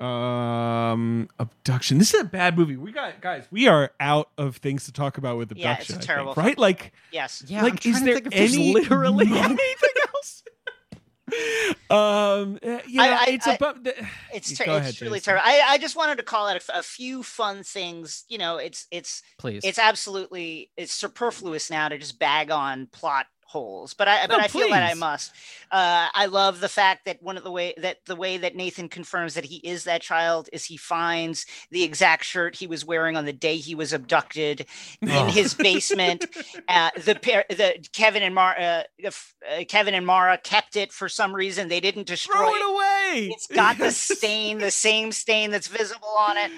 [0.00, 1.98] Um, abduction.
[1.98, 2.76] This is a bad movie.
[2.76, 3.46] We got guys.
[3.52, 5.94] We are out of things to talk about with Yeah, it's abduction.
[5.94, 6.58] a I think, terrible right?
[6.58, 7.44] Like, yes.
[7.46, 9.56] Yeah, I'm like, trying is to there think if any literally anything
[10.14, 10.42] else?
[11.90, 13.78] Um, uh, you know, I- it's I- about.
[14.34, 15.34] It's, ter- ahead, it's truly Jason.
[15.34, 15.44] terrible.
[15.46, 18.24] I, I just wanted to call out a, f- a few fun things.
[18.28, 19.62] You know, it's it's Please.
[19.64, 24.44] it's absolutely it's superfluous now to just bag on plot holes but i but No,
[24.44, 25.32] i feel that i must
[25.70, 28.88] uh i love the fact that one of the way that the way that nathan
[28.88, 33.16] confirms that he is that child is he finds the exact shirt he was wearing
[33.16, 34.66] on the day he was abducted
[35.02, 35.26] in Oh.
[35.26, 36.24] his basement
[36.68, 39.10] uh the pair the kevin and mara uh,
[39.48, 42.70] uh, kevin and mara kept it for some reason they didn't destroy Throw it it
[42.74, 43.30] away.
[43.34, 46.50] it's got the stain, the same stain that's visible on it.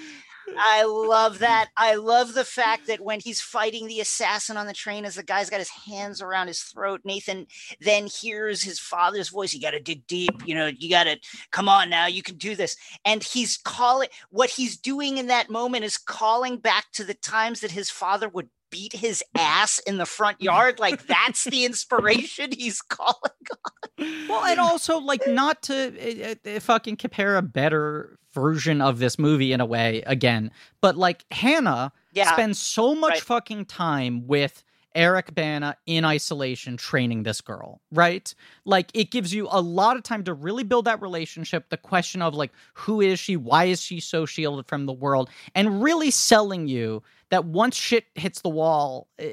[0.57, 1.69] I love that.
[1.77, 5.23] I love the fact that when he's fighting the assassin on the train, as the
[5.23, 7.47] guy's got his hands around his throat, Nathan
[7.81, 9.53] then hears his father's voice.
[9.53, 10.45] You got to dig deep.
[10.45, 11.17] You know, you got to
[11.51, 12.07] come on now.
[12.07, 12.75] You can do this.
[13.05, 17.61] And he's calling what he's doing in that moment is calling back to the times
[17.61, 20.79] that his father would beat his ass in the front yard.
[20.79, 24.27] Like that's the inspiration he's calling on.
[24.27, 29.17] Well, and also like not to uh, uh, fucking compare a better version of this
[29.17, 30.51] movie in a way again,
[30.81, 32.31] but like Hanna Yeah.
[32.33, 33.21] spends so much Right.
[33.21, 34.63] fucking time with
[34.93, 38.33] Eric Bana in isolation training this girl, right?
[38.63, 42.21] Like it gives you a lot of time to really build that relationship, the question
[42.21, 46.11] of like who is she, why is she so shielded from the world, and really
[46.11, 49.25] selling you that once shit hits the wall, uh,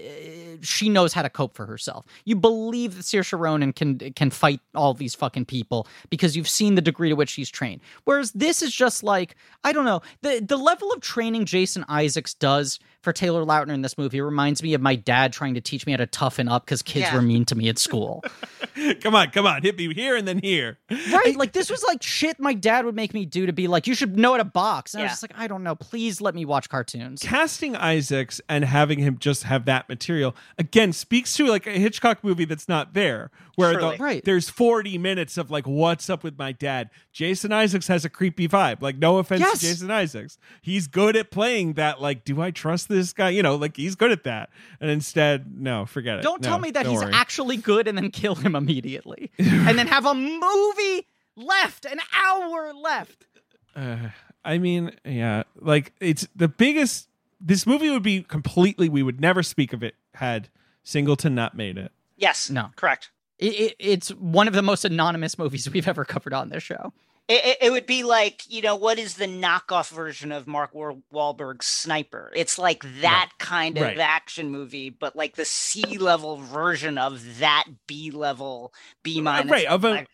[0.62, 2.06] she knows how to cope for herself.
[2.24, 6.74] You believe that Saoirse Ronan can can fight all these fucking people because you've seen
[6.74, 7.80] the degree to which she's trained.
[8.04, 12.34] Whereas this is just like I don't know the the level of training Jason Isaacs
[12.34, 15.84] does for Taylor Lautner in this movie reminds me of my dad trying to teach
[15.86, 17.16] me how to toughen up because kids Yeah.
[17.16, 18.22] were mean to me at school.
[19.00, 20.78] come on, come on, hit me here and then here.
[21.12, 21.36] right?
[21.36, 23.94] Like this was like shit my dad would make me do to be like you
[23.94, 24.94] should know how to box.
[24.94, 25.74] And I was just like I don't know.
[25.74, 27.20] Please let me watch cartoons.
[27.22, 32.22] casting Isaacs and having him just have that material again speaks to like a Hitchcock
[32.22, 34.24] movie that's not there, where the, Right.
[34.24, 36.90] there's 40 minutes of like what's up with my dad.
[37.12, 38.80] Jason Isaacs has a creepy vibe.
[38.82, 39.60] Like no offense Yes.
[39.60, 42.00] to Jason Isaacs, he's good at playing that.
[42.00, 43.30] Like, do I trust this guy?
[43.30, 44.50] You know, like he's good at that.
[44.80, 46.22] And instead, no, forget it.
[46.22, 47.12] Don't No, tell me that he's worry.
[47.12, 49.30] actually good and then kill him immediately.
[49.38, 51.06] and then have a movie
[51.36, 53.26] left, an hour left.
[53.74, 54.08] Uh,
[54.44, 57.08] I mean, yeah, like it's the biggest.
[57.44, 58.88] This movie would be completely.
[58.88, 60.48] We would never speak of it had
[60.84, 61.90] Singleton not made it.
[62.16, 62.48] Yes.
[62.50, 62.70] No.
[62.76, 63.10] Correct.
[63.38, 66.92] It, it, it's one of the most anonymous movies we've ever covered on this show.
[67.28, 70.74] It, it, it would be like, you know, what is the knockoff version of Mark
[70.74, 72.30] War- Wahlberg's Sniper?
[72.34, 73.98] It's like that kind of Right.
[73.98, 79.50] action movie, but like the C level version of that B level, B minus.
[79.50, 80.06] right of a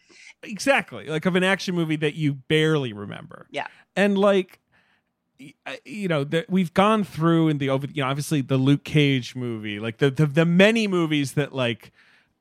[0.42, 3.66] exactly like of an action movie that you barely remember Yeah.
[3.96, 4.67] and like y- I-
[5.84, 9.36] you know that we've gone through in the over you know obviously the luke cage
[9.36, 11.92] movie like the the, the many movies that like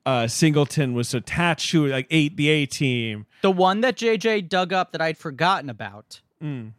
[0.04, 4.72] uh singleton was attached to like eight the a team The one that JJ dug
[4.72, 6.72] up that I'd forgotten about, Mm.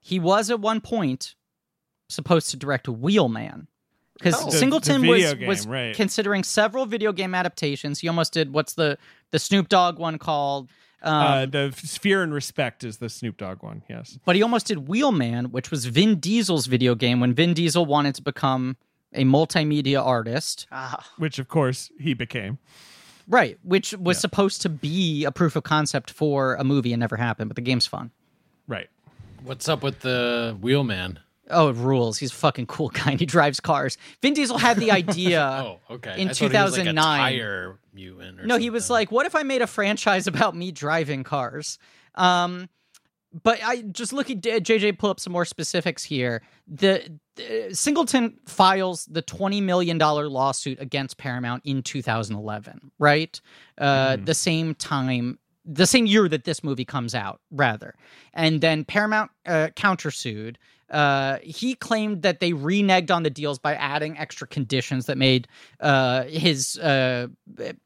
[0.00, 1.34] he was at one point
[2.08, 3.66] supposed to direct Wheelman.
[4.14, 4.46] Because Oh.
[4.46, 5.94] The- the Singleton was, game, was right.
[5.94, 8.00] considering several video game adaptations.
[8.00, 8.98] He almost did what's the
[9.30, 10.68] the Snoop Dogg one called?
[11.02, 14.66] Um, uh the fear and respect is the snoop dogg one yes but he almost
[14.66, 18.76] did Wheelman, which was Vin Diesel's video game when Vin Diesel wanted to become
[19.14, 20.66] a multimedia artist.
[20.72, 22.58] Ah, which of course he became
[23.28, 24.20] Right, which was Yeah.
[24.20, 27.62] supposed to be a proof of concept for a movie and never happened, but the
[27.62, 28.10] game's fun.
[28.66, 28.88] right
[29.44, 31.20] What's up with the wheelman?
[31.50, 32.18] Oh, it rules.
[32.18, 33.96] He's a fucking cool guy and he drives cars.
[34.22, 35.40] Vin Diesel had the idea.
[35.88, 36.20] oh, okay.
[36.20, 37.18] in thought he was like a 2009.
[37.18, 38.44] tire mutant.
[38.44, 41.78] No, he was like, what if I made a franchise about me driving cars?
[42.14, 42.68] Um,
[43.42, 46.42] but I just look at JJ pull up some more specifics here.
[46.66, 53.40] The, the Singleton files the twenty million dollar lawsuit against Paramount in 2011, right?
[53.76, 54.24] Uh, Mhm.
[54.26, 57.94] The same time, the same year that this movie comes out, rather.
[58.32, 60.56] And then Paramount uh, countersued.
[60.90, 65.46] Uh, he claimed that they reneged on the deals by adding extra conditions that made
[65.80, 67.26] uh, his uh,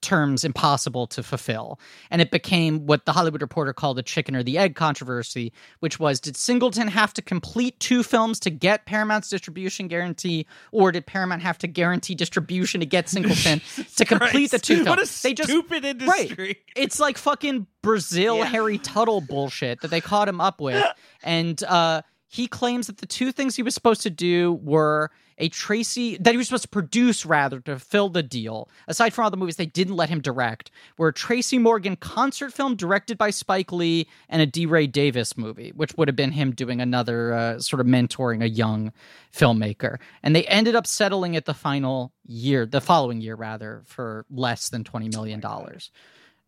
[0.00, 1.80] terms impossible to fulfill.
[2.10, 5.98] And it became what the Hollywood Reporter called the chicken or the egg controversy, which
[5.98, 11.06] was did Singleton have to complete two films to get Paramount's distribution guarantee, or did
[11.06, 13.60] Paramount have to guarantee distribution to get Singleton
[13.96, 14.88] to complete the two films?
[14.88, 18.44] what a they just stupid industry it's like fucking Brazil Yeah.
[18.46, 20.84] Harry Tuttle bullshit that they caught him up with.
[21.24, 22.02] And uh,
[22.32, 26.30] he claims that the two things he was supposed to do were a Tracy that
[26.30, 28.70] he was supposed to produce rather to fill the deal.
[28.88, 32.54] Aside from all the movies they didn't let him direct, were a Tracy Morgan concert
[32.54, 34.64] film directed by Spike Lee and a D.
[34.64, 38.48] Ray Davis movie, which would have been him doing another uh, sort of mentoring a
[38.48, 38.92] young
[39.30, 39.98] filmmaker.
[40.22, 44.70] And they ended up settling it the final year, the following year rather, for less
[44.70, 45.90] than twenty million dollars.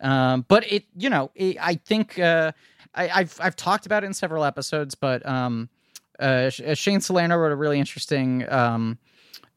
[0.01, 2.53] Um, but it, you know, it, I think uh,
[2.95, 5.69] I, I've I've talked about it in several episodes, but um,
[6.19, 8.99] uh, uh, Shane Salerno wrote a really interesting um,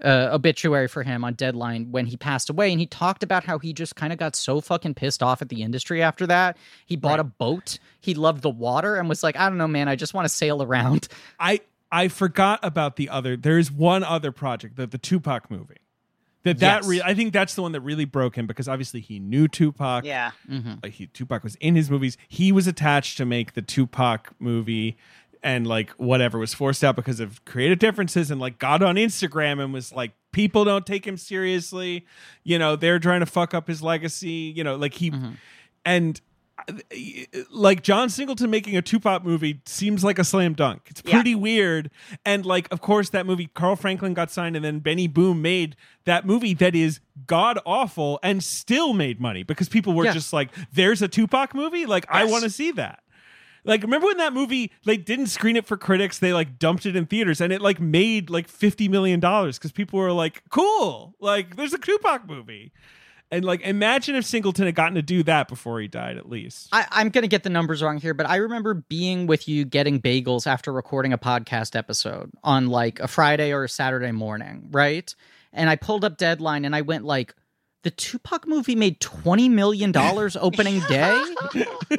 [0.03, 3.59] uh, obituary for him on Deadline when he passed away, and he talked about how
[3.59, 6.57] he just kind of got so fucking pissed off at the industry after that.
[6.85, 7.80] He bought a boat.
[7.99, 10.30] He loved the water and was like, I don't know, man, I just want to
[10.30, 11.07] sail around.
[11.39, 11.61] I
[11.91, 13.38] I forgot about the other.
[13.38, 15.77] There's one other project, the the Tupac movie.
[16.48, 16.88] That that Yes.
[16.88, 20.03] re- I think that's the one that really broke him because obviously he knew Tupac.
[20.06, 20.32] yeah.
[20.49, 20.74] Mm-hmm.
[20.84, 22.18] Like he, Tupac was in his movies.
[22.28, 24.98] He was attached to make the Tupac movie,
[25.44, 28.32] and like whatever was forced out because of creative differences.
[28.32, 32.06] And like got on Instagram and was like, people don't take him seriously.
[32.44, 34.52] You know, they're trying to fuck up his legacy.
[34.56, 35.32] You know, like he Mm-hmm.
[35.86, 36.19] and
[37.51, 40.81] like John Singleton making a Tupac movie seems like a slam dunk.
[40.88, 41.13] It's Yeah.
[41.13, 41.89] pretty weird.
[42.25, 45.75] And like, of course, that movie Carl Franklin got signed, and then Benny Boom made
[46.05, 50.13] that movie that is god awful and still made money because people were Yeah.
[50.13, 51.85] just like, "There's a Tupac movie.
[51.85, 52.99] Like, I want to see that."
[53.63, 56.19] Like, remember when that movie like didn't screen it for critics?
[56.19, 59.71] They like dumped it in theaters, and it like made like fifty million dollars because
[59.73, 62.71] people were like, "Cool, like there's a Tupac movie."
[63.30, 66.70] And like, imagine if Singleton had gotten to do that before he died, at least.
[66.72, 69.66] I, I'm going to get the numbers wrong here, but I remember being with you
[69.66, 74.70] getting bagels after recording a podcast episode on like a Friday or a Saturday morning,
[74.72, 75.14] right?
[75.52, 77.36] And I pulled up Deadline and I went like,
[77.84, 79.91] the Tupac movie made $20 million
[80.41, 81.24] opening day?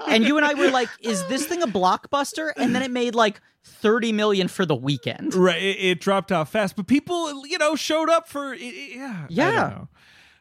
[0.09, 2.51] and you and I were like, is this thing a blockbuster?
[2.57, 5.35] And then it made like 30 million for the weekend.
[5.35, 9.25] Right, it, it dropped off fast, but people, you know, showed up for it- yeah,
[9.25, 9.85] I Yeah.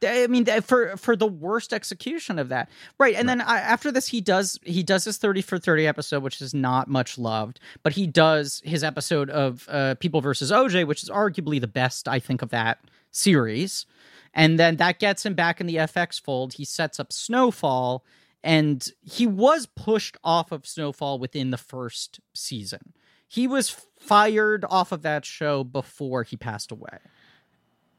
[0.03, 2.69] I mean, for for the worst execution of that,
[2.99, 3.15] right?
[3.15, 6.41] And then I, after this, he does he does his thirty for thirty episode, which
[6.41, 11.03] is not much loved, but he does his episode of uh, People versus OJ, which
[11.03, 12.79] is arguably the best I think of that
[13.11, 13.85] series.
[14.33, 16.53] And then that gets him back in the FX fold.
[16.53, 18.05] He sets up Snowfall,
[18.43, 22.93] and he was pushed off of Snowfall within the first season.
[23.27, 23.69] He was
[23.99, 26.99] fired off of that show before he passed away.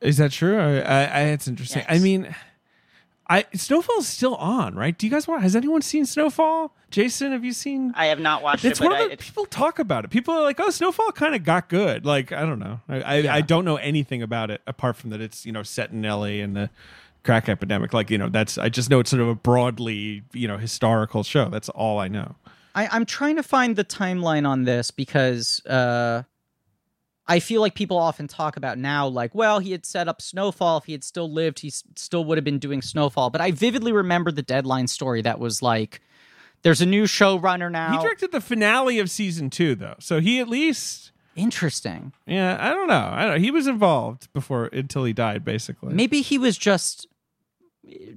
[0.01, 0.59] Is that true?
[0.59, 1.85] I, I, I it's interesting.
[1.89, 2.35] I mean,
[3.29, 4.97] I Snowfall is still on, right?
[4.97, 5.43] Do you guys want?
[5.43, 6.75] Has anyone seen Snowfall?
[6.91, 7.93] Jason, have you seen?
[7.95, 10.09] I have not watched It's it, but one I, of the people talk about it.
[10.09, 12.81] People are like, "Oh, Snowfall kind of got good." Like, I don't know.
[12.89, 15.91] I I, I don't know anything about it apart from that it's you know set
[15.91, 16.41] in L.A.
[16.41, 16.71] and the
[17.25, 17.93] crack epidemic.
[17.93, 21.23] Like, you know, that's I just know it's sort of a broadly you know historical
[21.23, 21.51] show.
[21.51, 22.37] That's all I know.
[22.75, 26.23] I, I'm trying to find the timeline on this because uh,
[27.31, 30.79] I feel like people often talk about now, like, well, he had set up Snowfall.
[30.79, 33.29] If he had still lived, he s- still would have been doing Snowfall.
[33.29, 36.01] But I vividly remember the deadline story that was like,
[36.63, 37.93] there's a new showrunner now.
[37.93, 41.13] He directed the finale of season two, though, so he at least.
[41.37, 42.13] Interesting.
[42.27, 43.11] Yeah, I don't know.
[43.13, 43.41] I don't know.
[43.41, 45.93] He was involved before until he died, basically.
[45.95, 47.07] Maybe he was just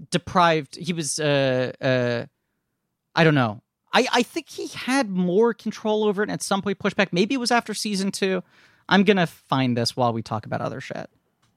[0.09, 0.75] deprived.
[0.75, 2.25] He was, uh, uh,
[3.15, 3.61] I don't know.
[3.93, 7.11] I, I think he had more control over it and at some point pushed back.
[7.11, 8.41] Maybe it was after season two.
[8.89, 11.09] I'm going to find this while we talk about other shit.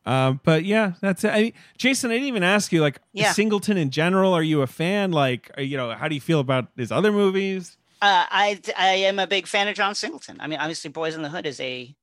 [0.06, 1.30] Um, but yeah, that's it.
[1.32, 3.32] I, Jason, I didn't even ask you like Yeah.
[3.32, 4.34] Singleton in general.
[4.34, 5.12] Are you a fan?
[5.12, 7.78] Like, are, you know, how do you feel about his other movies?
[8.02, 10.36] Uh, I I am a big fan of John Singleton.
[10.40, 11.94] I mean, obviously, Boyz n the Hood is a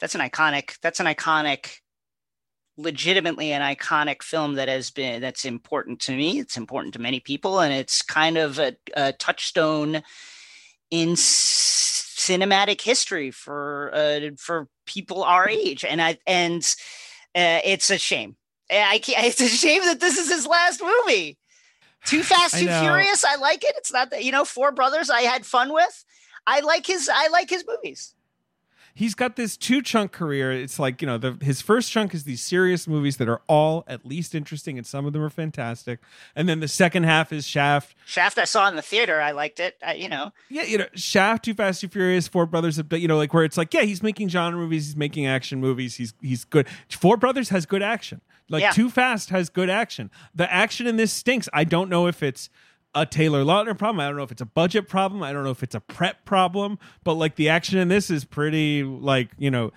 [0.00, 1.80] that's an iconic that's an iconic,
[2.78, 6.38] legitimately an iconic film that has been that's important to me.
[6.38, 10.02] It's important to many people, and it's kind of a, a touchstone
[10.90, 15.84] in cinematic history for uh, for people our age.
[15.84, 16.62] And I and
[17.34, 18.36] uh, it's a shame.
[18.70, 21.38] I can't, it's a shame that this is his last movie.
[22.04, 22.80] Too Fast, Too know.
[22.80, 23.24] Furious.
[23.24, 23.74] I like it.
[23.76, 25.10] It's not that you know Four Brothers.
[25.10, 26.04] I had fun with.
[26.46, 27.10] I like his.
[27.12, 28.14] I like his movies.
[28.98, 30.50] He's got this two chunk career.
[30.50, 33.84] It's like you know, the, his first chunk is these serious movies that are all
[33.86, 36.00] at least interesting, and some of them are fantastic.
[36.34, 37.94] And then the second half is Shaft.
[38.06, 38.38] Shaft.
[38.38, 39.20] I saw in the theater.
[39.20, 39.76] I liked it.
[39.86, 40.32] I, you know.
[40.48, 42.82] Yeah, you know, Shaft, Too Fast, Too Furious, Four Brothers.
[42.90, 45.94] You know, like where it's like, yeah, he's making genre movies, he's making action movies,
[45.94, 46.66] he's he's good.
[46.90, 48.20] Four Brothers has good action.
[48.48, 48.72] Like Yeah.
[48.72, 50.10] Too Fast has good action.
[50.34, 51.48] The action in this stinks.
[51.52, 52.50] I don't know if it's
[52.94, 54.00] a Taylor Lautner problem.
[54.00, 55.22] I don't know if it's a budget problem.
[55.22, 56.78] I don't know if it's a prep problem.
[57.04, 59.72] But like the action in this is pretty like you know,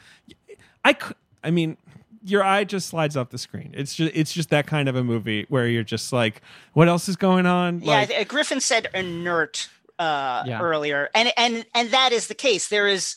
[0.85, 0.95] I
[1.43, 1.77] I mean.
[2.23, 3.73] Your eye just slides off the screen.
[3.75, 6.43] It's just it's just that kind of a movie where you're just like,
[6.73, 7.81] what else is going on?
[7.81, 8.05] Yeah.
[8.07, 9.67] Like, Griffin said inert
[9.97, 10.61] uh, Yeah.
[10.61, 12.67] earlier, and and and that is the case.
[12.67, 13.15] There is,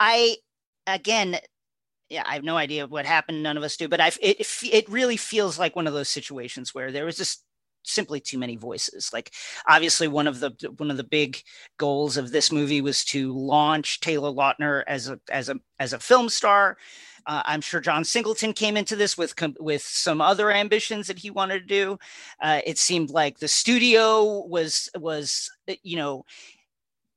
[0.00, 0.38] I
[0.88, 1.38] again.
[2.10, 3.44] Yeah, I have no idea what happened.
[3.44, 6.08] None of us do, but I it it it really feels like one of those
[6.08, 7.44] situations where there was just
[7.82, 9.10] simply too many voices.
[9.12, 9.32] Like
[9.68, 11.42] obviously one of the one of the big
[11.78, 15.98] goals of this movie was to launch Taylor Lautner as a as a as a
[15.98, 16.76] film star.
[17.26, 21.30] Uh, I'm sure John Singleton came into this with with some other ambitions that he
[21.30, 21.98] wanted to do.
[22.40, 25.50] Uh, it seemed like the studio was was
[25.82, 26.24] you know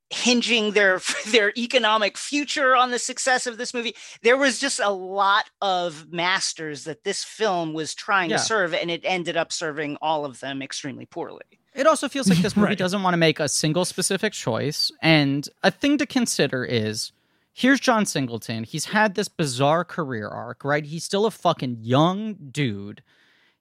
[0.10, 1.02] hinging their
[1.32, 3.96] their economic future on the success of this movie.
[4.22, 8.38] There was just a lot of masters that this film was trying Yeah.
[8.38, 11.42] to serve, and it ended up serving all of them extremely poorly.
[11.74, 12.78] It also feels like this movie Right.
[12.78, 14.92] doesn't want to make a single specific choice.
[15.02, 17.12] And a thing to consider is
[17.52, 18.64] here's John Singleton.
[18.64, 20.86] He's had this bizarre career arc, right?
[20.86, 23.02] He's still a fucking young dude.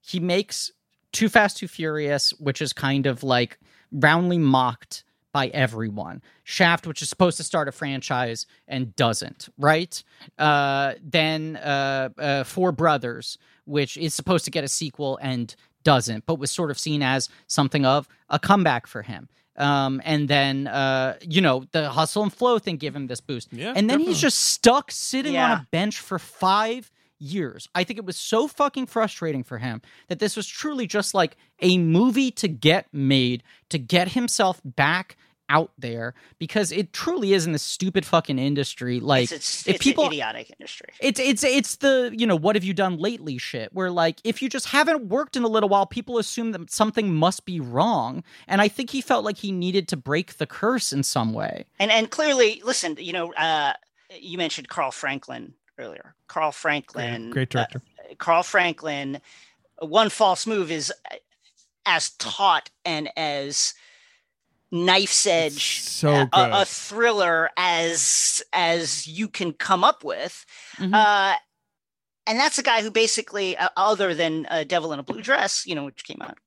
[0.00, 0.70] He makes
[1.12, 3.58] Too Fast, Too Furious, which is kind of like
[3.90, 5.04] roundly mocked
[5.34, 6.22] by everyone.
[6.44, 10.02] Shaft, which is supposed to start a franchise and doesn't, right?
[10.38, 13.36] Uh, then uh, uh, Four Brothers,
[13.66, 17.28] which is supposed to get a sequel and doesn't, but was sort of seen as
[17.48, 19.28] something of a comeback for him.
[19.56, 23.52] Um, and then uh, you know the hustle and flow thing give him this boost,
[23.52, 24.06] Yeah, and then definitely.
[24.12, 26.90] he's just stuck sitting on a bench for five
[27.20, 27.68] years.
[27.74, 31.36] I think it was so fucking frustrating for him that this was truly just like
[31.60, 35.16] a movie to get made to get himself back
[35.48, 39.00] out there because it truly is in this stupid fucking industry.
[39.00, 40.88] Like it's, it's, if it's people an idiotic industry.
[41.00, 44.42] it's it's it's the you know what have you done lately shit where like if
[44.42, 48.24] you just haven't worked in a little while people assume that something must be wrong
[48.48, 51.66] and I think he felt like he needed to break the curse in some way.
[51.78, 53.74] And and clearly, listen, you know, uh,
[54.18, 56.14] you mentioned Carl Franklin earlier.
[56.28, 57.82] Carl Franklin, Great director.
[57.98, 59.20] uh, Carl Franklin.
[59.80, 61.16] One false move is uh,
[61.86, 63.74] as taut and as
[64.74, 70.44] knife's edge so a- a, a thriller as as you can come up with.
[70.78, 70.92] Mhm.
[70.92, 71.36] Uh,
[72.26, 75.64] and that's a guy who basically, uh, other than uh, Devil in a Blue Dress,
[75.66, 76.38] you know, which came out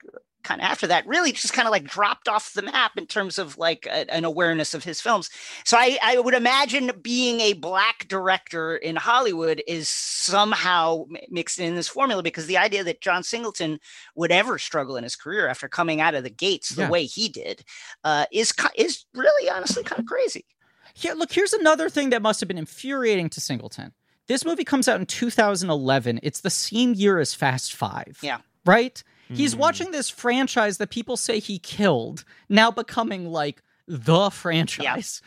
[0.44, 3.38] kind of after that, really just kind of like dropped off the map in terms
[3.38, 5.30] of like a, an awareness of his films.
[5.66, 11.76] So I, I would imagine being a black director in Hollywood is somehow mixed in
[11.76, 13.80] this formula because the idea that John Singleton
[14.16, 16.90] would ever struggle in his career after coming out of the gates the Yeah.
[16.90, 17.64] way he did
[18.04, 20.46] uh, is is really honestly kind of crazy.
[20.94, 23.94] Here, look, here's another thing that must have been infuriating to Singleton.
[24.28, 26.20] This movie comes out in 2011.
[26.24, 28.18] It's the same year as Fast Five.
[28.22, 28.40] Yeah.
[28.66, 29.02] Right?
[29.34, 29.58] He's Mhm.
[29.60, 35.22] watching this franchise that people say he killed now becoming like the franchise.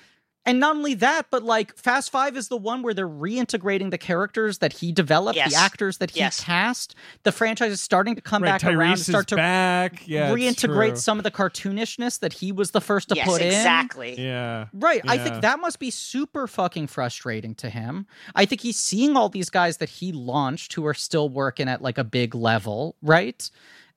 [0.47, 3.99] And not only that, but like Fast Five is the one where they're reintegrating the
[3.99, 5.51] characters that he developed, Yes.
[5.53, 6.41] the actors that he Yes.
[6.43, 6.95] cast.
[7.25, 10.03] The franchise is starting to come right, back around and Tyrese start is to back.
[10.09, 13.49] Yeah, reintegrate some of the cartoonishness that he was the first to yes, put in.
[13.49, 14.19] exactly.
[14.19, 14.69] Yeah.
[14.73, 15.03] Right.
[15.07, 18.07] I think that must be super fucking frustrating to him.
[18.35, 21.83] I think he's seeing all these guys that he launched who are still working at
[21.83, 23.49] like a big level, right?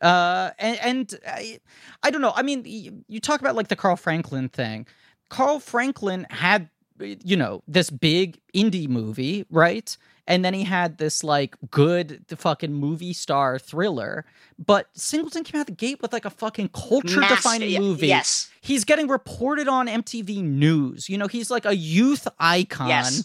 [0.03, 1.59] Uh, and, and I,
[2.03, 2.33] I don't know.
[2.35, 4.85] I mean, you talk about like the Carl Franklin thing.
[5.29, 6.69] Carl Franklin had,
[6.99, 9.95] you know, this big indie movie, right?
[10.27, 14.25] And then he had this like good fucking movie star thriller.
[14.63, 18.49] But Singleton came out the gate with like a fucking culture defining movie Yes.
[18.61, 21.09] he's getting reported on MTV News.
[21.09, 22.87] You know, he's like a youth icon.
[22.87, 23.23] Yes.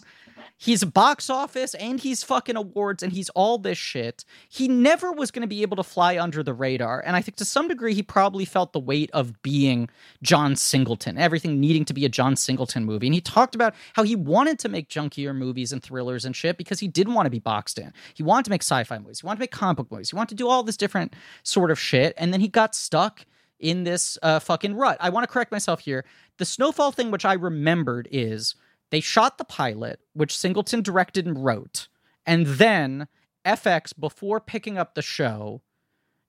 [0.61, 4.25] He's box office and he's fucking awards and he's all this shit.
[4.49, 7.01] He never was going to be able to fly under the radar.
[7.05, 9.87] And I think to some degree, he probably felt the weight of being
[10.21, 13.07] John Singleton, everything needing to be a John Singleton movie.
[13.07, 16.57] And he talked about how he wanted to make junkier movies and thrillers and shit
[16.57, 17.93] because he didn't want to be boxed in.
[18.13, 20.17] He wanted to make sci fi movies, he wanted to make comic book movies, he
[20.17, 22.13] wanted to do all this different sort of shit.
[22.17, 23.25] And then he got stuck
[23.61, 24.97] in this uh, fucking rut.
[24.99, 26.03] I want to correct myself here.
[26.37, 28.55] The Snowfall thing, which I remembered, is
[28.91, 31.87] they shot the pilot, which Singleton directed and wrote,
[32.25, 33.07] and then
[33.45, 35.61] FX, before picking up the show,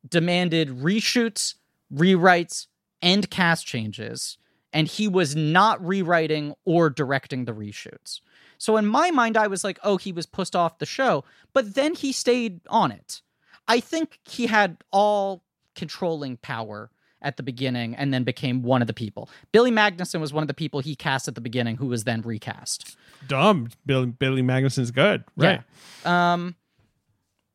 [0.09, 1.55] demanded reshoots,
[1.93, 2.67] rewrites,
[3.03, 4.39] and cast changes,
[4.73, 8.21] and he was not rewriting or directing the reshoots.
[8.59, 11.75] So in my mind, I was like, oh, he was pushed off the show, but
[11.75, 13.23] then he stayed on it.
[13.67, 16.91] I think he had all controlling power
[17.23, 19.29] at the beginning and then became one of the people.
[19.53, 22.23] Billy Magnuson was one of the people he cast at the beginning who was then
[22.23, 22.97] recast.
[23.29, 23.69] Dumb.
[23.87, 25.25] Billy, Billy Magnuson's good.
[25.37, 25.63] Right.
[26.05, 26.33] Yeah.
[26.33, 26.55] Um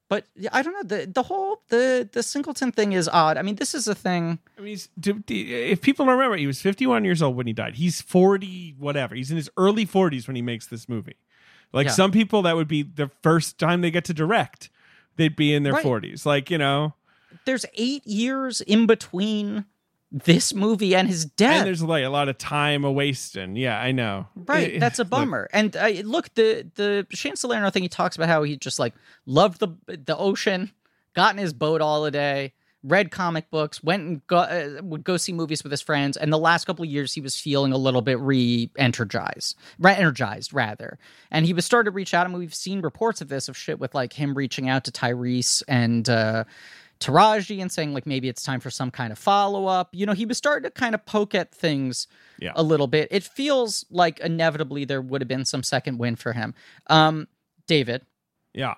[0.08, 3.38] but yeah, I don't know the the whole the the Singleton thing is odd.
[3.38, 4.38] I mean, this is a thing.
[4.56, 7.48] I mean, he's, d- d- if people don't remember, he was 51 years old when
[7.48, 7.74] he died.
[7.76, 9.16] He's 40, whatever.
[9.16, 11.16] He's in his early 40s when he makes this movie.
[11.74, 11.94] Like Yeah.
[11.94, 14.70] some people, that would be the first time they get to direct.
[15.16, 15.84] They'd be in their Right.
[15.84, 16.24] 40s.
[16.24, 16.94] Like, you know,
[17.46, 19.66] There's 8 years in between
[20.12, 21.58] this movie and his death.
[21.58, 23.56] and there's like a lot of time a wasting.
[23.58, 24.28] Yeah, I know.
[24.36, 25.50] Right, that's a look, bummer.
[25.52, 28.94] and uh, look, the the Shane Salerno thing, he talks about how he just like
[29.26, 30.72] loved the the ocean,
[31.16, 35.04] got in his boat all the day, read comic books, went and go, uh, would
[35.04, 36.16] go see movies with his friends.
[36.16, 40.98] And the last couple of years, he was feeling a little bit re-energized, re-energized rather.
[41.32, 43.80] And he was starting to reach out, and we've seen reports of this of shit
[43.80, 46.08] with like him reaching out to Tyrese and.
[46.08, 46.44] uh
[47.00, 49.90] Taraji and saying like maybe it's time for some kind of follow up.
[49.94, 52.08] You know, he was starting to kind of poke at things
[52.40, 52.54] Yeah.
[52.56, 53.08] a little bit.
[53.12, 56.54] It feels like inevitably there would have been some second win for him.
[56.88, 57.28] Um,
[57.68, 58.04] David,
[58.54, 58.76] Yeah.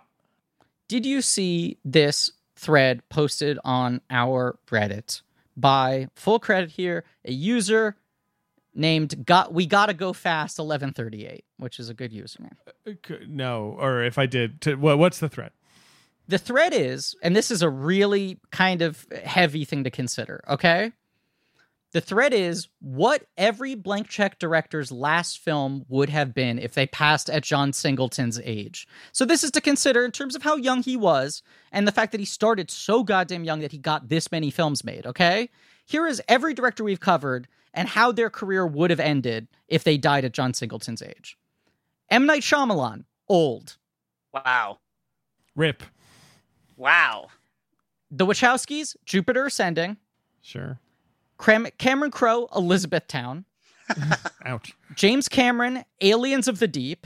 [0.88, 5.22] did you see this thread posted on our Reddit
[5.56, 7.95] by full credit here, a user
[8.73, 12.53] named got we gotta go fast 1138, which is a good username.
[13.27, 15.52] No, or if I did, to, what, what's the threat?
[16.27, 20.91] The thread is, and this is a really kind of heavy thing to consider, okay?
[21.93, 26.85] The thread is what every blank check director's last film would have been if they
[26.85, 28.87] passed at John Singleton's age.
[29.13, 31.41] So this is to consider in terms of how young he was
[31.71, 34.83] and the fact that he started so goddamn young that he got this many films
[34.83, 35.49] made, okay?
[35.85, 39.97] Here is every director we've covered and how their career would have ended if they
[39.97, 41.37] died at John Singleton's age.
[42.09, 42.25] M.
[42.25, 43.77] Night Shyamalan, old.
[44.33, 44.79] Wow.
[45.55, 45.83] Rip.
[46.77, 47.27] Wow.
[48.09, 49.97] The Wachowskis, Jupiter Ascending.
[50.41, 50.79] Sure.
[51.37, 53.45] Cram- Cameron Crowe, Elizabethtown.
[54.45, 54.73] Ouch.
[54.95, 57.05] James Cameron, Aliens of the Deep.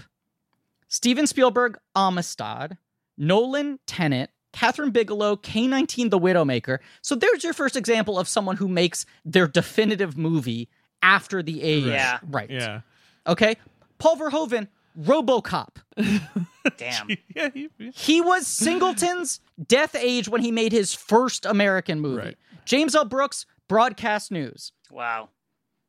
[0.87, 2.77] Steven Spielberg, Amistad.
[3.17, 4.29] Nolan, Tenet.
[4.53, 6.79] Kathryn Bigelow, K19 The Widowmaker.
[7.01, 10.67] So there's your first example of someone who makes their definitive movie
[11.01, 11.85] after the age.
[11.85, 12.19] Yeah.
[12.27, 12.49] Right.
[12.49, 12.81] Yeah.
[13.25, 13.55] Okay.
[13.97, 14.67] Paul Verhoeven,
[14.99, 15.77] Robocop.
[16.77, 17.09] Damn.
[17.35, 17.49] yeah.
[17.53, 22.21] he- he- He was Singleton's death age when he made his first American movie.
[22.21, 22.37] Right.
[22.65, 23.05] James L.
[23.05, 24.71] Brooks, Broadcast News.
[24.91, 25.29] Wow.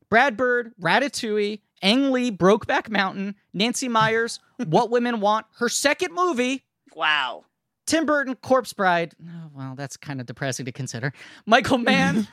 [0.08, 6.64] Brad Bird, Ratatouille, Ang Lee, Brokeback Mountain, Nancy Meyers, What Women Want, her second movie,
[6.94, 7.44] Wow.
[7.86, 9.14] Tim Burton, Corpse Bride.
[9.26, 11.12] Oh, well, that's kind of depressing to consider.
[11.46, 12.28] Michael Mann,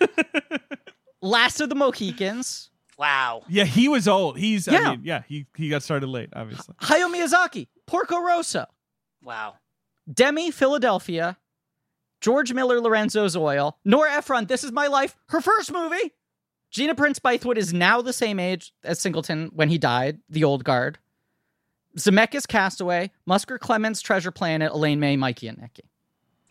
[1.22, 2.69] Last of the Mohicans,
[3.00, 3.44] Wow.
[3.48, 4.38] Yeah, he was old.
[4.38, 4.80] He's Yeah.
[4.80, 6.76] I mean, yeah, he he got started late, obviously.
[6.82, 8.66] Hayao Miyazaki, Porco Rosso,
[9.24, 9.56] Wow.
[10.14, 11.38] Demme, Philadelphia,
[12.20, 16.14] George Miller, Lorenzo's Oil, Nora Ephron, This Is My Life, her first movie.
[16.72, 20.64] Gina Prince Bythewood is now the same age as Singleton when he died, the old
[20.66, 21.00] guard.
[21.98, 25.86] Zemeckis Castaway, Musker Clements Treasure Planet, Elaine May, Mikey and Nicky.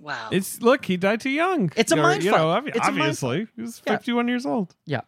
[0.00, 0.28] Wow.
[0.32, 1.70] It's look, he died too young.
[1.76, 3.46] It's a Or, mind you know, obvi- It's a mind obviously.
[3.54, 3.92] He was Yeah.
[3.94, 4.74] 51 years old.
[4.86, 5.02] Yeah.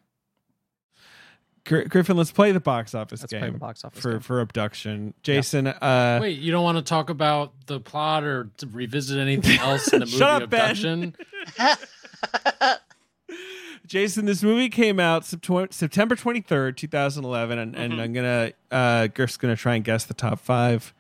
[1.67, 4.21] Gr- Griffin, let's play the box office Let's game play the box office for game.
[4.21, 5.15] for abduction.
[5.23, 9.59] Jason, uh Wait, you don't want to talk about the plot or to revisit anything
[9.61, 10.61] else in the movie Shut up, Ben.
[10.61, 11.17] Abduction?
[13.87, 15.67] Jason, this movie came out September
[16.15, 17.83] 23rd, 2011, and, Mm-hmm.
[17.83, 20.95] and I'm gonna uh Griff's gonna try and guess the top five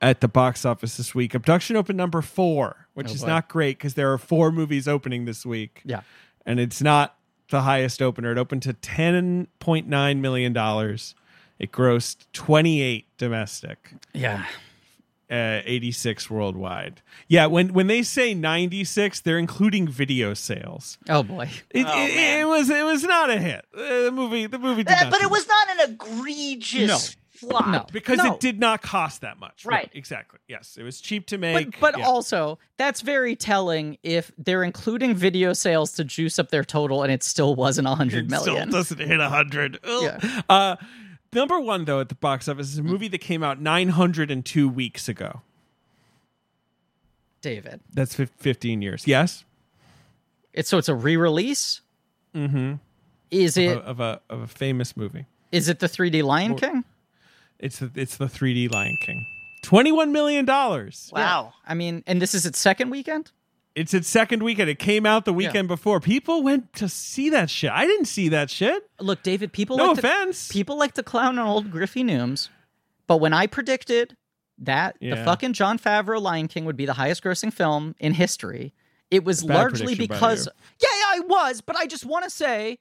[0.00, 1.34] at the box office this week.
[1.34, 3.26] Abduction opened number four, which Oh, is boy.
[3.28, 5.82] not great because there are four movies opening this week.
[5.84, 6.02] Yeah.
[6.46, 7.16] and it's not
[7.50, 8.32] the highest opener.
[8.32, 11.14] It opened to ten point nine million dollars.
[11.58, 14.44] It grossed twenty eight domestic, Yeah.
[15.30, 17.02] uh, eighty six worldwide.
[17.26, 20.98] Yeah, when when they say ninety six, they're including video sales.
[21.08, 21.50] Oh boy.
[21.70, 23.64] It, Oh, it, it was it was not a hit.
[23.76, 27.66] Uh, the movie the movie did Uh, but it was not an egregious flop.
[27.68, 27.86] No.
[27.92, 28.34] because No.
[28.34, 29.64] it did not cost that much.
[29.64, 29.90] Right.
[29.94, 30.38] Exactly.
[30.48, 31.78] Yes, it was cheap to make.
[31.80, 32.04] but yeah.
[32.06, 37.12] also that's very telling if they're including video sales to juice up their total and
[37.12, 39.78] it still wasn't a hundred It Still doesn't hit a hundred.
[39.86, 40.18] Yeah.
[40.48, 40.76] Uh,
[41.32, 44.30] number one though at the box office is a movie that came out nine hundred
[44.30, 45.42] and two weeks ago.
[47.40, 47.80] David.
[47.94, 49.06] That's fif- fifteen years.
[49.06, 49.44] Yes.
[50.52, 51.82] It's so it's a re-release?
[52.34, 52.74] Mm-hmm.
[53.30, 55.26] Is Of, it a, of a of a famous movie.
[55.52, 56.84] is it the 3D Lion King?
[57.58, 59.26] It's the it's the 3D Lion King.
[59.62, 61.10] Twenty one million dollars.
[61.12, 61.52] Wow.
[61.66, 63.32] I mean, and this is its second weekend?
[63.74, 64.68] It's its second weekend.
[64.70, 66.00] It came out the weekend before.
[66.00, 67.70] People went to see that shit.
[67.70, 68.88] I didn't see that shit.
[68.98, 70.48] Look, David, people No like to offense.
[70.48, 72.48] people like to clown on old Griffey Nooms,
[73.06, 74.16] but when I predicted
[74.58, 75.24] that the Yeah.
[75.24, 78.74] fucking Jon Favreau Lion King would be the highest grossing film in history,
[79.12, 80.52] it was Bad largely prediction by because you.
[80.82, 82.78] yeah, yeah, I was, but I just want to say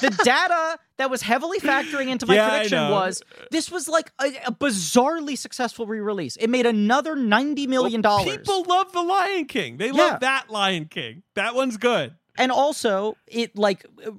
[0.00, 4.26] the data that was heavily factoring into my Yeah, prediction was this was like a,
[4.46, 6.36] a bizarrely successful re-release.
[6.36, 8.36] It made another ninety million dollars.
[8.38, 9.76] People love the Lion King.
[9.78, 9.92] They Yeah.
[9.92, 11.22] love that Lion King.
[11.34, 12.14] That one's good.
[12.38, 14.10] and also it like uh,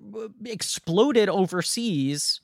[0.46, 2.42] exploded overseas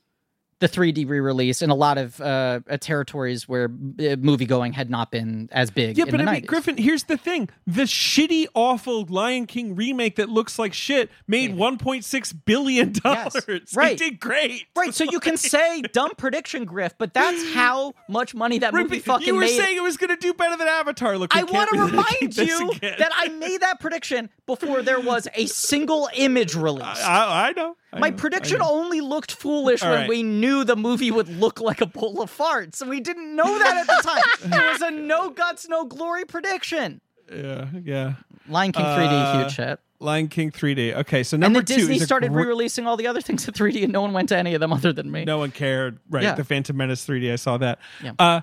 [0.59, 4.89] the 3D re-release in a lot of uh, uh, territories where uh, movie going had
[4.89, 5.97] not been as big.
[5.97, 10.29] Yeah, but I mean, Griffin, here's the thing: the shitty, awful Lion King remake that
[10.29, 13.45] looks like shit made 1.6 billion dollars.
[13.47, 13.93] Yes, right.
[13.93, 14.65] It did great.
[14.75, 18.99] Right, so you can say dumb prediction, Griff, but that's how much money that movie
[18.99, 19.57] fucking you were made.
[19.57, 21.17] saying it was going to do better than Avatar.
[21.17, 25.45] Look, I want to remind you that I made that prediction before there was a
[25.45, 27.03] single image release.
[27.03, 27.75] I, I know.
[27.91, 30.09] I My know, prediction only looked foolish All when right.
[30.09, 33.57] we knew the movie would look like a bowl of farts, and we didn't know
[33.59, 34.53] that at the time.
[34.61, 37.01] it was a no guts, no glory prediction.
[37.33, 38.13] Yeah, yeah.
[38.47, 39.79] Lion King 3D, Uh, huge hit.
[39.99, 40.95] Lion King 3D.
[40.97, 43.21] Okay, so And number then two Disney is a started gr- re-releasing all the other
[43.21, 45.25] things in 3D, and no one went to any of them other than me.
[45.25, 45.99] No one cared.
[46.09, 46.23] Right.
[46.23, 46.35] Yeah.
[46.35, 47.31] The Phantom Menace 3D.
[47.31, 47.79] I saw that.
[48.03, 48.13] Yeah.
[48.17, 48.41] Uh,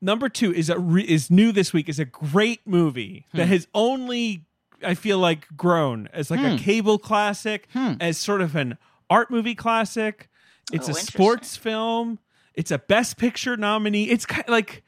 [0.00, 1.88] number two is a re- is new this week.
[1.88, 3.38] Is a great movie Hmm.
[3.38, 4.44] that has only
[4.84, 6.46] I feel like grown as like Hmm.
[6.46, 7.94] a cable classic, Hmm.
[8.00, 8.78] as sort of an
[9.08, 10.28] art movie classic.
[10.72, 12.18] It's Oh, a sports film.
[12.54, 14.10] It's a Best Picture nominee.
[14.10, 14.82] It's kind of like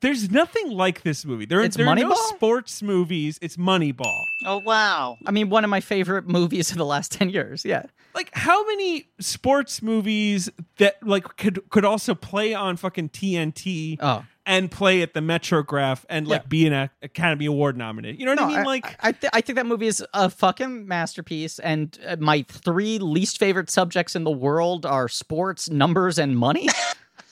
[0.00, 1.46] There's nothing like this movie.
[1.46, 3.38] There, It's there are no sports movies.
[3.40, 4.22] It's Moneyball.
[4.44, 5.16] Oh wow.
[5.24, 7.64] I mean, one of my favorite movies of the last 10 years.
[7.64, 7.84] Yeah.
[8.14, 14.24] Like how many sports movies that like could could also play on fucking TNT Oh.
[14.46, 16.48] And play at the Metrograph and like Yeah.
[16.48, 18.20] be an Academy Award nominated?
[18.20, 18.64] You know what I mean?
[18.64, 21.58] like I, th- I think that movie is a fucking masterpiece.
[21.58, 26.68] And uh, my three least favorite subjects in the world are sports, numbers, and money.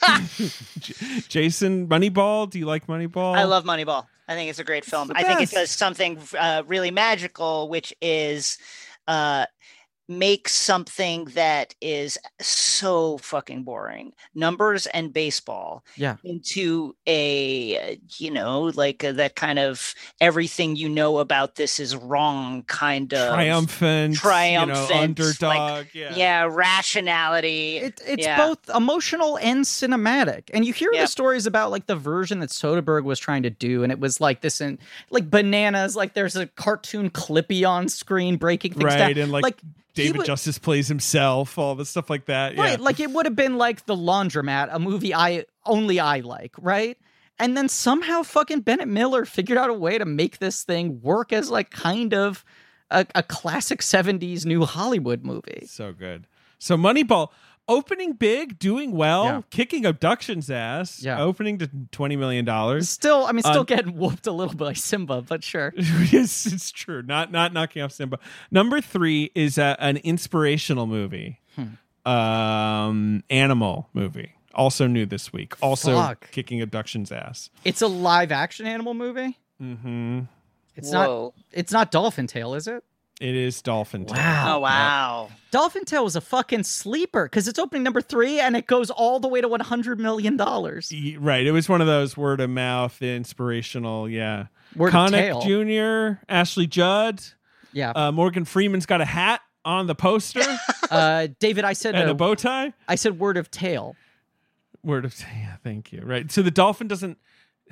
[1.28, 2.50] Jason Moneyball.
[2.50, 3.36] Do you like Moneyball?
[3.36, 4.06] I love Moneyball.
[4.28, 5.12] I think it's a great film.
[5.14, 8.58] I think it does something uh, really magical, which is
[9.06, 9.46] uh,
[10.18, 16.16] make something that is so fucking boring, numbers and baseball, Yeah.
[16.24, 21.96] into a you know like uh, that kind of everything you know about this is
[21.96, 25.86] wrong kind of triumphant, triumphant, you know, like, underdog.
[25.94, 26.14] yeah.
[26.16, 27.78] yeah rationality.
[27.78, 28.36] It, it's Yeah.
[28.36, 30.50] both emotional and cinematic.
[30.54, 31.02] And you hear Yeah.
[31.02, 34.20] the stories about like the version that Soderbergh was trying to do, and it was
[34.20, 34.78] like this and
[35.10, 39.22] like bananas, like there's a cartoon clippy on screen breaking things right, down.
[39.24, 42.56] and like, he David would- Justice plays himself, all the stuff like that.
[42.56, 42.84] Right, yeah.
[42.84, 46.96] like it would have been like The Laundromat, a movie I only I like, right?
[47.38, 51.32] And then somehow fucking Bennett Miller figured out a way to make this thing work
[51.32, 52.44] as like kind of
[52.90, 55.66] a, a classic 70s new Hollywood movie.
[55.66, 56.26] so good.
[56.58, 57.28] So Moneyball
[57.68, 59.40] opening big, doing well, Yeah.
[59.50, 61.20] kicking abduction's ass, Yeah.
[61.20, 62.88] opening to twenty million dollars.
[62.88, 65.72] Still, I mean, still Uh, getting whooped a little by Simba, but sure.
[66.10, 67.02] yes, it's true.
[67.02, 68.18] Not not knocking off Simba.
[68.50, 72.10] Number three is uh, an inspirational movie, Hmm.
[72.10, 74.32] um, animal movie.
[74.54, 75.54] Also new this week.
[75.62, 76.30] Also Fuck.
[76.30, 77.48] kicking abduction's ass.
[77.64, 79.38] It's a live action animal movie.
[79.62, 80.20] Mm-hmm.
[80.76, 81.32] It's not.
[81.52, 82.84] It's not Dolphin Tale, is it?
[83.20, 84.06] It is Dolphin.
[84.06, 84.16] Tale.
[84.16, 84.56] Wow.
[84.56, 85.28] Oh wow.
[85.52, 89.20] Dolphin Tale was a fucking sleeper because it's opening number three and it goes all
[89.20, 90.92] the way to one hundred million dollars.
[91.18, 91.46] Right.
[91.46, 94.08] It was one of those word of mouth, inspirational.
[94.08, 94.46] Yeah.
[94.74, 96.16] Word of Connick tale.
[96.16, 97.22] Jr., Ashley Judd,
[97.72, 97.90] Yeah.
[97.94, 100.42] uh, Morgan Freeman's got a hat on the poster
[100.90, 102.72] Uh, David, I said and uh, a bow tie.
[102.88, 103.94] I said word of tail.
[104.82, 106.02] Word of yeah, thank you.
[106.04, 106.30] Right.
[106.30, 107.18] So the dolphin doesn't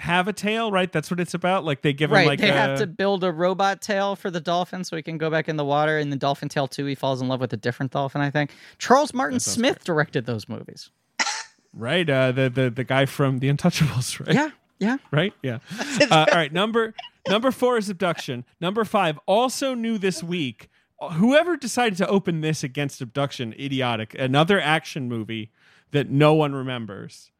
[0.00, 0.90] have a tail, right?
[0.90, 1.64] That's what it's about.
[1.64, 2.26] Like they give him Right.
[2.26, 5.18] like they a, have to build a robot tail for the dolphin so he can
[5.18, 5.98] go back in the water.
[5.98, 8.50] And the Dolphin Tale 2, he falls in love with a different dolphin, I think.
[8.78, 10.90] Charles Martin Smith directed those movies.
[11.74, 12.08] right.
[12.08, 14.34] Uh, the the the guy from The Untouchables, right?
[14.34, 14.50] Yeah.
[14.78, 14.96] Yeah.
[15.10, 15.34] Right.
[15.42, 15.58] Yeah.
[16.10, 16.52] Uh, all right.
[16.52, 16.94] Number
[17.28, 18.44] number four is abduction.
[18.60, 20.70] Number five, also new this week.
[21.12, 24.14] Whoever decided to open this against abduction, idiotic.
[24.18, 25.50] Another action movie
[25.90, 27.30] that no one remembers.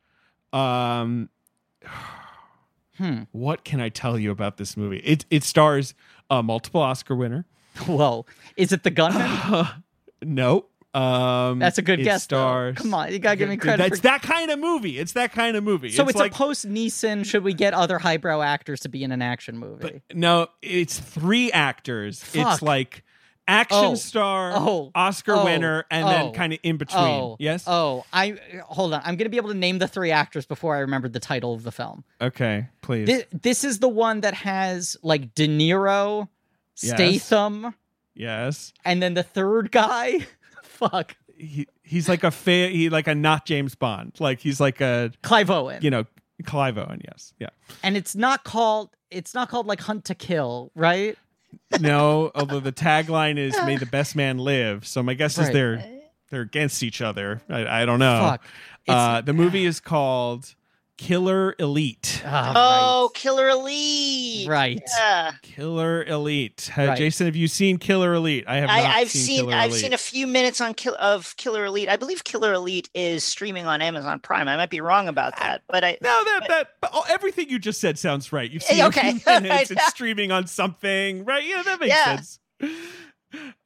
[0.53, 1.31] Um,
[3.01, 3.23] Hmm.
[3.33, 4.99] what can I tell you about this movie?
[4.99, 5.95] It it stars
[6.29, 7.47] a multiple Oscar winner.
[7.87, 8.27] Whoa.
[8.59, 9.67] Is it the gunman?
[10.23, 10.67] no.
[10.93, 12.27] Um, That's a good guess.
[12.27, 12.37] though.
[12.37, 12.77] Stars.
[12.77, 13.11] Come on.
[13.11, 13.79] You got to give me credit.
[13.79, 14.03] That's for...
[14.03, 14.99] that kind of movie.
[14.99, 15.91] It's that kind of movie.
[15.91, 17.25] So it's, like a post Neeson.
[17.25, 20.03] Should we get other highbrow actors to be in an action movie?
[20.13, 22.23] no, it's three actors.
[22.35, 23.03] It's like
[23.51, 23.95] action Oh.
[23.97, 24.91] star, Oh.
[24.95, 25.45] Oscar Oh.
[25.45, 26.09] winner, and Oh.
[26.09, 26.79] then kind of in oh.
[26.79, 27.03] between.
[27.05, 27.65] Oh, yes.
[27.67, 29.03] Oh, I hold on.
[29.05, 31.63] I'm gonna be able to name the three actors before I remember the title of
[31.65, 32.05] the film.
[32.21, 33.07] Okay, please.
[33.07, 36.29] This, this is the one that has like De Niro,
[36.83, 36.95] Yes.
[36.95, 37.75] Statham,
[38.15, 38.73] yes.
[38.85, 40.27] and then the third guy.
[40.63, 44.15] Fuck, He he's like a fa- he like a not James Bond.
[44.19, 45.81] Like he's like a Clive Owen.
[45.83, 46.05] you know
[46.45, 47.03] Clive Owen.
[47.05, 47.35] Yes.
[47.39, 47.49] Yeah.
[47.83, 48.91] and it's not called.
[49.11, 51.19] It's not called like Hunt to Kill, right?
[51.81, 55.85] No, although the tagline is "May the best man live," so my guess is they're
[56.31, 57.43] they're against each other.
[57.49, 58.21] I, I don't know.
[58.21, 58.45] Fuck.
[58.89, 60.55] Uh, the movie is called
[61.01, 62.23] Killer Elite.
[62.27, 64.47] ah, Oh, Killer Elite.
[64.47, 64.79] right.
[64.79, 64.83] right.
[64.99, 65.33] Yeah.
[65.41, 66.71] Killer Elite.
[66.77, 66.99] Uh, Right.
[66.99, 68.45] Jason, have you seen Killer Elite?
[68.47, 69.81] I have not I, I've seen, seen, Killer I've Elite.
[69.83, 71.89] seen a few minutes on Kill, of Killer Elite.
[71.89, 74.47] I believe Killer Elite is streaming on Amazon Prime.
[74.47, 77.59] I might be wrong about that, but I No, that that but all- everything you
[77.59, 78.51] just said sounds right.
[78.51, 79.71] You've seen Hey, a few minutes.
[79.71, 81.45] It's streaming on something, right?
[81.45, 82.17] Yeah, that makes Yeah.
[82.17, 82.39] sense.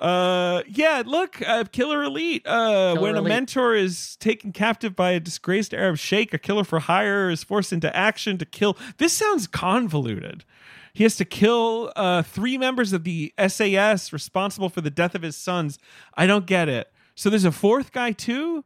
[0.00, 1.02] Uh, yeah.
[1.04, 2.46] Look, uh, Killer Elite.
[2.46, 6.64] Uh, Killer when a mentor is taken captive by a disgraced Arab sheikh, a killer
[6.64, 8.76] for hire is forced into action to kill.
[8.98, 10.44] This sounds convoluted.
[10.92, 15.22] He has to kill uh, three members of the SAS responsible for the death of
[15.22, 15.78] his sons.
[16.16, 16.92] I don't get it.
[17.16, 18.64] So there's a fourth guy too.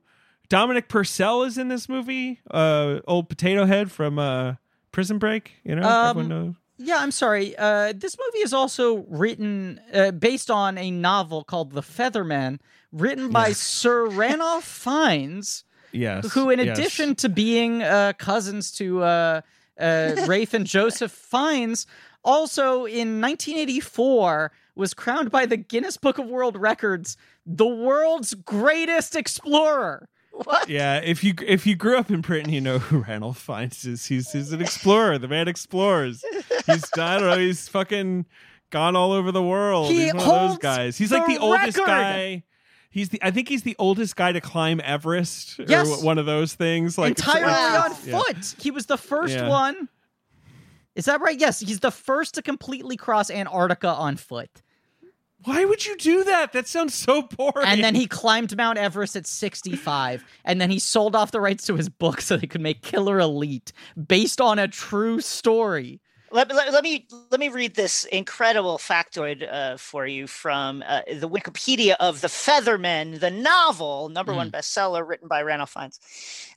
[0.51, 2.41] Dominic Purcell is in this movie.
[2.51, 4.55] Uh, old potato head from uh,
[4.93, 5.53] Prison Break.
[5.65, 6.55] You know, Um, everyone knows.
[6.79, 7.57] Yeah, I'm sorry.
[7.59, 12.61] Uh, this movie is also written uh, based on a novel called The Featherman,
[12.93, 16.33] written by Sir Ranulph Fiennes, Yes.
[16.33, 16.79] who, in yes.
[16.79, 19.41] addition to being uh, cousins to uh,
[19.81, 21.87] uh, Ralph and Joseph Fiennes,
[22.25, 27.17] also in 1984 was crowned by the Guinness Book of World Records
[27.51, 30.09] the world's greatest explorer.
[30.45, 30.69] What?
[30.69, 34.07] Yeah, if you if you grew up in Britain, you know who Ranulph Fiennes is.
[34.07, 35.19] He's he's an explorer.
[35.19, 36.25] The man explores.
[36.67, 37.39] He's I don't know.
[37.39, 38.25] He's fucking
[38.71, 39.91] gone all over the world.
[39.91, 40.97] He he's one of those guys.
[40.97, 41.87] He's like the the oldest record.
[41.91, 42.45] guy.
[42.91, 46.03] He's the I think he's the oldest guy to climb Everest or Yes.
[46.03, 46.97] one of those things.
[46.97, 47.85] Like entirely Wow.
[47.87, 48.19] on Yeah.
[48.21, 48.55] foot.
[48.61, 49.49] He was the first Yeah.
[49.49, 49.89] one.
[50.95, 51.39] Is that right?
[51.39, 54.51] Yes, he's the first to completely cross Antarctica on foot.
[55.45, 56.53] Why would you do that?
[56.53, 57.67] That sounds so boring.
[57.67, 60.25] And then he climbed Mount Everest at 65.
[60.45, 63.19] and then he sold off the rights to his book so they could make Killer
[63.19, 63.73] Elite
[64.07, 66.01] based on a true story.
[66.31, 71.01] Let, let, let me let me read this incredible factoid uh, for you from uh,
[71.09, 75.99] the Wikipedia of the Feathermen, the novel, number one bestseller, written by Randolph Fiennes.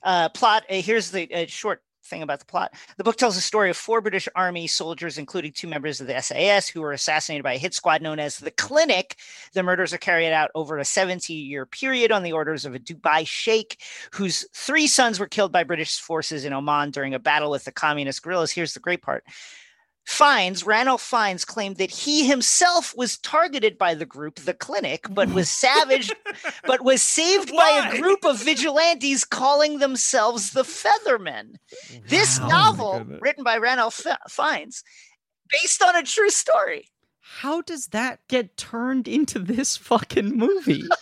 [0.02, 0.64] Uh, plot.
[0.68, 2.74] Uh, here's the uh, short thing about the plot.
[2.96, 6.20] The book tells the story of four British Army soldiers, including two members of the
[6.20, 9.16] SAS, who were assassinated by a hit squad known as the Clinic.
[9.54, 13.26] The murders are carried out over a 70-year period on the orders of a Dubai
[13.26, 13.80] sheikh,
[14.12, 17.72] whose three sons were killed by British forces in Oman during a battle with the
[17.72, 18.52] communist guerrillas.
[18.52, 19.24] Here's the great part.
[20.04, 25.28] Fiennes, Ranulph Fiennes claimed that he himself was targeted by the group, the clinic, but
[25.28, 26.14] was savaged,
[26.66, 31.54] but was saved by a group of vigilantes calling themselves the Feathermen.
[32.08, 34.82] This oh novel, Oh written by Ranulph Fi- Fiennes,
[35.48, 36.88] based on a true story.
[37.20, 40.84] How does that get turned into this fucking movie?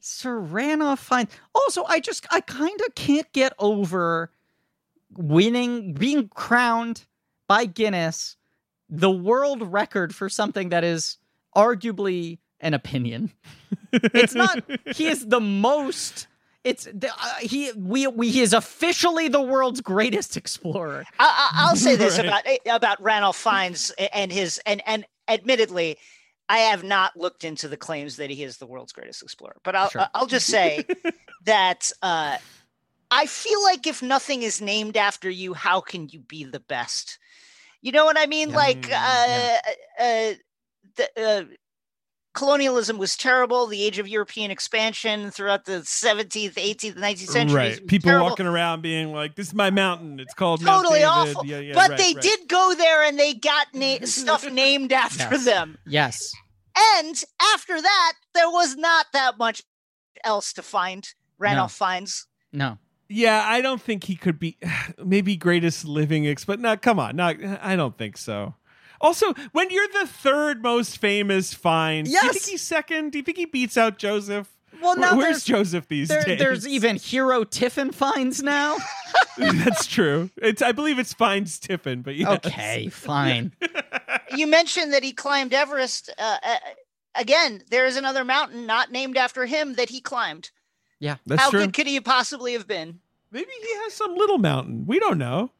[0.00, 1.30] Sir Ranulph Fiennes.
[1.54, 4.32] Also, I just I kind of can't get over
[5.16, 7.04] winning, being crowned
[7.48, 8.36] by Guinness
[8.88, 11.16] the world record for something that is
[11.56, 13.32] arguably an opinion.
[13.92, 14.62] It's not.
[14.94, 16.26] He is the most.
[16.64, 17.70] It's the, uh, he.
[17.76, 18.28] We, we.
[18.28, 21.04] He is officially the world's greatest explorer.
[21.20, 22.26] I, I, I'll say this Right.
[22.26, 25.96] about eh, about Ranulph Fiennes and his and and admittedly,
[26.48, 29.56] I have not looked into the claims that he is the world's greatest explorer.
[29.62, 30.08] But I'll Sure.
[30.12, 30.84] I'll just say
[31.44, 32.38] that uh,
[33.14, 37.18] I feel like if nothing is named after you, how can you be the best?
[37.80, 38.50] You know what I mean?
[38.50, 38.56] Yeah.
[38.56, 39.58] Like Mm,
[40.00, 40.34] uh, uh,
[40.96, 41.08] the.
[41.16, 41.44] Uh,
[42.34, 43.68] Colonialism was terrible.
[43.68, 47.78] The age of European expansion throughout the 17th, 18th, 19th centuries.
[47.78, 47.86] right.
[47.86, 48.26] People terrible.
[48.26, 50.18] walking around being like, "This is my mountain.
[50.18, 51.46] It's called totally David." awful.
[51.46, 52.20] Yeah, yeah, but right, they right.
[52.22, 55.44] did go there and they got na- stuff named after Yes.
[55.44, 55.78] them.
[55.86, 56.32] Yes.
[56.96, 57.22] And
[57.54, 59.62] after that, there was not that much
[60.24, 61.08] else to find.
[61.38, 62.26] Randolph Fiennes.
[62.52, 62.78] No.
[63.14, 64.56] Yeah, I don't think he could be
[65.04, 67.36] maybe greatest living ex, but no, come on, not.
[67.62, 68.54] I don't think so.
[69.00, 73.12] Also, when you're the third most famous find, do you think he's second?
[73.12, 74.48] Do you think he beats out Joseph?
[74.80, 76.38] Well, now where's Joseph these There, days?
[76.38, 78.76] there's even hero Tiffin Fiennes now.
[79.38, 80.30] That's true.
[80.36, 82.28] It's I believe it's Fiennes Tiffin, but yes.
[82.46, 83.52] Okay, fine.
[84.36, 86.10] You mentioned that he climbed Everest.
[86.18, 86.56] Uh, uh,
[87.14, 90.50] again, there is another mountain not named after him that he climbed.
[90.98, 91.60] Yeah, that's How true.
[91.60, 92.98] good could he possibly have been?
[93.34, 94.86] Maybe he has some little mountain.
[94.86, 95.50] We don't know.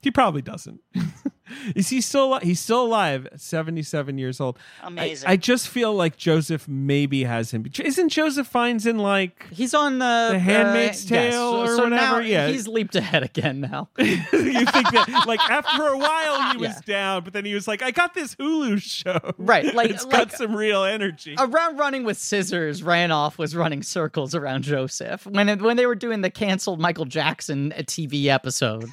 [0.00, 0.80] He probably doesn't.
[1.74, 2.42] Is he still alive?
[2.42, 4.58] He's still alive, 77 years old.
[4.82, 5.28] I, Amazing.
[5.28, 7.64] I just feel like Joseph maybe has him.
[7.82, 11.66] Isn't Joseph Fiennes in like He's on the The Handmaid's uh, yes, Tale so, or
[11.76, 11.96] so whatever?
[11.96, 12.48] Now Yeah.
[12.48, 13.88] he's leaped ahead again now.
[13.98, 16.80] you think that like after a while he was Yeah.
[16.86, 19.18] down, but then he was like, I got this Hulu show.
[19.38, 21.34] Right, like- it's like- got some real energy.
[21.38, 25.94] Around running with scissors, Ranulph was running circles around Joseph when it, when they were
[25.94, 28.90] doing the canceled Michael Jackson uh, TV episode.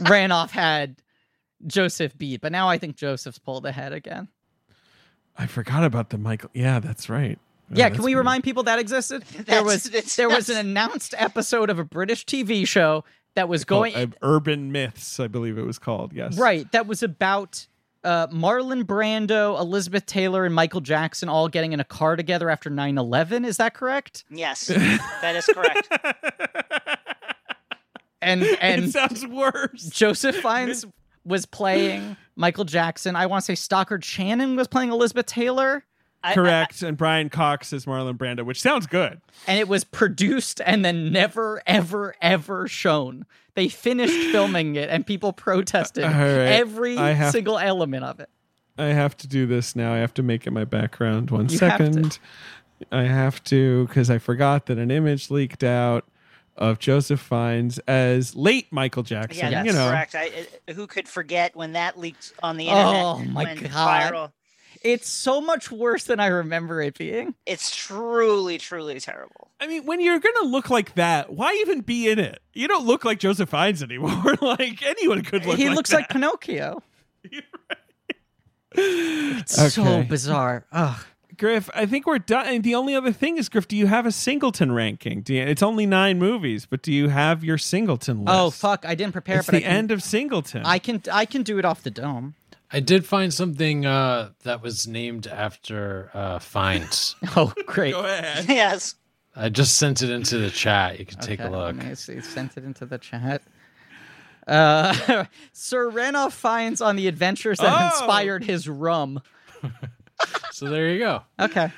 [0.00, 0.96] Ranulph had
[1.66, 4.28] Joseph beat, but now I think Joseph's pulled ahead again.
[5.36, 6.50] I forgot about the Michael.
[6.54, 7.38] Yeah, that's right.
[7.70, 8.18] Oh, Yeah, that's can we weird.
[8.18, 9.22] remind people that existed?
[9.46, 9.84] there was
[10.16, 13.04] there was an announced episode of a British TV show
[13.34, 16.12] that was Called, going uh, Urban Myths, I believe it was called.
[16.12, 16.36] Yes.
[16.36, 16.70] Right.
[16.72, 17.66] That was about
[18.02, 22.70] uh, Marlon Brando, Elizabeth Taylor, and Michael Jackson all getting in a car together after
[22.70, 23.44] 9 11.
[23.44, 24.24] Is that correct?
[24.30, 25.88] yes, that is correct.
[28.22, 29.88] And it and sounds worse.
[29.88, 30.84] Joseph Fiennes
[31.24, 33.16] was playing Michael Jackson.
[33.16, 35.84] I want to say Stockard Channing was playing Elizabeth Taylor.
[36.22, 36.82] I- I- Correct.
[36.82, 39.20] and Brian Cox is Marlon Brando, which sounds good.
[39.46, 43.24] And it was produced and then never, ever, ever shown.
[43.54, 46.12] They finished filming it and people protested right.
[46.12, 48.28] every have- single element of it.
[48.78, 49.92] I have to do this now.
[49.92, 51.30] I have to make it my background.
[51.30, 51.78] One You have
[52.90, 56.06] I have to because I forgot that an image leaked out
[56.56, 59.38] of Joseph Fiennes as late Michael Jackson.
[59.38, 60.14] Yeah, that's you know, correct.
[60.14, 60.30] I,
[60.68, 63.04] I- who could forget when that leaked on the oh internet?
[63.04, 64.12] Oh, my God.
[64.12, 64.32] Viral.
[64.82, 67.34] It's so much worse than I remember it being.
[67.44, 69.50] It's truly, truly terrible.
[69.60, 72.40] I mean, when you're gonna look like that, why even be in it?
[72.54, 74.36] You don't look like Joseph Fiennes anymore.
[74.40, 75.48] like anyone could look.
[75.50, 75.96] Like He like looks that.
[75.96, 76.82] like Pinocchio.
[78.72, 80.64] It's so bizarre.
[80.72, 81.04] Ugh.
[81.40, 82.46] Griff, I think we're done.
[82.46, 85.22] And the only other thing is, Griff, do you have a singleton ranking?
[85.22, 88.38] Do you, it's only nine movies, but do you have your singleton list?
[88.38, 88.84] Oh fuck!
[88.86, 90.62] I didn't prepare, It's but the I can, end of singleton.
[90.64, 92.34] I can I can do it off the dome.
[92.72, 97.16] I did find something uh, that was named after uh, Fiennes.
[97.36, 97.94] Oh great!
[97.94, 98.44] Go ahead.
[98.48, 98.94] yes.
[99.34, 100.98] I just sent it into the chat.
[101.00, 101.76] You can take a Okay, look.
[101.76, 102.20] let me see.
[102.20, 103.42] Sent it into the chat.
[104.46, 107.86] Uh, Sir Rena Fiennes on the adventures that Oh!
[107.86, 109.22] inspired his rum.
[110.52, 111.22] So there you go.
[111.38, 111.72] Okay.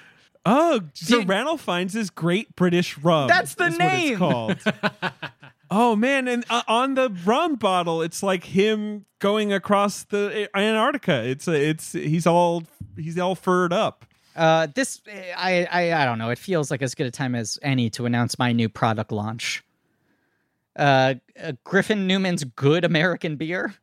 [0.44, 1.28] Oh, so Dude.
[1.28, 3.28] Randall Fiennes his Great British Rum.
[3.28, 4.18] That's the is name!
[4.18, 5.12] What it's called.
[5.70, 11.24] oh man, and uh, on the rum bottle, it's like him going across the Antarctica.
[11.24, 12.64] It's a, it's he's all
[12.96, 14.04] he's all furred up.
[14.34, 15.00] Uh, this
[15.36, 16.30] I, I I don't know.
[16.30, 19.62] It feels like as good a time as any to announce my new product launch.
[20.74, 23.74] Uh, uh Griffin Newman's Good American Beer.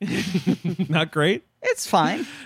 [0.88, 1.46] Not great.
[1.62, 2.26] It's fine.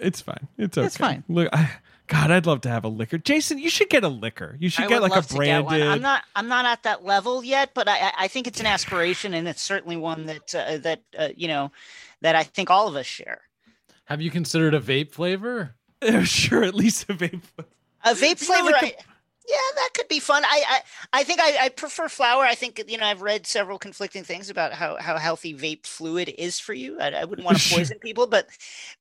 [0.00, 0.48] It's fine.
[0.58, 0.86] It's okay.
[0.86, 1.24] It's fine.
[1.28, 1.70] Look, I,
[2.06, 3.18] God, I'd love to have a liquor.
[3.18, 4.56] Jason, you should get a liquor.
[4.58, 5.82] You should I get like a to branded.
[5.82, 6.22] I'm not.
[6.34, 7.98] I'm not at that level yet, but I.
[7.98, 11.48] I- I think it's an aspiration, and it's certainly one that uh, that uh, you
[11.48, 11.70] know
[12.20, 13.42] that I think all of us share.
[14.06, 15.74] Have you considered a vape flavor?
[16.24, 17.42] sure, at least a vape.
[17.42, 17.68] Flavor
[18.04, 18.70] a vape You know, flavor.
[18.72, 19.09] like I,
[19.50, 20.44] yeah, that could be fun.
[20.44, 20.80] I I,
[21.20, 22.44] I think I, I prefer flour.
[22.44, 26.32] I think you know I've read several conflicting things about how, how healthy vape fluid
[26.38, 27.00] is for you.
[27.00, 28.46] I, I wouldn't want to poison people, but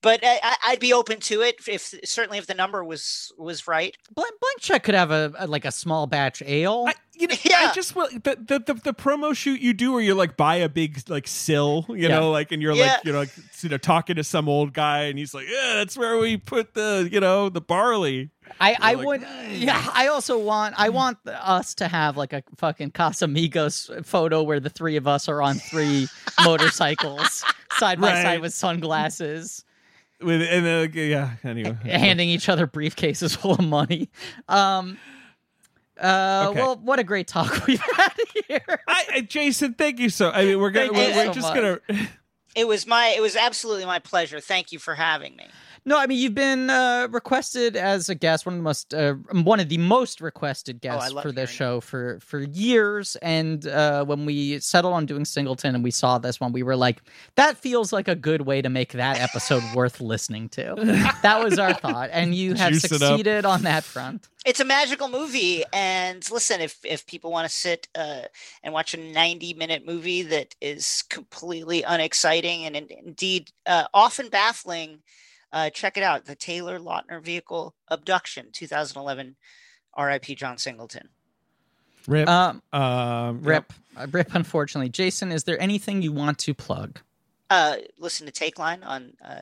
[0.01, 3.67] but I, I- I'd be open to it if certainly if the number was was
[3.67, 3.95] right.
[4.13, 6.85] Blank, Blank Check could have a, a like a small batch ale.
[6.87, 7.67] I, you know, Yeah.
[7.69, 10.55] I just will the, the the the promo shoot you do where you like buy
[10.55, 12.07] a big like sill, you Yeah.
[12.19, 12.93] know, like and you're Yeah.
[12.93, 13.29] like you know like,
[13.61, 16.73] you know talking to some old guy and he's like, yeah, that's where we put
[16.73, 18.29] the you know the barley.
[18.59, 19.21] I, I like, would
[19.51, 24.59] yeah I also want I want us to have like a fucking Casamigos photo where
[24.59, 26.07] the three of us are on three
[26.43, 27.43] motorcycles
[27.77, 29.63] side by side with sunglasses
[30.21, 34.09] With and then like, yeah, anyway, handing each other briefcases full of money.
[34.47, 34.97] Um
[35.99, 36.59] uh Okay.
[36.59, 38.13] well what a great talk we've had
[38.47, 38.79] here.
[38.87, 40.31] I, I, Jason, thank you so.
[40.31, 41.81] I mean, we're gonna Thank we're, we're so just much.
[41.89, 42.07] gonna.
[42.55, 44.39] It was my it was absolutely my pleasure.
[44.39, 45.45] Thank you for having me.
[45.89, 49.13] No, I mean you've been uh, requested as a guest, one of the most, uh,
[49.31, 53.15] one of the most requested Oh, guests love for this hearing show for for years.
[53.23, 56.75] And uh, when we settled on doing Singleton and we saw this one, we were
[56.75, 57.01] like,
[57.37, 60.75] that feels like a good way to make that episode worth listening to.
[61.23, 64.29] That was our thought, and you have Juice succeeded on that front.
[64.45, 68.21] it's a magical movie and listen if if people want to sit uh,
[68.63, 74.29] and watch a 90 minute movie that is completely unexciting and in, indeed uh, often
[74.29, 74.99] baffling
[75.51, 79.35] uh, check it out the taylor lautner vehicle abduction 2011
[79.97, 81.09] rip john singleton.
[82.07, 82.27] Rip.
[82.27, 84.33] Um, um, rip, uh, rip.
[84.33, 86.99] Unfortunately, Jason, is there anything you want to plug?
[87.49, 89.41] uh, listen to Takeline on uh,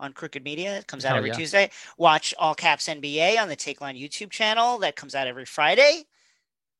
[0.00, 0.78] on crooked media.
[0.78, 1.36] It comes out Hell every yeah.
[1.36, 1.70] tuesday.
[1.96, 4.78] Watch all caps nba on the Takeline youtube channel.
[4.78, 6.04] That comes out every friday.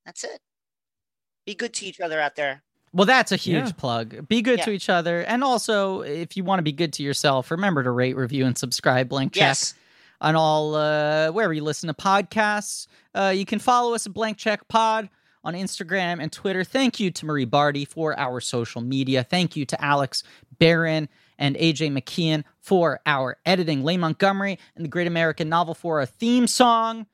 [0.05, 0.41] That's it.
[1.47, 2.63] Be good to each other out there
[2.95, 3.73] Well, that's a huge Yeah.
[3.73, 4.29] plug.
[4.29, 7.51] Be good to each other, and also if you want to be good to yourself,
[7.51, 9.09] remember to rate, review, and subscribe.
[9.11, 9.41] Blank check.
[9.43, 9.75] yes
[10.21, 12.87] on all uh, wherever you listen to podcasts.
[13.15, 15.11] Uh, you can follow us at Blank Check Pod
[15.43, 16.65] on Instagram and Twitter.
[16.65, 19.23] Thank you to Marie Bardi for our social media.
[19.25, 20.23] Thank you to Alex
[20.59, 23.83] Barron and AJ McKeon for our editing.
[23.83, 27.07] Lane Montgomery and the Great American Novel for a theme song.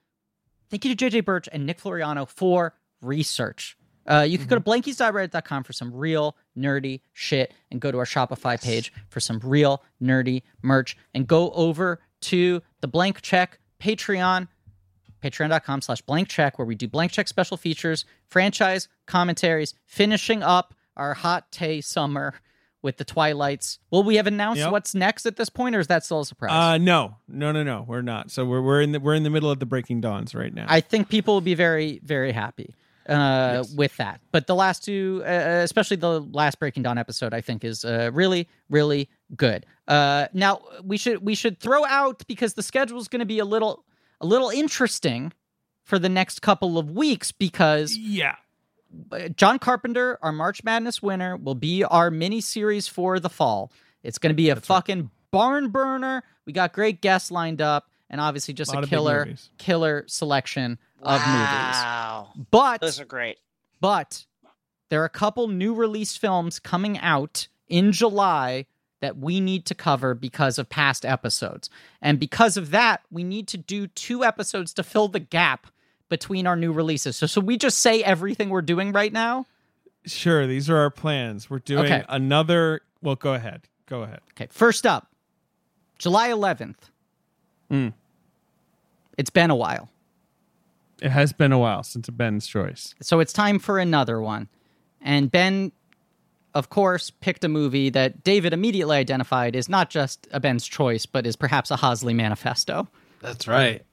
[0.68, 3.76] Thank you to JJ Birch and Nick Floriano for research.
[4.06, 8.04] Uh, you can go to blankies.reddit.com for some real nerdy shit and go to our
[8.04, 14.48] Shopify page for some real nerdy merch and go over to the Blank Check Patreon,
[15.22, 20.74] patreon.com slash blank check, where we do blank check special features, franchise commentaries, finishing up
[20.96, 22.34] our hot tay summer
[22.82, 23.78] with the Twilights.
[23.90, 24.72] Will we have announced Yep.
[24.72, 26.50] what's next at this point, or is that still a surprise?
[26.52, 27.84] Uh, no, no, no, no.
[27.86, 28.30] We're not.
[28.30, 30.64] So we're we're in the we're in the middle of the Breaking Dawns right now.
[30.68, 32.74] I think people will be very, very happy
[33.10, 33.74] uh, Yes.
[33.74, 34.20] with that.
[34.32, 38.10] But the last two, uh, especially the last Breaking Dawn episode, I think is uh,
[38.12, 39.66] really, really good.
[39.88, 43.40] Uh, now we should we should throw out because the schedule is going to be
[43.40, 43.84] a little
[44.20, 45.32] a little interesting
[45.84, 48.36] for the next couple of weeks because yeah.
[49.10, 53.72] uh, John Carpenter, our March Madness winner, will be our mini series for the fall.
[54.02, 56.22] It's going to be a fucking barn burner.
[56.46, 61.20] We got great guests lined up, and obviously just Lot a killer, killer selection of
[61.20, 61.26] movies.
[61.32, 63.38] wow But those are great
[63.80, 64.26] but
[64.88, 68.66] there are a couple new release films coming out in July
[69.00, 71.70] that we need to cover because of past episodes.
[72.02, 75.68] And because of that, we need to do two episodes to fill the gap
[76.10, 77.16] between our new releases.
[77.16, 79.46] So so we just say everything we're doing right now.
[80.04, 80.46] Sure.
[80.46, 81.48] These are our plans.
[81.48, 82.04] We're doing Okay.
[82.08, 82.82] another.
[83.00, 83.62] Well, go ahead.
[83.86, 84.20] Go ahead.
[84.32, 85.10] Okay, first up,
[85.98, 86.90] July 11th.
[87.70, 87.94] Mm.
[89.16, 89.88] It's been a while.
[91.00, 92.94] It has been a while since Ben's choice.
[93.00, 94.48] So it's time for another one.
[95.00, 95.72] And Ben,
[96.54, 101.06] of course, picked a movie that David immediately identified is not just a Ben's choice,
[101.06, 102.88] but is perhaps a Hosley manifesto.
[103.20, 103.84] That's right.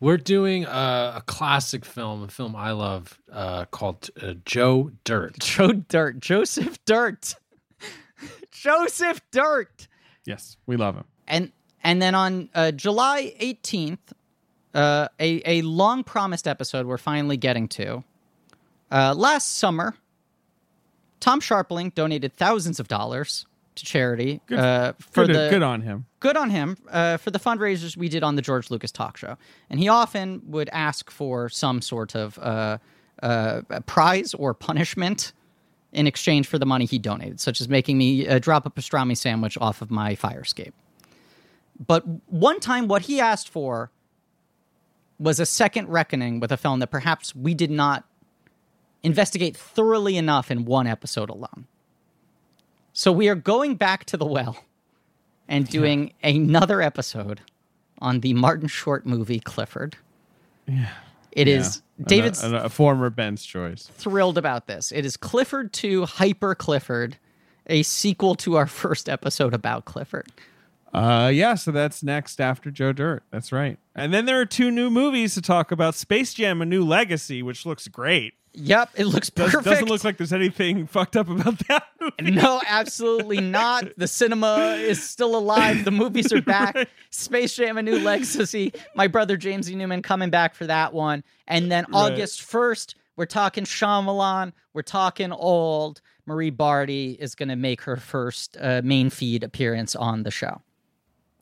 [0.00, 5.38] We're doing a, a classic film, a film I love uh, called uh, Joe Dirt.
[5.40, 6.20] Joe Dirt.
[6.20, 7.34] Joseph Dirt.
[8.50, 9.88] Joseph Dirt.
[10.26, 11.04] Yes, we love him.
[11.26, 14.12] And and then on uh, July 18th,
[14.74, 18.04] uh, a, a long promised episode we're finally getting to.
[18.90, 19.94] Uh, last summer,
[21.20, 25.82] Tom Scharpling donated thousands of dollars to charity Good- uh, for good, the good on
[25.82, 26.06] him.
[26.18, 29.36] good on him uh, for the fundraisers we did on the George Lucas talk show.
[29.68, 32.78] And he often would ask for some sort of uh,
[33.22, 35.32] uh, prize or punishment
[35.92, 39.16] in exchange for the money he donated, such as making me uh, drop a pastrami
[39.16, 40.74] sandwich off of my fire escape.
[41.84, 43.90] But one time, what he asked for
[45.20, 48.04] was a second reckoning with a film that perhaps we did not
[49.02, 51.66] investigate thoroughly enough in one episode alone.
[52.92, 54.64] So we are going back to the well
[55.46, 57.40] and doing another episode
[57.98, 59.96] on the Martin Short movie Clifford.
[60.66, 60.88] Yeah.
[61.32, 62.06] It is Yeah.
[62.06, 63.90] David's a, a, a former Ben's choice.
[63.94, 64.90] thrilled about this.
[64.90, 67.18] It is Clifford 2 Hyper Clifford,
[67.66, 70.28] a sequel to our first episode about Clifford.
[70.92, 73.22] Uh, yeah, so that's next after Joe Dirt.
[73.30, 73.78] That's right.
[73.94, 77.42] And then there are two new movies to talk about: Space Jam: A New Legacy,
[77.42, 78.34] which looks great.
[78.52, 79.64] Yep, it looks Does, perfect.
[79.64, 82.32] Doesn't look like there's anything fucked up about that movie.
[82.32, 83.84] No, absolutely not.
[83.96, 85.84] The cinema is still alive.
[85.84, 86.74] The movies are back.
[86.74, 86.88] Right.
[87.10, 88.72] Space Jam: A New Legacy.
[88.96, 89.76] My brother James E.
[89.76, 91.22] Newman coming back for that one.
[91.46, 92.12] And then Right.
[92.12, 94.52] August first, we're talking Shyamalan.
[94.74, 96.00] We're talking old.
[96.26, 100.60] Marie Bardi is going to make her first uh, main feed appearance on the show.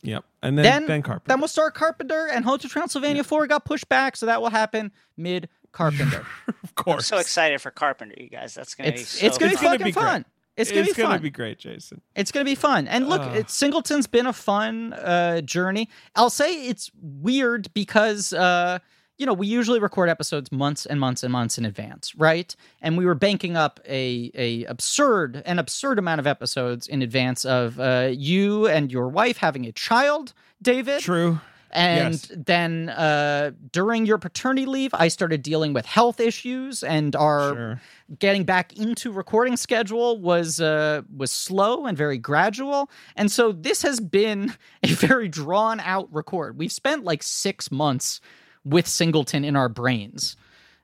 [0.03, 0.25] Yep.
[0.43, 1.29] And then Then, then Carpenter.
[1.29, 4.93] then we'll start Carpenter, and Hotel Transylvania 4 got pushed back, so that will happen
[5.16, 6.25] mid Carpenter.
[6.49, 6.87] of course.
[6.87, 7.07] I'm course.
[7.07, 8.55] so excited for Carpenter, you guys.
[8.55, 10.25] That's gonna be it's so it's gonna be It's gonna fucking be fun.
[10.57, 11.23] It's gonna be fun.
[11.23, 12.01] be great, Jason.
[12.16, 12.89] It's going to be fun.
[12.89, 13.37] And look, Ugh.
[13.37, 15.89] it's, Singleton's been a fun uh, journey.
[16.16, 18.81] I'll say it's weird because, uh,
[19.19, 22.55] you know, we usually record episodes months and months and months in advance, right?
[22.81, 27.45] And we were banking up a, a absurd, an absurd amount of episodes in advance
[27.45, 30.32] of uh, you and your wife having a child,
[30.62, 31.01] David.
[31.03, 31.40] True.
[31.70, 32.32] And Yes.
[32.35, 37.81] then uh, during your paternity leave, I started dealing with health issues, and our Sure.
[38.19, 42.89] getting back into recording schedule was uh, was slow and very gradual.
[43.16, 46.57] And so this has been a very drawn out record.
[46.57, 48.23] We've spent like six months
[48.65, 50.37] with Singleton in our brains.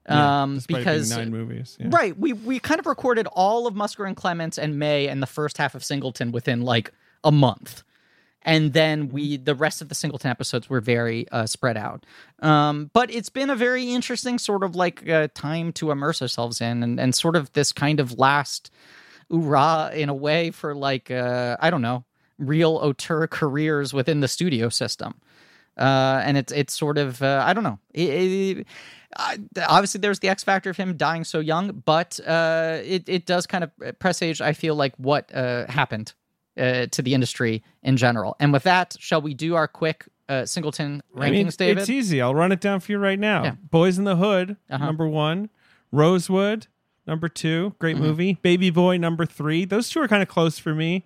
[0.08, 1.78] Yeah, um, because nine movies.
[1.80, 1.88] Yeah.
[1.90, 2.18] Right.
[2.18, 5.56] We we kind of recorded all of Musker and Clements and May and the first
[5.56, 6.92] half of Singleton within like
[7.22, 7.82] a month.
[8.42, 12.04] And then we the rest of the Singleton episodes were very uh, spread out.
[12.40, 16.60] Um, but it's been a very interesting sort of like uh, time to immerse ourselves
[16.60, 18.70] in and, and sort of this kind of last
[19.30, 22.04] hoorah in a way for like uh, I don't know,
[22.38, 25.14] real auteur careers within the studio system.
[25.76, 27.78] Uh, and it's it's sort of uh, I don't know.
[27.92, 28.66] It, it-
[29.68, 33.46] obviously, there's the X factor of him dying so young, but uh, it it does
[33.46, 34.40] kind of presage.
[34.40, 36.12] I feel like what uh, happened
[36.58, 38.36] uh, to the industry in general.
[38.40, 41.78] And with that, shall we do our quick uh, Singleton rankings, I mean, David?
[41.82, 42.20] It's easy.
[42.22, 43.44] I'll run it down for you right now.
[43.44, 43.54] Yeah.
[43.72, 44.84] Boyz n the Hood, Uh-huh.
[44.84, 45.48] number one.
[45.92, 46.66] Rosewood,
[47.06, 47.74] number two.
[47.78, 48.04] Great Mm-hmm.
[48.04, 48.38] movie.
[48.42, 49.64] Baby Boy, number three.
[49.64, 51.04] Those two are kind of close for me.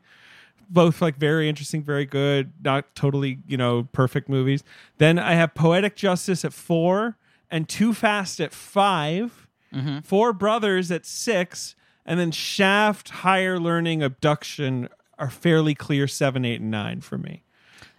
[0.71, 4.63] Both like very interesting, very good, not totally, you know, perfect movies.
[4.99, 7.17] Then I have Poetic Justice at four
[7.51, 9.99] and Too Fast at 5 Mm-hmm.
[10.01, 11.75] Four Brothers at six,
[12.07, 14.89] and then Shaft, Higher Learning, Abduction
[15.19, 17.43] are fairly clear seven, eight, and nine for me.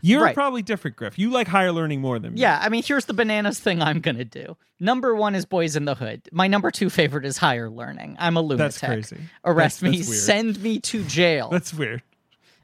[0.01, 0.33] You're Right.
[0.33, 1.19] probably different, Griff.
[1.19, 2.39] You like higher learning more than me.
[2.39, 4.57] Yeah, I mean, here's the bananas thing I'm gonna do.
[4.79, 6.21] Number one is Boyz n the Hood.
[6.31, 8.15] My number two favorite is Higher Learning.
[8.17, 8.79] I'm a lunatic.
[8.81, 9.17] That's crazy.
[9.45, 11.49] Arrest That's- me, that's send me to jail.
[11.51, 12.01] That's weird.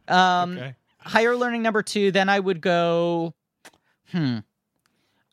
[0.07, 0.75] Um, Okay.
[0.99, 2.11] higher learning number two.
[2.11, 3.33] Then I would go.
[4.11, 4.39] Hmm.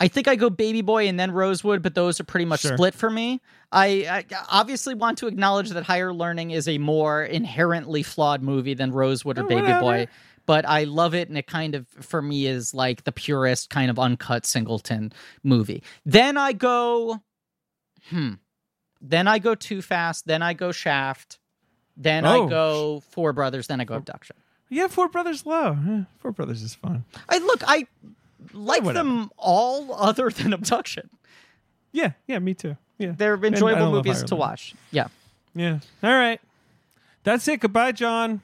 [0.00, 2.76] I think I go Baby Boy and then Rosewood, but those are pretty much Sure.
[2.76, 3.40] split for me.
[3.70, 8.74] I, I obviously want to acknowledge that Higher Learning is a more inherently flawed movie
[8.74, 9.80] than Rosewood or Oh, Baby whatever.
[9.80, 10.08] Boy,
[10.44, 13.90] but I love it, and it kind of for me is like the purest kind
[13.92, 15.12] of uncut Singleton
[15.44, 15.84] movie.
[16.04, 17.20] Then I go,
[18.10, 18.32] hmm.
[19.00, 20.26] Then I go Too Fast.
[20.26, 21.38] Then I go Shaft.
[21.96, 22.48] Then I Oh.
[22.48, 23.68] go Four Brothers.
[23.68, 24.36] Then I go Abduction.
[24.72, 25.76] Yeah, Four Brothers low.
[25.88, 27.04] Eh, Four Brothers is fun.
[27.28, 27.86] I look, I
[28.54, 29.06] like whatever.
[29.08, 31.10] them all other than Abduction.
[31.92, 32.76] Yeah, yeah, me too.
[32.98, 33.12] Yeah.
[33.16, 34.38] They're enjoyable love movies to Learning.
[34.40, 34.74] watch.
[34.90, 35.08] Yeah.
[35.54, 35.80] Yeah.
[36.02, 36.40] All right.
[37.24, 37.60] That's it.
[37.60, 38.40] Goodbye, John.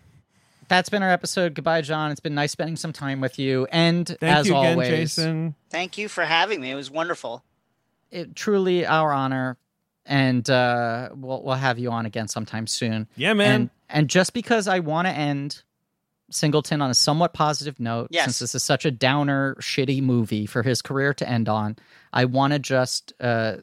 [0.69, 1.55] that's been our episode.
[1.55, 2.11] Goodbye, John.
[2.11, 3.67] It's been nice spending some time with you.
[3.73, 5.55] And Thank as you again, always, Jason.
[5.71, 6.71] Thank you for having me.
[6.71, 7.43] It was wonderful.
[8.11, 9.57] it, truly our honor.
[10.05, 13.09] And uh, we'll we'll have you on again sometime soon.
[13.17, 13.55] Yeah, man.
[13.55, 15.63] And and just because I want to end
[16.31, 18.25] Singleton on a somewhat positive note, Yes.
[18.25, 21.77] since this is such a downer, shitty movie for his career to end on,
[22.13, 23.57] I want to just uh,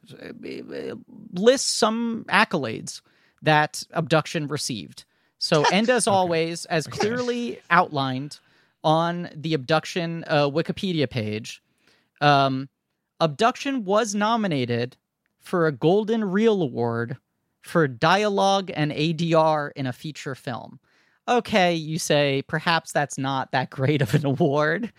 [1.34, 3.02] list some accolades
[3.42, 5.06] that Abduction received.
[5.38, 8.40] So, and as always, as clearly outlined
[8.84, 11.62] on the Abduction uh, Wikipedia page,
[12.22, 12.70] um,
[13.20, 14.98] Abduction was nominated
[15.40, 17.18] for a Golden Reel Award
[17.62, 20.80] for dialogue and ADR in a feature film.
[21.28, 24.92] Okay, you say perhaps that's not that great of an award.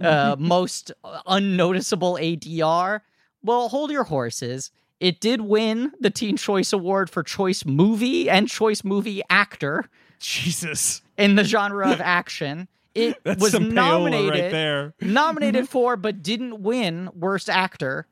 [0.00, 0.92] Uh, most
[1.26, 3.00] unnoticeable ADR.
[3.42, 4.70] Well, hold your horses.
[4.98, 9.88] It did win the Teen Choice Award for Choice Movie and Choice Movie Actor
[10.18, 11.00] Jesus.
[11.16, 12.68] in the genre of action.
[12.94, 14.94] It That's was nominated right there.
[15.00, 18.06] nominated for but didn't win Worst Actor.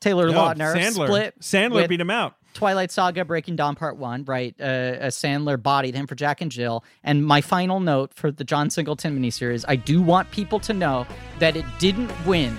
[0.00, 1.06] Taylor No, Lautner Sandler.
[1.06, 2.36] split Sandler with beat him out.
[2.54, 4.54] Twilight Saga Breaking Dawn Part 1, right?
[4.60, 6.84] Uh, uh, Sandler bodied him for Jack and Jill.
[7.04, 11.06] And my final note for the John Singleton miniseries I do want people to know
[11.38, 12.56] that it didn't win,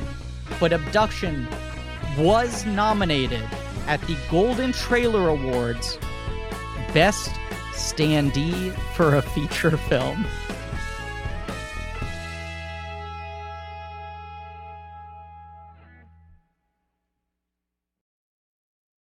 [0.59, 1.47] but Abduction
[2.17, 3.43] was nominated
[3.87, 5.97] at the Golden Trailer Awards
[6.93, 7.29] Best
[7.71, 10.25] Standee for a Feature Film.